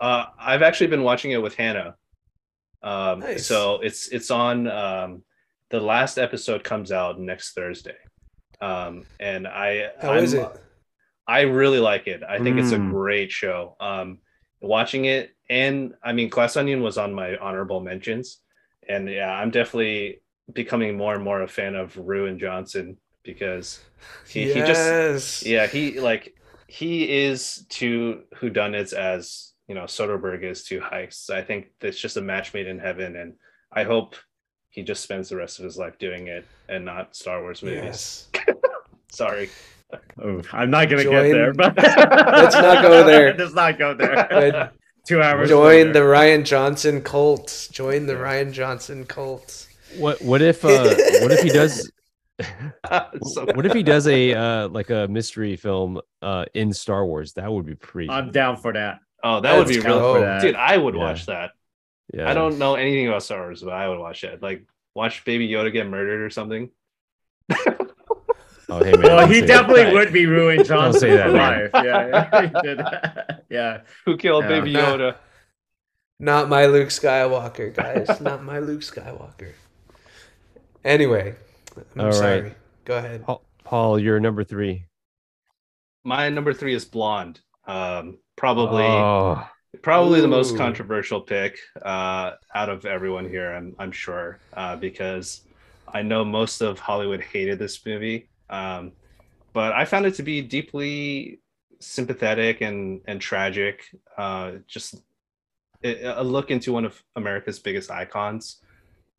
[0.00, 1.96] Uh, I've actually been watching it with Hannah.
[2.82, 3.46] Um, Nice.
[3.46, 4.68] So it's it's on.
[4.68, 5.22] Um,
[5.70, 7.96] the last episode comes out next Thursday,
[8.60, 10.60] um, and I How is I'm- it?
[11.26, 12.22] I really like it.
[12.22, 12.90] I think it's a Mm.
[12.90, 13.76] great show.
[13.80, 14.18] Um,
[14.60, 18.40] watching it, and I mean, Glass Onion was on my honorable mentions,
[18.88, 20.20] and yeah, I'm definitely
[20.52, 23.80] becoming more and more a fan of Rian Johnson because
[24.28, 25.42] he, he just yes.
[25.46, 26.34] yeah he like
[26.66, 31.30] he is to whodunits as you know Soderbergh is to heists.
[31.30, 33.34] I think it's just a match made in heaven, and
[33.72, 34.16] I hope
[34.70, 38.28] he just spends the rest of his life doing it and not Star Wars movies.
[38.34, 38.46] Yes.
[39.10, 39.48] Sorry.
[40.20, 41.54] oh, I'm not gonna Join- get there.
[41.54, 43.34] But Let's not go there.
[43.34, 44.26] Let's not go there.
[44.28, 44.74] But
[45.06, 45.50] Two hours.
[45.50, 46.00] Join the.
[46.00, 47.68] Rian Johnson cult.
[47.70, 49.68] Join the Rian Johnson cult.
[49.98, 51.90] What what if uh what if he does
[53.22, 57.32] So- what if he does a uh like a mystery film uh in Star Wars?
[57.34, 58.10] That would be pretty.
[58.10, 58.98] I'm down for that.
[59.22, 60.14] oh, that would be go.
[60.14, 60.56] really for dude.
[60.56, 61.00] I would Yeah.
[61.00, 61.52] watch that.
[62.12, 62.28] yeah.
[62.30, 64.42] I don't know anything about Star Wars, but I would watch that.
[64.42, 66.70] Like watch Baby Yoda get murdered or something.
[68.66, 69.02] Oh, hey man.
[69.02, 69.92] Well, he definitely that.
[69.92, 71.70] would be ruined Johnson's say that, man.
[71.72, 71.84] life.
[71.84, 73.44] Yeah, yeah, he did that.
[73.50, 73.80] yeah.
[74.06, 74.48] Who killed Yeah.
[74.60, 75.16] Baby Yoda?
[76.18, 78.20] Not my Luke Skywalker, guys.
[78.22, 79.52] Not my Luke Skywalker.
[80.82, 81.34] Anyway,
[81.76, 82.14] I'm All right.
[82.14, 82.54] sorry.
[82.84, 83.24] Go ahead.
[83.24, 84.86] Paul, Paul, you're number three.
[86.04, 87.40] My number three is Blonde.
[87.66, 89.46] Um, probably Oh,
[89.82, 93.52] probably the most controversial pick uh, out of everyone here.
[93.52, 95.42] I'm I'm sure uh, because
[95.92, 98.92] I know most of Hollywood hated this movie, um,
[99.52, 101.40] but I found it to be deeply
[101.80, 103.84] sympathetic and and tragic.
[104.16, 104.96] Uh, just
[105.82, 108.60] a a look into one of America's biggest icons.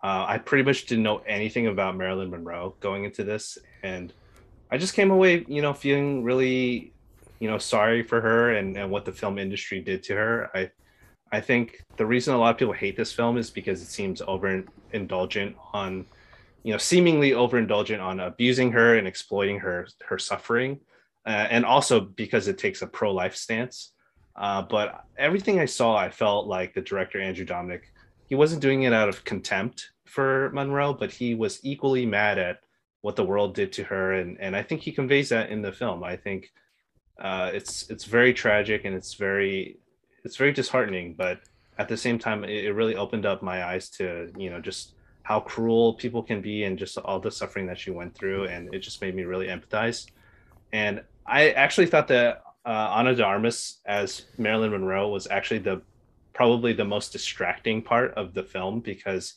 [0.06, 4.14] Uh, I pretty much didn't know anything about Marilyn Monroe going into this, and
[4.69, 6.94] I just came away, you know, feeling really,
[7.40, 10.52] you know, sorry for her and, and what the film industry did to her.
[10.53, 10.69] I,
[11.32, 14.22] I think the reason a lot of people hate this film is because it seems
[14.22, 16.06] overindulgent on,
[16.61, 20.82] you know, seemingly overindulgent on abusing her and exploiting her her suffering,
[21.26, 23.94] uh, and also because it takes a pro life stance.
[24.36, 27.86] Uh, but everything I saw, I felt like the director Andrew Dominik,
[28.27, 32.61] he wasn't doing it out of contempt for Monroe, but he was equally mad at
[33.02, 35.72] what the world did to her, and and I think he conveys that in the
[35.72, 36.03] film.
[36.03, 36.52] I think
[37.19, 39.77] uh, it's it's very tragic and it's very
[40.23, 41.41] it's very disheartening, but
[41.77, 44.94] at the same time, it, it really opened up my eyes to you know just
[45.23, 48.73] how cruel people can be and just all the suffering that she went through, and
[48.73, 50.07] it just made me really empathize.
[50.72, 55.82] And I actually thought that uh, Ana de Armas as Marilyn Monroe was actually the
[56.34, 59.36] probably the most distracting part of the film because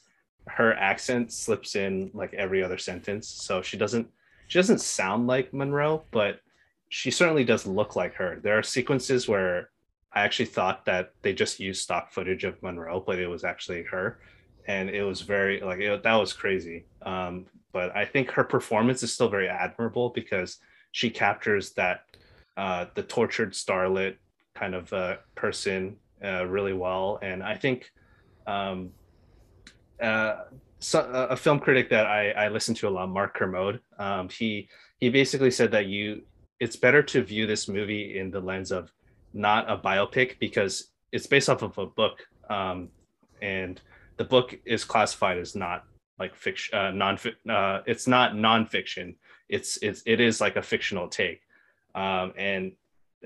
[0.48, 3.28] her accent slips in like every other sentence.
[3.28, 4.08] So she doesn't
[4.46, 6.40] she doesn't sound like monroe but
[6.88, 8.40] she certainly does look like her.
[8.42, 9.70] There are sequences where
[10.12, 13.82] i actually thought that they just used stock footage of monroe but it was actually
[13.84, 14.18] her.
[14.66, 16.86] And it was very like it, that was crazy.
[17.02, 20.58] Um, but i think her performance is still very admirable because
[20.92, 22.04] she captures that
[22.56, 24.16] uh, the tortured starlet
[24.54, 27.18] kind of uh, person uh, really well.
[27.22, 27.92] And i think
[28.46, 28.90] um,
[30.00, 30.44] uh,
[30.80, 31.00] so,
[31.30, 34.68] a film critic that I, I listen to a lot, Mark Kermode, um, he
[35.00, 36.22] he basically said that you
[36.60, 38.92] it's better to view this movie in the lens of
[39.32, 42.88] not a biopic because it's based off of a book, um,
[43.42, 43.80] and
[44.16, 45.84] the book is classified as not
[46.18, 47.18] like fiction, uh, non
[47.48, 49.16] uh, it's not nonfiction.
[49.48, 51.40] It's it's it is like a fictional take,
[51.96, 52.72] um, and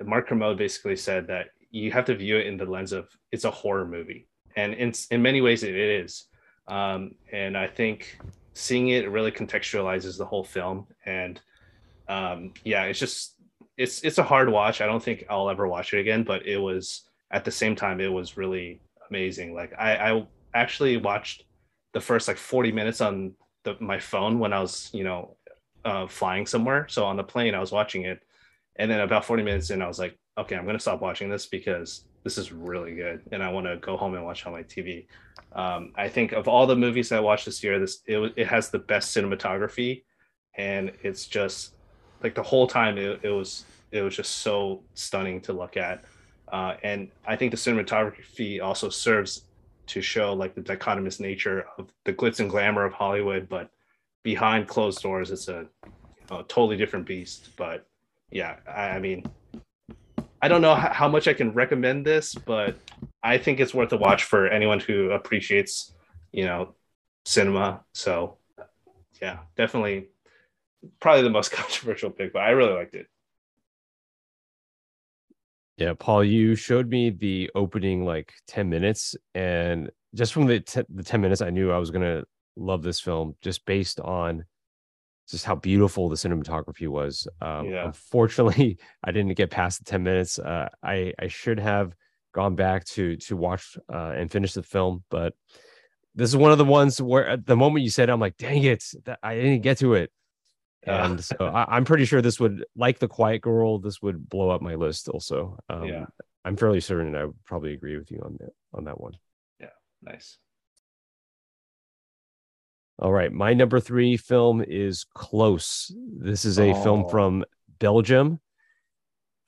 [0.03, 3.45] Mark Kermode basically said that you have to view it in the lens of it's
[3.45, 4.27] a horror movie,
[4.57, 6.29] and in in many ways it is
[6.69, 8.19] um, and I think
[8.55, 10.87] seeing it really contextualizes the whole film.
[11.07, 11.41] And
[12.09, 13.35] um, yeah, it's just
[13.77, 14.81] it's it's a hard watch.
[14.81, 18.01] I don't think I'll ever watch it again, but it was at the same time
[18.01, 19.55] it was really amazing.
[19.55, 21.45] Like I, I actually watched
[21.93, 23.35] the first like 40 minutes on
[23.65, 25.37] the, my phone when I was you know
[25.85, 26.87] uh, flying somewhere.
[26.89, 28.21] So on the plane I was watching it,
[28.77, 31.47] and then about 40 minutes in I was like, okay, I'm gonna stop watching this
[31.47, 34.63] because this is really good, and I want to go home and watch on my
[34.63, 35.07] TV.
[35.53, 38.71] Um, I think of all the movies I watched this year, this it, it has
[38.71, 40.05] the best cinematography,
[40.57, 41.75] and it's just
[42.23, 46.05] like the whole time it, it was it was just so stunning to look at,
[46.53, 49.43] uh, and I think the cinematography also serves
[49.89, 53.71] to show like the dichotomous nature of the glitz and glamour of Hollywood, but
[54.23, 55.67] behind closed doors, it's a,
[56.31, 57.51] a totally different beast.
[57.57, 57.87] But
[58.31, 59.25] yeah, I, I mean,
[60.43, 62.77] I don't know how, much I can recommend this, but
[63.23, 65.95] I think it's worth a watch for anyone who appreciates,
[66.33, 66.75] you know,
[67.25, 67.85] cinema.
[67.95, 68.39] So,
[69.21, 70.09] yeah, definitely,
[70.99, 73.07] probably the most controversial pick, but I really liked it.
[75.77, 80.83] Yeah, Paul, you showed me the opening like 10 minutes, and just from the, te-
[80.89, 82.25] the 10 minutes, I knew I was going to
[82.57, 84.45] love this film just based on
[85.33, 87.27] just how beautiful the cinematography was.
[87.41, 87.87] Um, Yeah.
[87.87, 90.39] Unfortunately, I didn't get past the 10 minutes.
[90.39, 91.95] Uh, I, I should have
[92.33, 95.35] gone back to to watch uh, and finish the film, but
[96.15, 98.63] this is one of the ones where at the moment you said, I'm like, dang
[98.63, 100.13] it, that, I didn't get to it.
[100.87, 101.07] Yeah.
[101.07, 104.51] And so I, I'm pretty sure this would, like The Quiet Girl, this would blow
[104.51, 105.09] up my list.
[105.09, 106.07] Also, um, Yeah.
[106.45, 109.13] I'm fairly certain I would probably agree with you on that on that one.
[109.61, 109.69] Yeah,
[110.03, 110.39] nice.
[113.03, 115.93] All right, my number three film is Close.
[116.19, 117.09] This is a film Oh.
[117.09, 117.45] from
[117.81, 118.39] Belgium.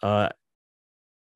[0.02, 0.28] Uh,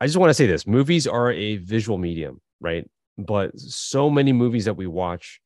[0.01, 2.85] I just want to say this: movies are a visual medium, right?
[3.19, 5.41] But so many movies that we watch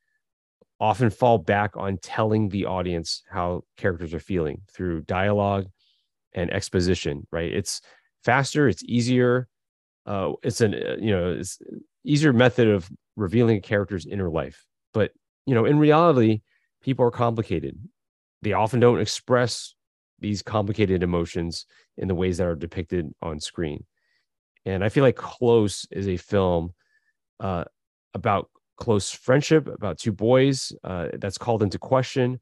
[0.80, 5.66] often fall back on telling the audience how characters are feeling through dialogue
[6.32, 7.52] and exposition, right?
[7.52, 7.82] It's
[8.24, 9.46] faster, it's easier.
[10.06, 11.58] Uh, it's an uh, you know it's
[12.02, 14.64] easier method of revealing a character's inner life.
[14.94, 15.12] But
[15.44, 16.40] you know, in reality,
[16.82, 17.78] people are complicated.
[18.42, 19.74] They often don't express
[20.18, 23.84] these complicated emotions in the ways that are depicted on screen.
[24.64, 26.74] And I feel like Close is a film
[27.40, 27.64] uh,
[28.14, 32.40] about close friendship, about two boys uh, that's called into question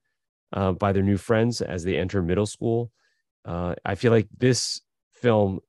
[0.53, 2.91] uh, by their new friends as they enter middle school.
[3.45, 4.81] Uh, I feel like this
[5.13, 5.61] film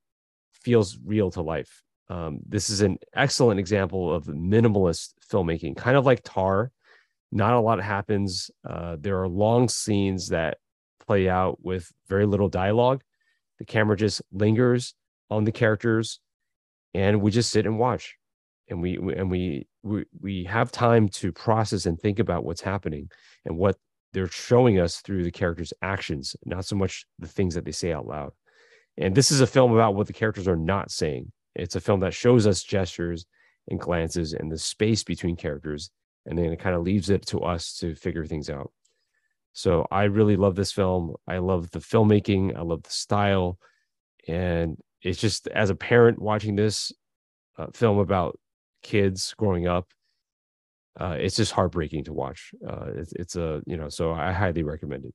[0.51, 1.83] feels real to life.
[2.09, 6.71] Um, this is an excellent example of minimalist filmmaking, kind of like Tar.
[7.31, 8.51] Not a lot happens.
[8.67, 10.57] Uh, there are long scenes that
[11.05, 13.01] play out with very little dialogue.
[13.59, 14.95] The camera just lingers
[15.29, 16.19] on the characters,
[16.93, 18.15] and we just sit and watch,
[18.69, 23.09] and we, and we we we have time to process and think about what's happening
[23.45, 23.77] and what
[24.13, 27.93] they're showing us through the characters' actions, not so much the things that they say
[27.93, 28.31] out loud.
[28.97, 31.31] And this is a film about what the characters are not saying.
[31.55, 33.25] It's a film that shows us gestures
[33.69, 35.91] and glances and the space between characters,
[36.25, 38.71] and then it kind of leaves it to us to figure things out.
[39.53, 41.15] So I really love this film.
[41.27, 42.55] I love the filmmaking.
[42.55, 43.57] I love the style,
[44.27, 46.91] and it's just as a parent watching this
[47.57, 48.39] uh, film about
[48.81, 49.87] kids growing up,
[50.99, 52.51] uh, it's just heartbreaking to watch.
[52.67, 55.13] Uh, it's, it's a you know, so I highly recommend it.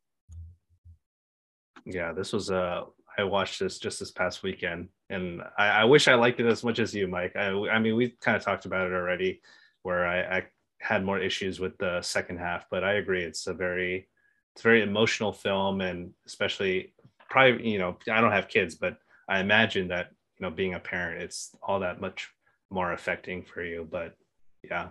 [1.85, 2.85] Yeah, this was a
[3.19, 6.63] I watched this just this past weekend, and I, I, wish I liked it as
[6.63, 7.35] much as you, Mike.
[7.35, 9.41] I, I mean, we kind of talked about it already,
[9.83, 10.43] where I, I,
[10.81, 14.09] had more issues with the second half, but I agree, it's a very,
[14.55, 16.93] it's a very emotional film, and especially,
[17.29, 18.99] probably, you know, I don't have kids, but
[19.29, 22.29] I imagine that you know, being a parent, it's all that much
[22.71, 23.87] more affecting for you.
[23.91, 24.17] But
[24.63, 24.89] yeah,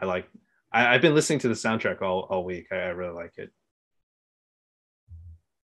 [0.00, 0.28] I like.
[0.70, 2.66] I, have been listening to the soundtrack all all week.
[2.70, 3.50] I, I really like it.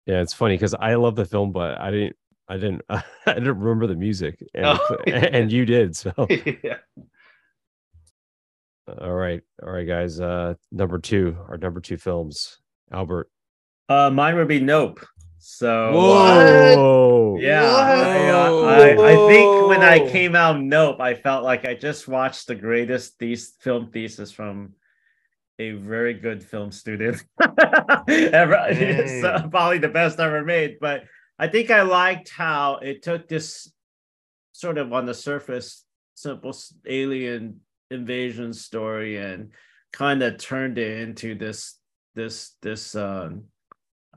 [0.07, 2.17] Yeah, it's funny because I love the film, but I didn't,
[2.49, 5.29] I didn't, I didn't remember the music, and, oh, yeah.
[5.33, 5.97] and you did.
[5.97, 6.13] So,
[6.63, 6.79] yeah.
[8.87, 10.21] All right, all right, guys.
[10.21, 12.59] Uh, number two, our number two films,
[12.93, 13.31] Albert.
[13.89, 15.01] Uh, mine would be Nope.
[15.39, 21.45] So, whoa, yeah, I, uh, I, I, think when I came out, Nope, I felt
[21.45, 24.73] like I just watched the greatest these film thesis from
[25.59, 27.25] a very good film student
[28.09, 28.67] ever.
[28.71, 30.79] It's uh, probably the best ever made.
[30.81, 31.05] But
[31.39, 33.71] I think I liked how it took this
[34.53, 35.85] sort of on the surface
[36.15, 36.57] simple
[36.87, 39.51] alien invasion story and
[39.93, 41.79] kind of turned it into this
[42.15, 43.45] this this um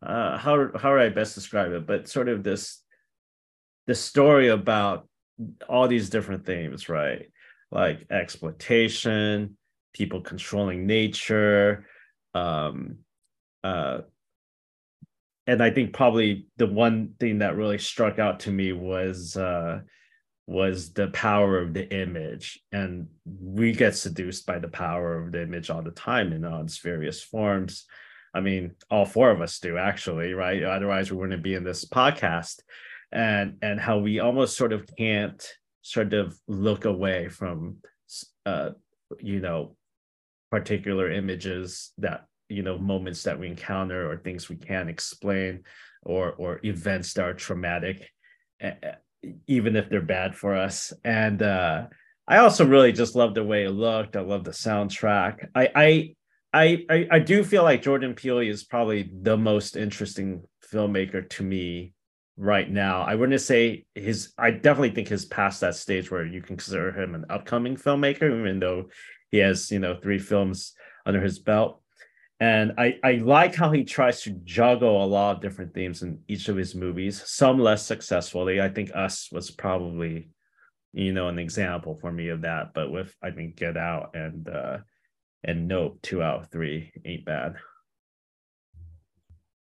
[0.02, 1.86] uh how how would I best describe it?
[1.88, 2.82] But sort of this
[3.86, 5.08] this story about
[5.70, 7.28] all these different themes right?
[7.72, 9.58] Like exploitation
[9.98, 11.86] people controlling nature
[12.36, 12.98] um
[13.64, 14.00] uh
[15.48, 19.80] and i think probably the one thing that really struck out to me was uh
[20.48, 22.60] was the power of the image.
[22.72, 26.62] And we get seduced by the power of the image all the time in all
[26.62, 27.86] its various forms.
[28.34, 30.64] I mean all four of us do actually right?
[30.64, 32.62] Otherwise we wouldn't be in this podcast.
[33.12, 35.46] And and how we almost sort of can't
[35.82, 37.78] sort of look away from
[38.46, 38.72] uh
[39.20, 39.76] you know
[40.50, 45.64] particular images that you know moments that we encounter or things we can't explain
[46.04, 48.10] or or events that are traumatic
[49.48, 51.86] even if they're bad for us and uh
[52.28, 56.16] i also really just love the way it looked i love the soundtrack i i
[56.54, 61.94] I, I do feel like Jordan Peele is probably the most interesting filmmaker to me
[62.38, 63.02] right now.
[63.02, 64.34] I wouldn't say his.
[64.38, 68.24] I definitely think he's past that stage where you can consider him an upcoming filmmaker,
[68.24, 68.86] even though
[69.30, 70.74] he has, you know, three films
[71.06, 71.82] under his belt.
[72.40, 76.20] And I, I like how he tries to juggle a lot of different themes in
[76.28, 78.62] each of his movies, some less successfully.
[78.62, 80.30] I think Us was probably,
[80.94, 82.74] you know, an example for me of that.
[82.76, 84.78] But with I think Get Out and uh
[85.44, 87.56] and Nope, two out of three ain't bad.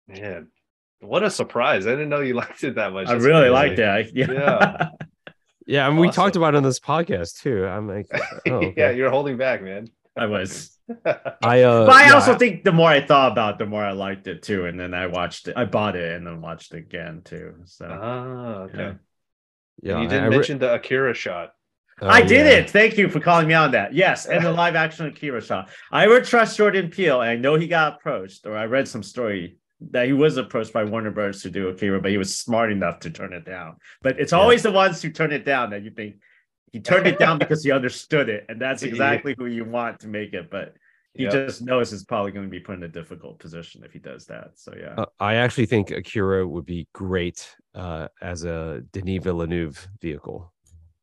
[0.06, 0.48] Man,
[1.00, 1.86] what a surprise.
[1.86, 3.06] I didn't know you liked it that much.
[3.06, 3.50] That's I really crazy.
[3.50, 3.88] liked it.
[3.88, 4.32] I, yeah.
[4.32, 4.88] yeah.
[5.66, 6.00] Yeah, and awesome.
[6.00, 7.64] we talked about it on this podcast too.
[7.64, 8.08] I'm like,
[8.48, 8.74] oh, okay.
[8.76, 9.88] yeah, you're holding back, man.
[10.20, 10.76] I was.
[11.42, 13.82] I uh, but I yeah, also think the more I thought about, it, the more
[13.82, 14.66] I liked it too.
[14.66, 15.54] And then I watched it.
[15.56, 17.54] I bought it and then watched it again too.
[17.64, 17.88] So.
[17.90, 18.76] Ah, okay.
[18.76, 18.94] Yeah.
[19.82, 21.54] yeah and you didn't I, mention the Akira shot.
[22.02, 22.52] Oh, I did yeah.
[22.52, 22.70] it.
[22.70, 23.94] Thank you for calling me on that.
[23.94, 25.70] Yes, and the live action Akira shot.
[25.90, 27.22] I would trust Jordan Peele.
[27.22, 29.56] and I know he got approached, or I read some story
[29.92, 31.42] that he was approached by Warner Bros.
[31.42, 33.76] to do Akira, but he was smart enough to turn it down.
[34.02, 34.70] But it's always yeah.
[34.70, 36.16] the ones who turn it down that you think
[36.72, 40.08] he turned it down because he understood it, and that's exactly who you want to
[40.08, 40.50] make it.
[40.50, 40.74] But
[41.14, 41.32] he yep.
[41.32, 44.26] just knows it's probably going to be put in a difficult position if he does
[44.26, 44.52] that.
[44.54, 49.88] So yeah, uh, I actually think Akira would be great uh, as a Denis Villeneuve
[50.00, 50.52] vehicle.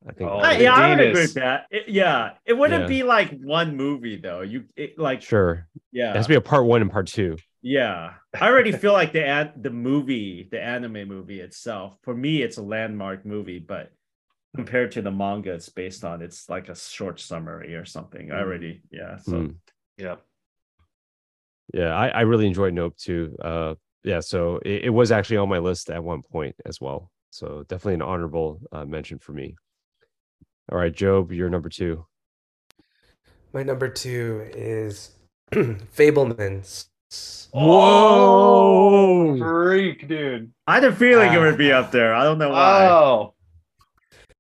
[0.08, 0.30] I think.
[0.30, 1.66] Oh, I, yeah, I would agree with that.
[1.70, 2.88] It- yeah, it wouldn't Yeah.
[2.88, 4.42] be like one movie though.
[4.42, 5.68] You it, like Sure.
[5.92, 7.36] yeah, It has to be a part one and part two.
[7.62, 8.14] yeah.
[8.40, 12.62] I already feel like the the movie, the anime movie itself, for me, it's a
[12.62, 13.92] landmark movie, but
[14.58, 18.32] compared to the manga it's based on, it's like a short summary or something.
[18.32, 19.18] I already yeah.
[19.18, 19.48] So Hmm.
[19.98, 20.16] Yeah.
[21.74, 23.36] Yeah, I, I really enjoyed Nope too.
[23.42, 27.12] Uh, yeah, so it, it was actually on my list at one point as well.
[27.30, 29.56] So definitely an honorable uh, mention for me.
[30.72, 32.06] All right, Job, you're number two.
[33.54, 35.12] My number two is
[35.52, 36.88] Fabelmans.
[37.54, 39.38] Whoa!
[39.38, 40.52] Freak, dude.
[40.68, 41.42] I had a feeling it Ah.
[41.42, 42.14] would be up there.
[42.14, 42.88] I don't know why.
[42.88, 43.34] Oh.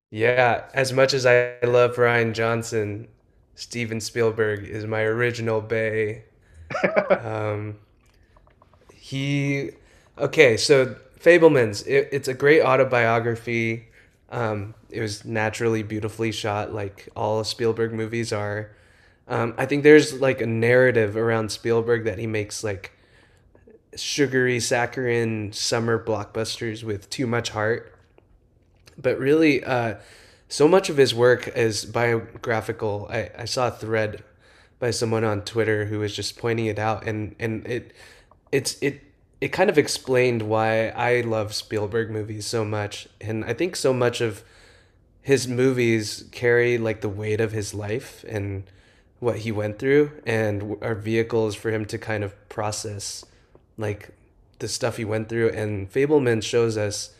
[0.09, 3.07] Yeah, as much as I love Rian Johnson,
[3.55, 6.23] Steven Spielberg is my original Bay.
[7.21, 7.77] um,
[8.93, 9.71] he,
[10.17, 13.87] okay, so Fabelmans, it, it's a great autobiography.
[14.29, 18.71] Um, it was naturally beautifully shot, like all Spielberg movies are.
[19.27, 22.93] Um, I think there's like a narrative around Spielberg that he makes like
[23.95, 27.96] sugary, saccharine summer blockbusters with too much heart
[28.97, 29.95] but really uh,
[30.49, 33.07] so much of his work is biographical.
[33.09, 34.23] I, I saw a thread
[34.79, 37.93] by someone on twitter who was just pointing it out and and it
[38.51, 39.01] it's it
[39.41, 43.07] it kind of explained why i love spielberg movies so much.
[43.19, 44.43] And i think so much of
[45.27, 48.63] his movies carry like the weight of his life and
[49.19, 53.25] what he went through and are vehicles for him to kind of process
[53.77, 54.09] like
[54.59, 55.49] the stuff he went through.
[55.49, 57.13] And Fabelman shows us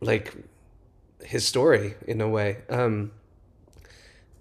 [0.00, 0.34] like
[1.24, 2.58] his story in a way.
[2.68, 3.12] Um,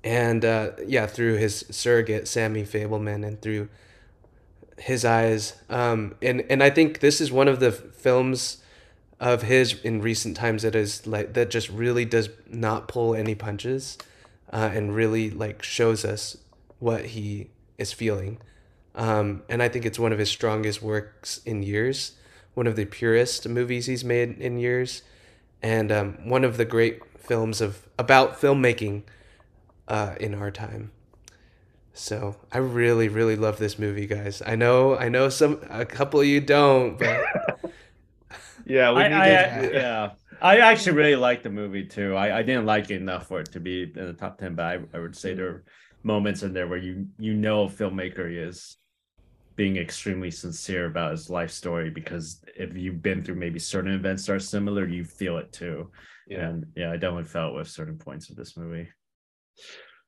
[0.03, 3.69] and uh, yeah, through his surrogate Sammy Fabelman and through
[4.77, 5.56] his eyes.
[5.69, 8.64] Um, and and I think this is one of the films
[9.19, 13.35] of his in recent times that is like that just really does not pull any
[13.35, 13.97] punches,
[14.53, 16.38] uh, and really like shows us
[16.80, 18.38] what he is feeling.
[18.95, 22.14] Um, and I think it's one of his strongest works in years,
[22.53, 25.03] one of the purest movies he's made in years
[25.61, 29.03] and um, one of the great films of about filmmaking
[29.88, 30.91] uh, in our time.
[31.94, 34.41] So I really, really love this movie, guys.
[34.45, 37.27] I know, I know some a couple of you don't, but
[38.65, 39.72] Yeah, we I, need I, to.
[39.73, 40.11] yeah.
[40.41, 42.15] I actually really like the movie too.
[42.15, 44.65] I, I didn't like it enough for it to be in the top ten, but
[44.65, 45.65] I, I would say there are
[46.03, 48.77] moments in there where you you know a filmmaker is
[49.60, 54.26] being extremely sincere about his life story because if you've been through maybe certain events
[54.26, 55.91] that are similar, you feel it too.
[56.30, 56.48] Yeah.
[56.48, 58.88] And yeah, I definitely felt with certain points of this movie.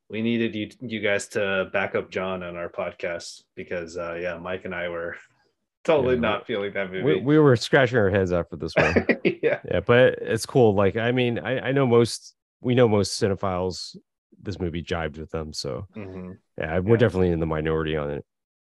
[0.09, 4.37] we needed you you guys to back up John on our podcast because uh yeah,
[4.37, 5.15] Mike and I were
[5.83, 7.19] totally Yeah, not feeling that We, movie.
[7.21, 9.05] we were scratching our heads after this one.
[9.43, 9.59] yeah.
[9.69, 10.73] yeah, but it's cool.
[10.75, 13.97] Like, I mean, I, I know most, we know most cinephiles,
[14.41, 15.51] this movie jibed with them.
[15.51, 16.37] So Mhm.
[16.57, 16.99] yeah, we're Yeah.
[17.03, 18.23] definitely in the minority on it.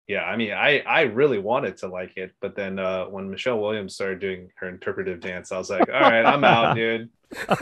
[0.09, 3.59] Yeah, I mean, I I really wanted to like it, but then uh when Michelle
[3.59, 7.11] Williams started doing her interpretive dance, I was like, all right, I'm out, dude.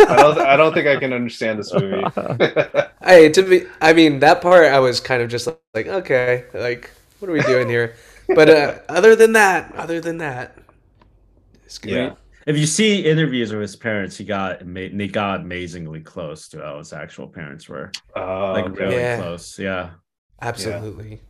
[0.07, 2.13] I don't I don't think I can understand this movie.
[3.05, 6.91] hey, to be, I mean, that part I was kind of just like, okay, like,
[7.19, 7.95] what are we doing here?
[8.33, 10.57] But uh, other than that, other than that,
[11.65, 11.93] it's good.
[11.93, 12.15] yeah.
[12.47, 16.79] If you see interviews with his parents, he got they got amazingly close to how
[16.79, 17.97] his actual parents were.
[18.17, 18.85] Uh, Like okay.
[18.85, 19.17] really Yeah.
[19.17, 19.59] close.
[19.59, 19.91] Yeah.
[20.41, 21.21] absolutely.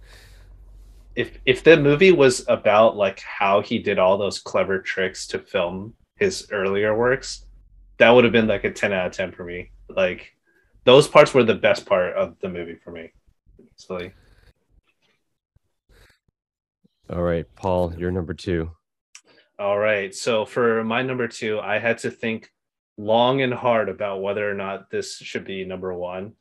[1.16, 5.38] If if the movie was about like how he did all those clever tricks to
[5.38, 7.46] film his earlier works,
[7.98, 9.70] that would have been like a 10 out of 10 for me.
[9.88, 10.32] Like
[10.84, 13.12] those parts were the best part of the movie for me.
[13.76, 14.14] So like,
[17.10, 18.70] All right, Paul, you're number two.
[19.58, 20.14] all right.
[20.14, 22.50] So for my number two, I had to think
[22.96, 26.32] long and hard about whether or not this should be number one.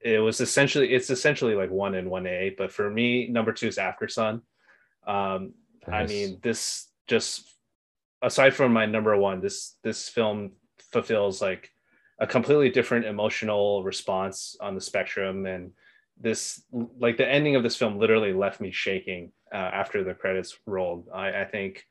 [0.00, 3.68] It was essentially it's essentially like one and one A, but for me, number two
[3.68, 4.42] is Aftersun.
[5.06, 5.54] Um,
[5.86, 7.44] I mean, this just
[8.22, 10.52] aside from my number one, this this film
[10.92, 11.70] fulfills like
[12.20, 15.72] a completely different emotional response on the spectrum, and
[16.20, 16.62] this
[16.98, 21.08] like the ending of this film literally left me shaking uh, after the credits rolled.
[21.12, 21.84] I, I think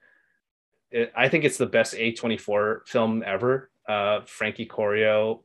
[0.91, 3.69] it, I think it's the best A24 film ever.
[3.87, 5.43] Uh, Frankie Corio,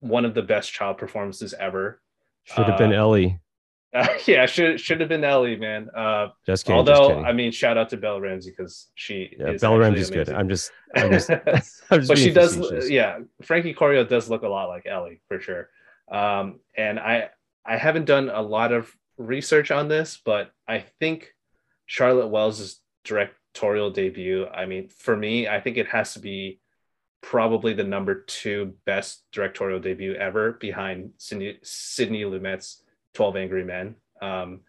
[0.00, 2.00] one of the best child performances ever.
[2.44, 3.40] Should have been Uh, Ellie.
[3.92, 5.88] Uh, yeah, should should have been Ellie, man.
[5.94, 6.78] Uh, Just kidding.
[6.78, 7.24] Although, kidding.
[7.24, 10.28] I mean, shout out to Bella Ramsey because she yeah, is Bella actually Ramsey's good.
[10.30, 11.30] I'm just, I'm just,
[11.90, 12.90] I'm just but she does, facetious.
[12.90, 13.18] yeah.
[13.42, 15.68] Frankie Corio does look a lot like Ellie for sure.
[16.10, 17.30] Um, and I,
[17.64, 21.34] I haven't done a lot of research on this, but I think
[21.86, 24.46] Charlotte Wells' directorial debut.
[24.46, 26.60] I mean, for me, I think it has to be
[27.22, 32.82] probably the number two best directorial debut ever behind Sidney, Sidney Lumet's
[33.14, 33.96] 12 Angry Men.
[34.22, 34.60] Um,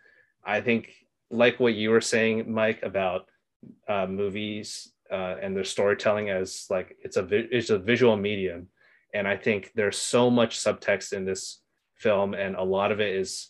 [0.43, 0.93] I think,
[1.29, 3.27] like what you were saying, Mike, about
[3.87, 8.67] uh, movies uh, and their storytelling as like it's a it's a visual medium,
[9.13, 11.61] and I think there's so much subtext in this
[11.95, 13.49] film, and a lot of it is,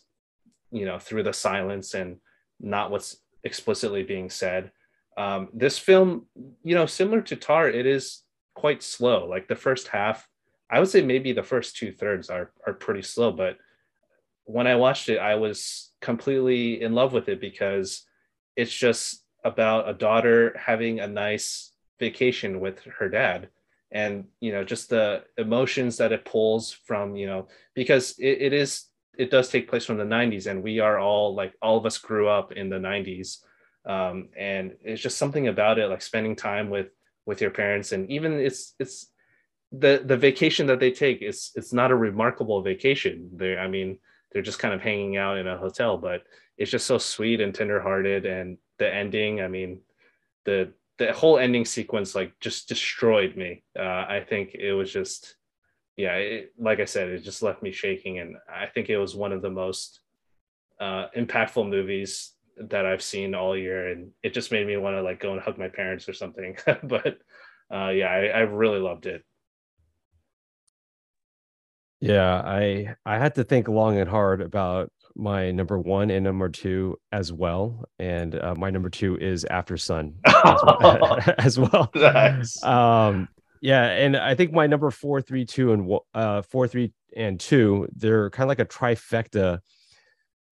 [0.70, 2.18] you know, through the silence and
[2.60, 4.70] not what's explicitly being said.
[5.16, 6.26] Um, this film,
[6.62, 8.22] you know, similar to Tar, it is
[8.54, 9.26] quite slow.
[9.26, 10.28] Like the first half,
[10.70, 13.58] I would say maybe the first two thirds are are pretty slow, but
[14.44, 18.04] when I watched it, I was completely in love with it because
[18.56, 23.48] it's just about a daughter having a nice vacation with her dad
[23.92, 28.52] and you know just the emotions that it pulls from you know because it, it
[28.52, 28.86] is
[29.18, 31.98] it does take place from the 90s and we are all like all of us
[31.98, 33.38] grew up in the 90s
[33.84, 36.88] um, and it's just something about it like spending time with
[37.26, 39.12] with your parents and even it's it's
[39.72, 43.30] the the vacation that they take is it's not a remarkable vacation.
[43.34, 43.98] They i mean
[44.32, 46.22] they're just kind of hanging out in a hotel but
[46.56, 49.80] it's just so sweet and tenderhearted and the ending i mean
[50.44, 53.62] the the whole ending sequence like just destroyed me.
[53.78, 55.36] Uh, i think it was just
[55.96, 59.14] yeah it, like i said it just left me shaking and i think it was
[59.14, 60.00] one of the most
[60.80, 65.02] uh, impactful movies that i've seen all year and it just made me want to
[65.02, 67.18] like go and hug my parents or something but
[67.72, 69.24] uh, yeah I, I really loved it
[72.02, 76.48] yeah, I I had to think long and hard about my number one and number
[76.48, 81.18] two as well, and uh, my number two is Aftersun as well.
[81.38, 81.90] as well.
[81.94, 82.60] Nice.
[82.64, 83.28] Um,
[83.60, 87.86] yeah, and I think my number four, three, two, and uh, four, three, and two,
[87.94, 89.60] they're kind of like a trifecta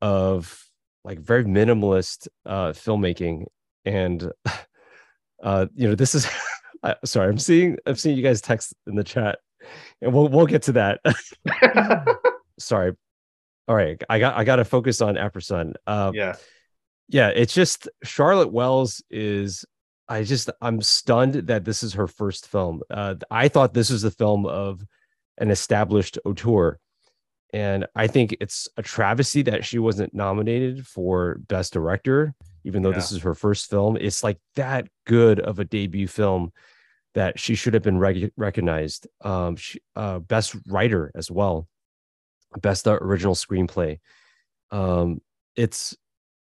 [0.00, 0.64] of
[1.04, 3.46] like very minimalist uh, filmmaking,
[3.84, 4.30] and
[5.42, 6.28] uh, you know, this is.
[6.82, 9.38] I, sorry, I'm seeing I'm seeing you guys text in the chat
[10.00, 11.00] and we'll we'll get to that.
[12.58, 12.92] Sorry.
[13.68, 15.74] All right, I got I got to focus on Aftersun.
[15.86, 16.34] Uh, yeah,
[17.08, 17.28] yeah.
[17.28, 19.64] It's just Charlotte Wells is.
[20.08, 22.80] I just I'm stunned that this is her first film.
[22.90, 24.84] Uh, I thought this was the film of
[25.38, 26.80] an established auteur,
[27.52, 32.90] and I think it's a travesty that she wasn't nominated for best director, even though
[32.90, 32.96] yeah.
[32.96, 33.96] this is her first film.
[33.96, 36.52] It's like that good of a debut film
[37.14, 39.08] that she should have been rec- recognized.
[39.22, 41.66] Um, she, uh, best writer as well,
[42.60, 43.98] best original screenplay.
[44.70, 45.20] Um,
[45.56, 45.96] it's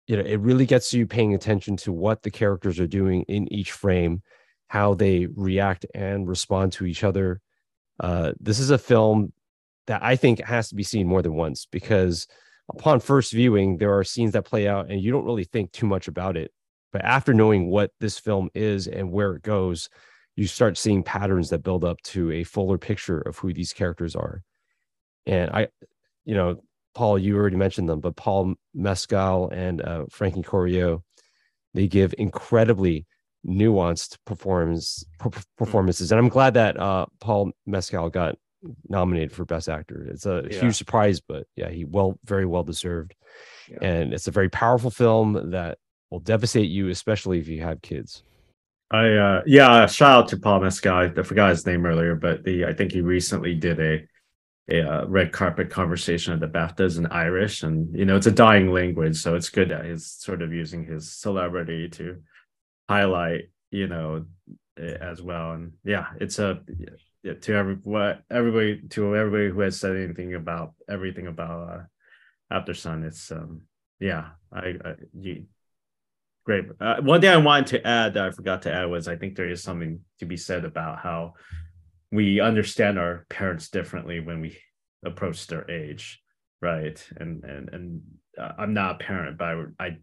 [0.09, 3.53] you know it really gets you paying attention to what the characters are doing in
[3.53, 4.23] each frame,
[4.69, 7.41] how they react and respond to each other.
[8.01, 9.33] Uh, this is a film
[9.89, 12.27] that I think has to be seen more than once because
[12.71, 15.87] upon first viewing, there are scenes that play out and you don't really think too
[15.87, 16.53] much about it.
[16.93, 19.89] But after knowing what this film is and where it goes,
[20.37, 24.15] you start seeing patterns that build up to a fuller picture of who these characters
[24.15, 24.43] are.
[25.27, 25.69] And I,
[26.25, 26.63] you know,
[26.95, 31.03] Paul, you already mentioned them, but Paul Mescal and uh, Frankie Corio,
[31.75, 33.07] they give incredibly
[33.47, 35.05] nuanced performance
[35.57, 38.37] performances, and I'm glad that uh, Paul Mescal got
[38.89, 40.09] nominated for Best Actor.
[40.11, 40.61] It's a yeah.
[40.61, 43.15] huge surprise, but yeah, he well, very well deserved.
[43.71, 43.79] Yeah.
[43.83, 45.79] And it's a very powerful film that
[46.11, 48.23] will devastate you, especially if you have kids.
[48.91, 50.95] I uh yeah, shout out to Paul Mescal.
[50.95, 54.07] I forgot his name earlier, but the I think he recently did a
[54.71, 58.31] a uh, red carpet conversation at the BAFTAs in Irish, and you know it's a
[58.31, 62.23] dying language, so it's good that he's sort of using his celebrity to
[62.89, 64.25] highlight, you know,
[64.79, 65.53] as well.
[65.53, 66.61] And yeah, it's a
[67.29, 71.89] yeah, to every what everybody to everybody who has said anything about everything about
[72.51, 73.05] uh, Aftersun.
[73.05, 73.63] It's um
[74.01, 75.47] yeah, I, I you
[76.49, 76.65] Great.
[76.81, 79.37] Uh, one thing I wanted to add that I forgot to add was I think
[79.37, 81.35] there is something to be said about how
[82.11, 84.57] we understand our parents differently when we
[85.05, 86.23] approach their age,
[86.63, 87.07] right?
[87.19, 88.01] And and and
[88.41, 89.99] uh, I'm not a parent, but I, I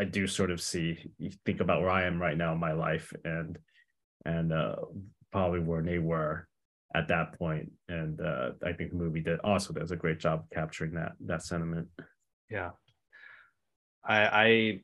[0.00, 1.10] I do sort of see
[1.44, 3.58] think about where I am right now in my life and
[4.24, 4.76] and uh,
[5.30, 6.48] probably where they were
[6.94, 7.72] at that point.
[7.88, 11.42] And uh, I think the movie did also does a great job capturing that that
[11.42, 11.88] sentiment.
[12.50, 12.70] Yeah.
[14.04, 14.80] I I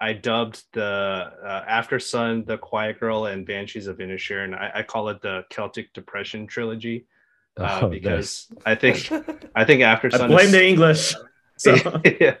[0.00, 4.54] I dubbed the uh, Aftersun, The Quiet Girl, and Banshees of Inisherin.
[4.54, 7.06] I, I call it the Celtic Depression trilogy
[7.56, 8.62] uh, oh, because nice.
[8.66, 9.12] I think
[9.54, 10.20] I think Aftersun.
[10.20, 11.14] I blame is, the English.
[11.56, 11.76] So.
[12.20, 12.38] yeah,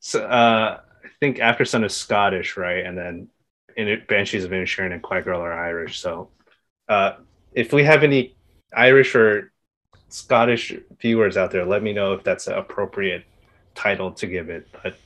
[0.00, 2.84] so uh, I think Aftersun is Scottish, right?
[2.84, 3.28] And then
[3.76, 6.00] in it, Banshees of Inisherin and Quiet Girl are Irish.
[6.00, 6.30] So
[6.88, 7.12] uh,
[7.52, 8.35] if we have any
[8.74, 9.52] Irish or
[10.08, 13.24] Scottish viewers out there, let me know if that's an appropriate
[13.74, 14.68] title to give it.
[14.82, 14.96] But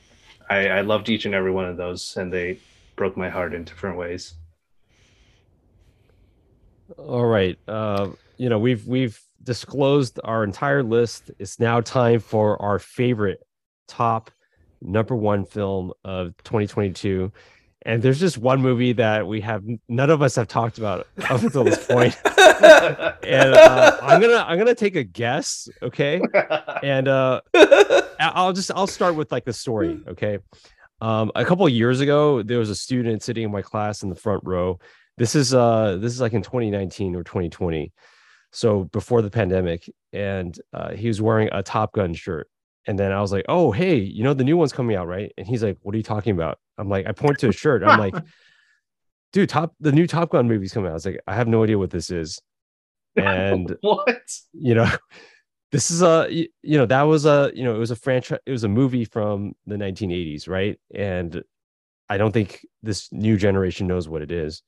[0.49, 2.59] I, I loved each and every one of those, and they
[2.95, 4.35] broke my heart in different ways.
[6.97, 7.57] All right.
[7.67, 11.31] Uh, you know, we've we've disclosed our entire list.
[11.39, 13.41] It's now time for our favorite
[13.87, 14.31] top
[14.81, 17.31] number one film of 2022.
[17.83, 21.41] And there's just one movie that we have none of us have talked about up
[21.41, 22.15] until this point.
[22.25, 26.21] and uh, I'm gonna I'm gonna take a guess, okay?
[26.83, 27.41] And uh,
[28.19, 30.39] I'll just I'll start with like the story, okay?
[31.01, 34.09] Um, a couple of years ago, there was a student sitting in my class in
[34.09, 34.79] the front row.
[35.17, 37.91] This is uh this is like in 2019 or 2020,
[38.51, 42.47] so before the pandemic, and uh, he was wearing a Top Gun shirt.
[42.87, 45.31] And then I was like, "Oh, hey, you know the new one's coming out, right?"
[45.37, 47.83] And he's like, "What are you talking about?" I'm like, I point to a shirt.
[47.83, 48.15] I'm like,
[49.33, 51.63] "Dude, top the new Top Gun movie's coming out." I was like, "I have no
[51.63, 52.41] idea what this is,"
[53.15, 54.21] and what?
[54.53, 54.89] you know,
[55.71, 58.39] this is a you, you know that was a you know it was a franchise
[58.45, 60.79] it was a movie from the 1980s, right?
[60.93, 61.43] And
[62.09, 64.63] I don't think this new generation knows what it is,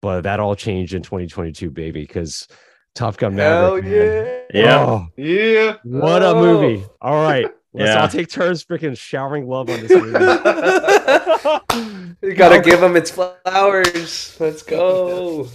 [0.00, 2.48] but that all changed in 2022, baby, because
[2.94, 3.84] Top Gun Hell Maverick.
[3.84, 4.42] man.
[4.52, 4.62] yeah.
[4.62, 4.84] Yeah.
[4.86, 5.76] Oh, Yeah.
[5.82, 6.34] what a oh.
[6.40, 6.84] movie!
[7.00, 8.02] All right, let's Yeah.
[8.02, 10.12] all take turns freaking showering love on this movie.
[12.22, 14.36] you gotta give them its flowers.
[14.38, 15.48] Let's go.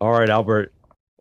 [0.00, 0.72] all right, Albert,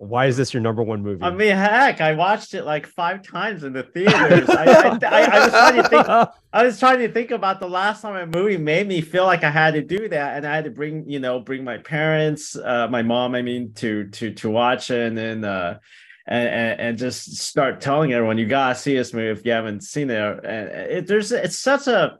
[0.01, 1.23] why is this your number one movie?
[1.23, 4.49] I mean, heck, I watched it like five times in the theaters.
[4.49, 6.07] I, I, I, I was trying to think.
[6.53, 9.43] I was trying to think about the last time a movie made me feel like
[9.43, 12.55] I had to do that, and I had to bring, you know, bring my parents,
[12.55, 15.77] uh, my mom, I mean, to to to watch it, and then uh,
[16.25, 19.83] and, and and just start telling everyone you gotta see this movie if you haven't
[19.83, 20.19] seen it.
[20.43, 22.17] And it, there's it's such a,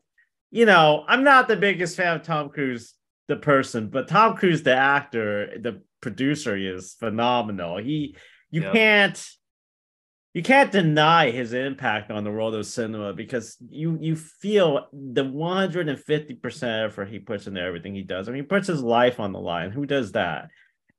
[0.52, 2.94] you know, I'm not the biggest fan of Tom Cruise,
[3.28, 7.78] the person, but Tom Cruise, the actor, the producer, is phenomenal.
[7.78, 8.16] He
[8.50, 8.74] you Yep.
[8.74, 9.30] can't
[10.34, 15.24] you can't deny his impact on the world of cinema because you you feel the
[15.26, 18.28] 150% effort he puts into everything he does.
[18.28, 19.72] I mean, he puts his life on the line.
[19.72, 20.50] Who does that?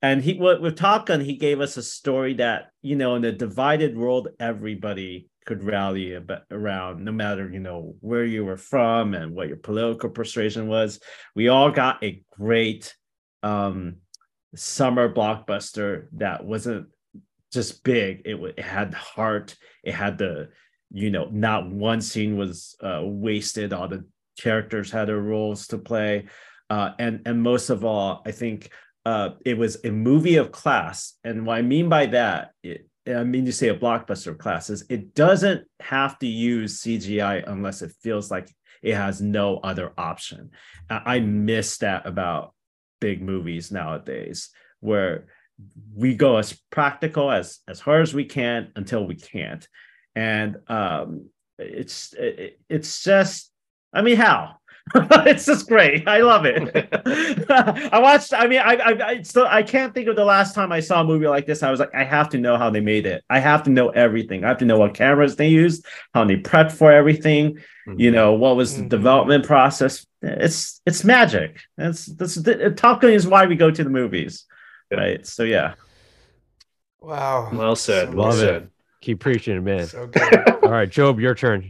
[0.02, 3.24] And he with, with Top Gun, he gave us a story that, you know, in
[3.24, 8.56] a divided world, everybody could rally ab- around, no matter, you know, where you were
[8.58, 11.00] from and what your political persuasion was.
[11.34, 12.94] We all got a great
[13.42, 13.96] um
[14.54, 16.88] summer blockbuster that wasn't
[17.52, 18.22] just big.
[18.24, 19.56] It, it had heart.
[19.82, 20.50] It had the,
[20.90, 23.72] you know, not one scene was uh, wasted.
[23.72, 24.04] All the
[24.38, 26.26] characters had their roles to play,
[26.70, 28.70] uh, and and most of all, I think
[29.04, 31.14] uh, it was a movie of class.
[31.24, 34.70] And what I mean by that, it, I mean to say a blockbuster of class
[34.70, 38.48] is it doesn't have to use CGI unless it feels like
[38.82, 40.50] it has no other option.
[40.88, 42.54] I miss that about
[43.02, 44.50] big movies nowadays,
[44.80, 45.26] where
[45.94, 49.66] we go as practical as as hard as we can until we can't.
[50.14, 51.08] And um
[51.58, 53.52] it's it, it's just
[53.92, 54.56] i mean how
[54.94, 56.62] it's just great i love it
[57.92, 60.72] i watched i mean I, I i still i can't think of the last time
[60.72, 62.80] i saw a movie like this i was like i have to know how they
[62.80, 65.86] made it i have to know everything i have to know what cameras they used
[66.14, 67.58] how they prepped for everything
[67.96, 68.88] you know what was the Mhm.
[68.88, 72.40] development process it's it's magic That's this
[72.76, 74.44] top gun is why we go to the movies
[74.90, 74.98] Yeah.
[74.98, 75.74] right so yeah
[77.00, 77.50] Wow.
[77.52, 78.10] Well said.
[78.10, 78.40] So well Love it.
[78.40, 78.70] said.
[79.00, 79.86] Keep preaching, man.
[79.88, 80.48] So good.
[80.62, 81.68] All right, Job, your turn.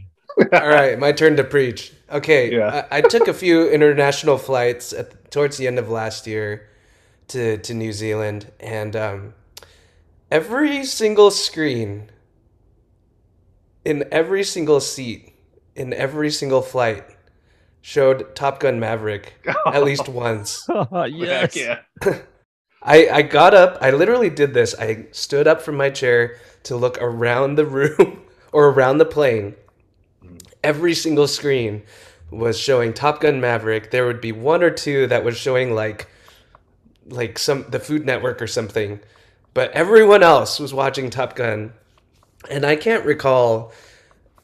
[0.53, 1.93] All right, my turn to preach.
[2.11, 2.85] Okay, Yeah.
[2.91, 6.69] I, I took a few international flights at, towards the end of last year
[7.29, 9.33] to to New Zealand, and um,
[10.31, 12.09] every single screen
[13.85, 15.33] in every single seat
[15.75, 17.03] in every single flight
[17.81, 19.33] showed Top Gun Maverick
[19.65, 20.67] at least once.
[21.07, 21.55] yes.
[21.55, 21.79] Yeah.
[22.85, 24.75] I, I got up, I literally did this.
[24.77, 29.55] I stood up from my chair to look around the room or around the plane.
[30.63, 31.83] Every single screen
[32.31, 33.91] was showing Top Gun Maverick.
[33.91, 36.07] There would be one or two that was showing like
[37.07, 38.99] like some the Food Network or something.
[39.53, 41.73] But everyone else was watching Top Gun.
[42.49, 43.71] And I can't recall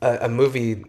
[0.01, 0.85] a, a movie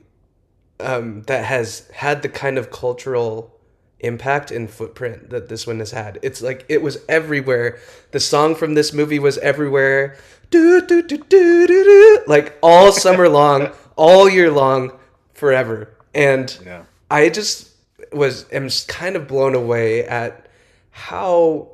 [0.78, 3.57] um, that has had the kind of cultural
[4.01, 6.19] impact and footprint that this one has had.
[6.23, 7.78] It's like it was everywhere.
[8.12, 10.16] The song from this movie was everywhere.
[10.51, 14.98] Do, do, do, do, do, do, like all summer long, all year long,
[15.41, 15.89] forever.
[16.15, 16.83] And Yeah.
[17.11, 17.71] I just
[18.12, 20.47] was am kind of blown away at
[20.91, 21.69] how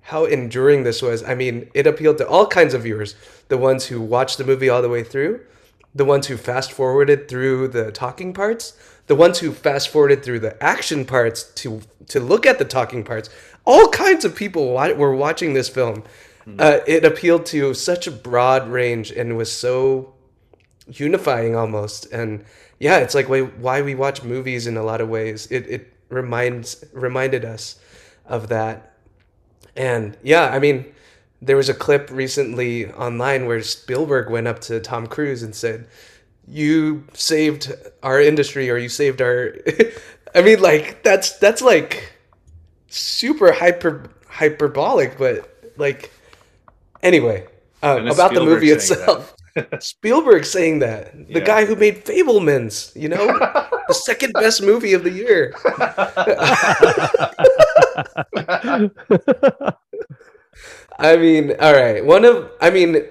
[0.00, 1.22] how enduring this was.
[1.24, 3.14] I mean, it appealed to all kinds of viewers.
[3.48, 5.40] The ones who watched the movie all the way through,
[5.94, 8.74] the ones who fast forwarded through the talking parts,
[9.06, 13.02] the ones who fast forwarded through the action parts to to look at the talking
[13.02, 13.28] parts.
[13.64, 14.62] All kinds of people
[15.02, 16.04] were watching this film.
[16.58, 20.12] Uh, it appealed to such a broad range and was so
[20.86, 22.12] unifying almost.
[22.12, 22.44] And
[22.84, 25.46] yeah, it's like why, why we watch movies in a lot of ways.
[25.50, 27.80] It it reminds reminded us
[28.26, 28.92] of that.
[29.74, 30.84] And yeah, I mean,
[31.40, 35.86] there was a clip recently online where Spielberg went up to Tom Cruise and said,
[36.46, 39.56] "You saved our industry, or you saved our."
[40.34, 42.12] I mean, like that's that's like
[42.88, 46.12] super hyper hyperbolic, but like
[47.02, 47.46] anyway,
[47.82, 49.33] um, about the movie itself.
[49.80, 51.44] Spielberg saying that the yeah.
[51.44, 53.26] guy who made Fabelmans, you know,
[53.88, 55.54] the second best movie of the year.
[60.98, 62.04] I mean, all right.
[62.04, 63.04] One of, I mean,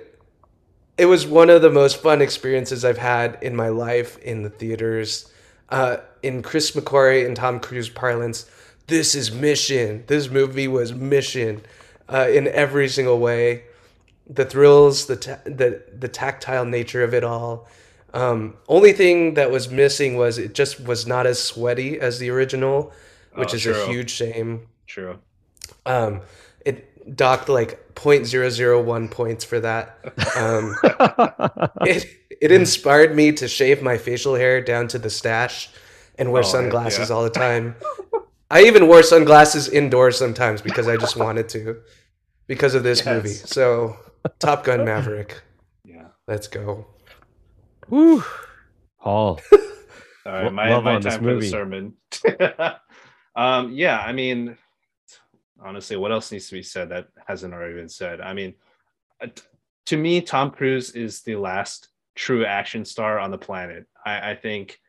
[0.97, 4.49] it was one of the most fun experiences I've had in my life in the
[4.49, 5.31] theaters.
[5.69, 8.49] Uh, in Chris McQuarrie and Tom Cruise parlance,
[8.87, 10.03] this is mission.
[10.07, 11.61] This movie was mission
[12.09, 13.63] uh, in every single way.
[14.33, 17.67] The thrills, the ta- the the tactile nature of it all.
[18.13, 22.29] Um, only thing that was missing was it just was not as sweaty as the
[22.29, 22.91] original,
[23.35, 24.67] which oh, is a huge shame.
[24.85, 25.19] True.
[25.85, 26.21] Um,
[26.63, 29.97] it docked like 0.001 points for that.
[30.37, 30.75] Um,
[31.87, 32.07] it
[32.41, 35.69] it inspired me to shave my facial hair down to the stash
[36.17, 37.15] and wear oh, sunglasses yeah.
[37.15, 37.75] all the time.
[38.51, 41.81] I even wore sunglasses indoors sometimes because I just wanted to,
[42.45, 43.07] because of this yes.
[43.07, 43.29] movie.
[43.29, 43.97] So,
[44.39, 45.41] Top Gun Maverick.
[45.85, 46.85] Yeah, let's go.
[47.89, 48.23] Woo,
[48.99, 49.39] Paul.
[50.25, 51.93] All right, my, my time for the sermon.
[53.35, 54.57] um, yeah, I mean,
[55.61, 58.21] honestly, what else needs to be said that hasn't already been said?
[58.21, 58.53] I mean,
[59.21, 59.27] uh,
[59.87, 63.85] to me, Tom Cruise is the last true action star on the planet.
[64.05, 64.79] I, I think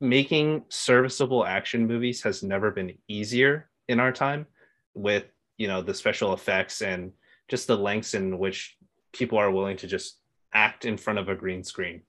[0.00, 4.46] making serviceable action movies has never been easier in our time
[4.94, 5.24] with
[5.58, 7.12] you know the special effects and
[7.48, 8.76] just the lengths in which
[9.12, 10.18] people are willing to just
[10.52, 12.02] act in front of a green screen.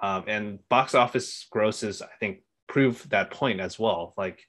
[0.00, 4.14] Um, and box office grosses i think prove that point as well.
[4.16, 4.40] Like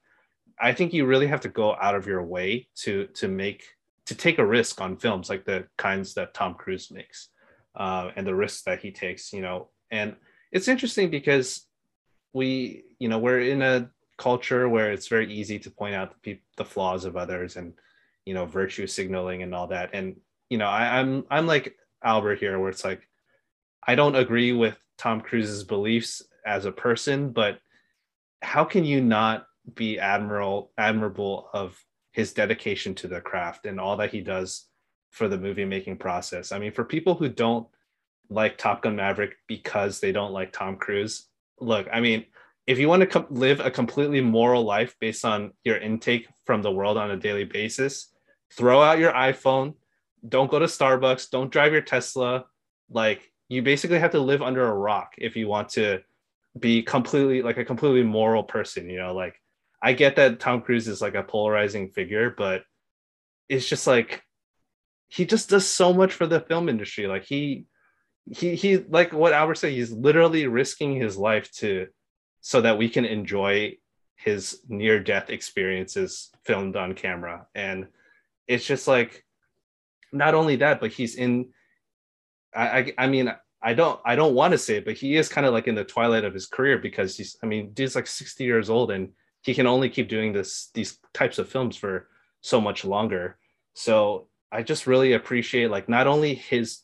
[0.60, 3.64] i think you really have to go out of your way to to make
[4.06, 7.30] to take a risk on films like the kinds that tom cruise makes
[7.76, 9.70] uh, and the risks that he takes you know.
[9.92, 10.16] And
[10.52, 11.68] it's interesting because
[12.34, 16.36] we you know we're in a culture where it's very easy to point out the,
[16.36, 17.74] pe- the flaws of others and
[18.26, 19.92] you know virtue signaling and all that.
[19.94, 20.16] And
[20.50, 23.08] you know I, i'm i'm like albert here where it's like
[23.88, 27.60] i don't agree with tom cruise's beliefs as a person but
[28.44, 31.82] how can you not be admiral admirable of
[32.12, 34.68] his dedication to the craft and all that he does
[35.10, 36.52] for the movie making process?
[36.52, 37.68] I mean for people who don't
[38.30, 41.30] like top gun maverick because they don't like tom cruise
[41.60, 42.26] look, I mean,
[42.68, 46.62] if you want to com- live a completely moral life based on your intake from
[46.62, 48.13] the world on a daily basis,
[48.58, 49.76] throw out your iPhone,
[50.28, 52.46] don't go to Starbucks, don't drive your Tesla.
[52.90, 56.02] Like, you basically have to live under a rock if you want to
[56.58, 59.40] be completely like a completely moral person, you know, like
[59.82, 62.64] I get that Tom Cruise is like a polarizing figure, but
[63.50, 64.24] it's just like
[65.08, 67.08] he just does so much for the film industry.
[67.08, 67.66] Like he
[68.32, 71.88] he he like what Albert said, he's literally risking his life to
[72.42, 73.76] so that we can enjoy
[74.16, 77.48] his near death experiences filmed on camera.
[77.54, 77.88] And
[78.48, 79.24] it's just like
[80.12, 81.50] not only that, but he's in
[82.56, 85.30] I I, I mean I don't I don't want to say it, but he is
[85.30, 88.08] kind of like in the twilight of his career because he's I mean, dude's like
[88.08, 92.08] 60 years old and he can only keep doing this these types of films for
[92.42, 93.38] so much longer.
[93.74, 96.82] So I just really appreciate like not only his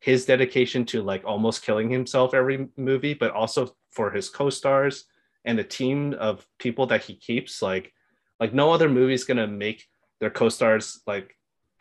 [0.00, 5.04] his dedication to like almost killing himself every movie, but also for his co-stars
[5.44, 7.62] and the team of people that he keeps.
[7.62, 7.92] Like,
[8.40, 9.86] like no other movie is gonna make
[10.22, 11.36] their co-stars like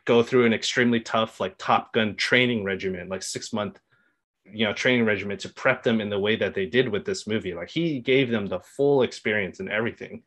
[0.06, 3.80] go through an extremely tough like Top Gun training regimen, like six month,
[4.52, 7.28] you know, training regimen to prep them in the way that they did with this
[7.28, 7.54] movie.
[7.54, 10.24] Like he gave them the full experience and everything.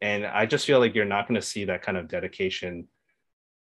[0.00, 2.86] And I just feel like you're not going to see that kind of dedication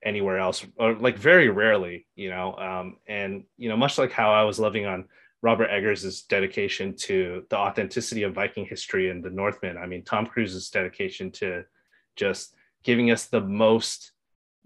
[0.04, 4.32] anywhere else or like very rarely you know um, and you know much like how
[4.32, 5.06] i was loving on
[5.44, 10.26] robert eggers' dedication to the authenticity of viking history and the Northman i mean tom
[10.26, 11.64] cruise's dedication to
[12.16, 14.12] just giving us the most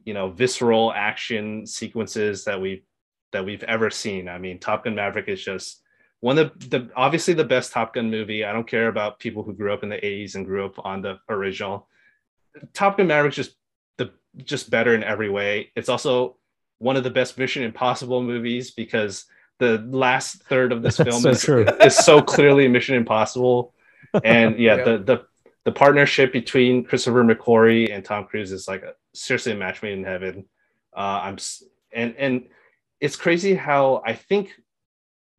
[0.03, 2.83] you know visceral action sequences that we
[3.31, 4.29] that we've ever seen.
[4.29, 5.81] I mean top gun maverick is just
[6.21, 8.45] one of the, the obviously the best top gun movie.
[8.45, 11.01] I don't care about people who grew up in the 80s and grew up on
[11.01, 11.87] the original.
[12.73, 13.55] Top gun maverick just
[13.97, 15.71] the just better in every way.
[15.75, 16.37] It's also
[16.77, 19.25] one of the best Mission Impossible movies because
[19.59, 23.73] the last third of this film so is, is so clearly Mission Impossible.
[24.23, 25.25] And yeah, the the
[25.65, 29.93] the partnership between Christopher McQuarrie and Tom Cruise is like a, seriously a match made
[29.93, 30.45] in heaven.
[30.95, 31.37] Uh, I'm
[31.91, 32.47] and and
[33.01, 34.51] it's crazy how I think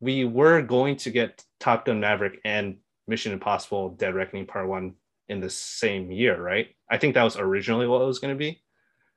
[0.01, 4.95] we were going to get Top Gun Maverick and Mission Impossible Dead Reckoning Part One
[5.29, 6.69] in the same year, right?
[6.91, 8.61] I think that was originally what it was going to be.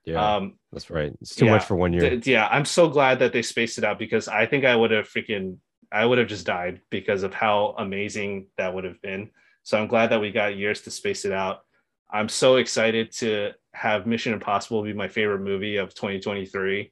[0.06, 1.12] Yeah, Um, that's right.
[1.22, 2.10] It's too yeah, much for one year.
[2.10, 4.92] th- yeah, I'm so glad that they spaced it out because I think I would
[4.92, 5.58] have freaking
[5.92, 9.32] I would have just died because of how amazing that would have been.
[9.70, 11.62] So I'm glad that we got years to space it out.
[12.10, 16.92] I'm so excited to have Mission Impossible be my favorite movie of 2023.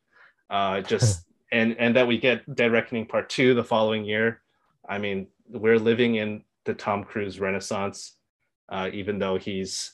[0.51, 4.43] Uh, just and and that we get Dead Reckoning Part Two the following year.
[4.87, 8.15] I mean, we're living in the Tom Cruise renaissance,
[8.69, 9.93] uh, even though he's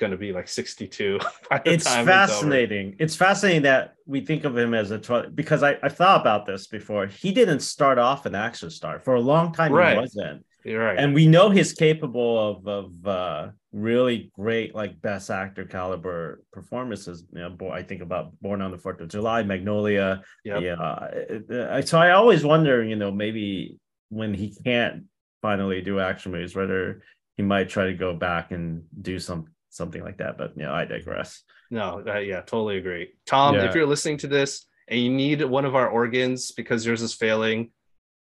[0.00, 1.20] going to be like 62
[1.50, 2.96] by the it's fascinating.
[2.98, 6.46] It's, fascinating that we think of him as a tw- because I I thought about
[6.46, 7.06] this before.
[7.06, 9.72] He didn't start off an action star for a long time.
[9.72, 9.92] Right.
[9.92, 10.98] He wasn't, You're right.
[10.98, 17.24] and we know he's capable of of uh, really great like best actor caliber performances.
[17.32, 20.22] You know, bo- I think about Born on the Fourth of July, Magnolia.
[20.44, 20.62] Yep.
[20.62, 20.74] Yeah.
[20.74, 23.78] uh, uh, So I always wonder, you know, maybe
[24.10, 25.04] when he can't
[25.42, 27.02] finally do action movies, whether
[27.36, 30.36] he might try to go back and do some something like that.
[30.38, 31.42] But you know, I digress.
[31.70, 33.12] No, uh, yeah, totally agree.
[33.26, 33.66] Tom, Yeah.
[33.68, 37.14] if you're listening to this and you need one of our organs because yours is
[37.14, 37.70] failing,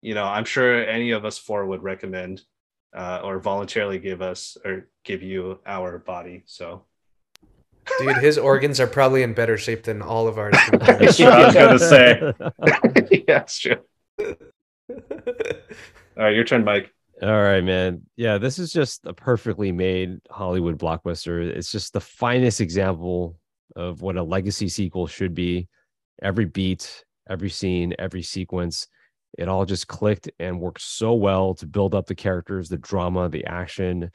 [0.02, 2.42] you know, I'm sure any of us four would recommend
[2.96, 6.42] uh, or voluntarily give us or give you our body.
[6.46, 6.84] So,
[7.98, 10.56] Dude, his organs are probably in better shape than all of ours.
[10.72, 12.32] That's what I was gonna say.
[13.28, 13.76] yeah, it's true.
[16.18, 16.92] All right, your turn, Mike.
[17.22, 18.02] All right, man.
[18.16, 21.46] Yeah, this is just a perfectly made Hollywood blockbuster.
[21.46, 23.38] It's just the finest example
[23.74, 25.68] of what a legacy sequel should be.
[26.22, 28.88] Every beat, every scene, every sequence,
[29.36, 33.28] it all just clicked and worked so well to build up the characters, the drama,
[33.28, 34.10] the action.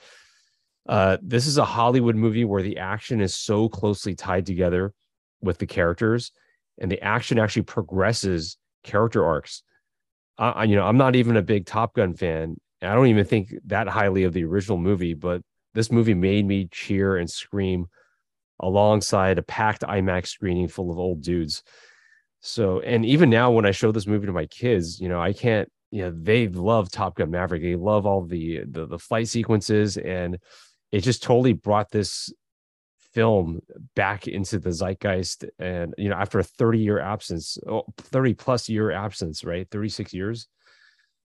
[0.88, 4.94] Uh, this is a Hollywood movie where the action is so closely tied together
[5.42, 6.32] with the characters,
[6.80, 9.64] and the action actually progresses character arcs.
[10.38, 12.56] I, you know, I'm not even a big Top Gun fan.
[12.82, 15.44] I don't even think that highly of the original movie, but
[15.76, 17.86] this movie made me cheer and scream
[18.60, 21.64] alongside a packed IMAX screening full of old dudes.
[22.42, 25.32] So, and even now when I show this movie to my kids, you know, I
[25.32, 27.62] can't, you know, they love Top Gun Maverick.
[27.62, 30.40] They love all the the, the flight sequences and
[30.92, 32.34] it just totally brought this
[33.14, 33.62] film
[33.96, 35.46] back into the zeitgeist.
[35.60, 39.68] And you know after a 30 year absence oh, 30 plus year absence right?
[39.70, 40.48] 36 years.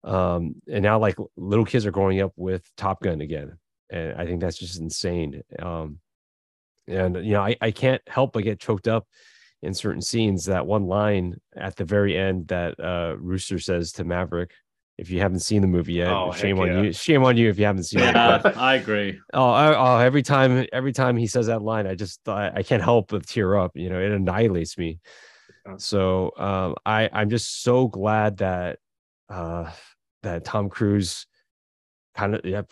[0.02, 3.58] Um and now like little kids are growing up with top gun again
[3.90, 5.42] and i think that's just insane.
[5.58, 5.98] Um
[6.88, 9.06] and you know i, I can't help but get choked up
[9.64, 14.04] in certain scenes that one line at the very end that uh rooster says to
[14.04, 14.52] maverick
[14.96, 16.82] if you haven't seen the movie yet Oh, shame on yeah.
[16.82, 19.18] you shame on you if you haven't seen it but I agree.
[19.32, 22.62] Oh, I, oh, every time, every time he says that line, I just, I, I
[22.62, 23.72] can't help but tear up.
[23.74, 25.00] You know, it annihilates me.
[25.66, 25.78] Yeah.
[25.78, 28.78] So, um, I, I'm just so glad that,
[29.28, 29.70] uh,
[30.22, 31.26] that Tom Cruise
[32.14, 32.62] kind of yeah,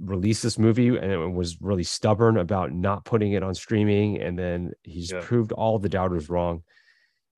[0.00, 4.72] released this movie and was really stubborn about not putting it on streaming, and then
[4.82, 5.20] he's Yeah.
[5.20, 6.62] proved all the doubters wrong.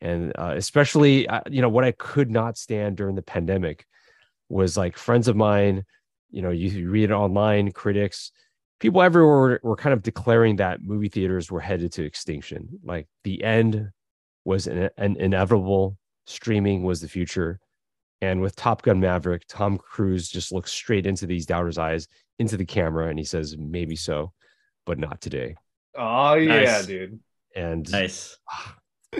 [0.00, 3.86] And uh, especially, uh, you know, what I could not stand during the pandemic
[4.48, 5.84] was like friends of mine
[6.30, 8.32] you know, you, you read it online, critics,
[8.78, 12.68] people everywhere were, were kind of declaring that movie theaters were headed to extinction.
[12.84, 13.90] Like the end
[14.44, 17.58] was an, an inevitable, streaming was the future.
[18.22, 22.06] And with Top Gun Maverick, Tom Cruise just looks straight into these doubters' eyes,
[22.40, 24.32] into the camera, and he says, maybe so,
[24.86, 25.54] but not today.
[25.96, 26.86] Oh yeah, Nice.
[26.86, 27.20] dude.
[27.54, 28.36] And Nice.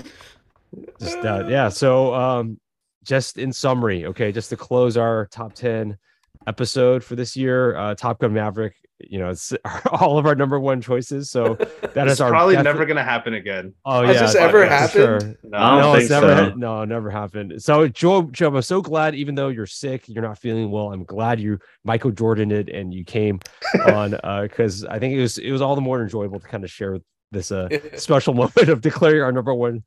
[1.01, 2.59] just uh, yeah so um
[3.03, 5.99] just in summary okay just to close our top 10
[6.47, 8.77] episode for this year uh top gun maverick
[9.09, 9.53] you know it's
[9.93, 11.55] all of our number one choices so
[11.95, 13.73] that is our probably defi- never gonna happen again.
[13.85, 14.93] oh Has yeah this ever for happened?
[15.23, 15.35] sure.
[15.45, 16.55] No, I no, it's never so.
[16.57, 17.63] no, never happened.
[17.63, 20.93] So Joe, Joe, I'm so glad, even though you're sick, you're not feeling well.
[20.93, 23.41] I'm glad you Michael Jordan it and you came
[23.87, 26.65] on uh because I think it was it was all the more enjoyable to kind
[26.65, 26.99] of share
[27.33, 29.83] this uh special moment of declaring our number one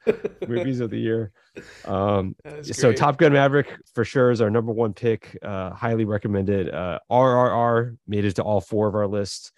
[0.47, 1.31] movies of the year.
[1.85, 2.97] Um so great.
[2.97, 5.37] Top Gun Maverick for sure is our number one pick.
[5.41, 6.69] Uh, highly recommended.
[6.73, 9.51] Uh, RRR made it to all four of our lists.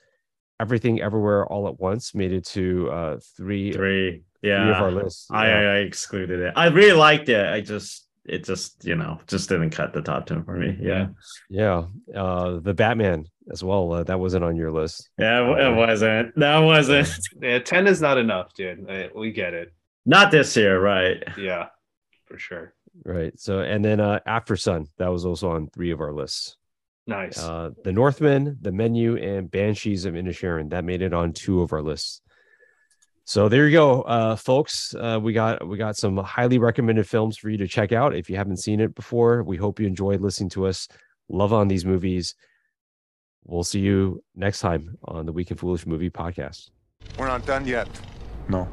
[0.60, 4.24] Everything Everywhere All at Once made it to uh, three, Three.
[4.41, 4.70] three Yeah.
[4.76, 5.28] of our lists.
[5.30, 5.56] I, Yeah.
[5.56, 6.53] I I excluded it.
[6.56, 7.45] I really liked it.
[7.45, 10.76] I just it just you know just didn't cut the top ten for me.
[10.82, 11.07] Yeah.
[11.49, 11.84] yeah.
[12.16, 13.91] Uh, the Batman as well.
[13.93, 15.09] Uh, that wasn't on your list.
[15.17, 16.38] Yeah, it, it wasn't.
[16.38, 17.09] That wasn't.
[17.41, 18.88] Yeah, ten is not enough, dude.
[19.15, 19.73] We get it.
[20.05, 21.23] Not this year, right?
[21.38, 21.67] Yeah,
[22.26, 22.73] for sure.
[23.03, 23.38] Right.
[23.39, 26.57] So and then uh, Aftersun that was also on three of our lists.
[27.07, 27.38] Nice.
[27.38, 31.73] Uh, the Northman, the Menu, and Banshees of Inisherin that made it on two of
[31.73, 32.22] our lists.
[33.26, 34.93] So there you go, uh, folks.
[34.93, 38.30] Uh, we got we got some highly recommended films for you to check out if
[38.30, 39.43] you haven't seen it before.
[39.43, 40.88] We hope you enjoyed listening to us.
[41.27, 42.35] Love on these movies.
[43.45, 46.72] We'll see you next time on the Week in Foolish Movie Podcast.
[47.19, 47.88] We're not done yet.
[48.49, 48.67] No.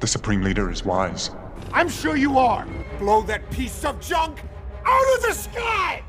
[0.00, 1.30] The Supreme Leader is wise.
[1.72, 2.66] I'm sure you are.
[2.98, 4.42] Blow that piece of junk
[4.84, 6.02] out of the sky!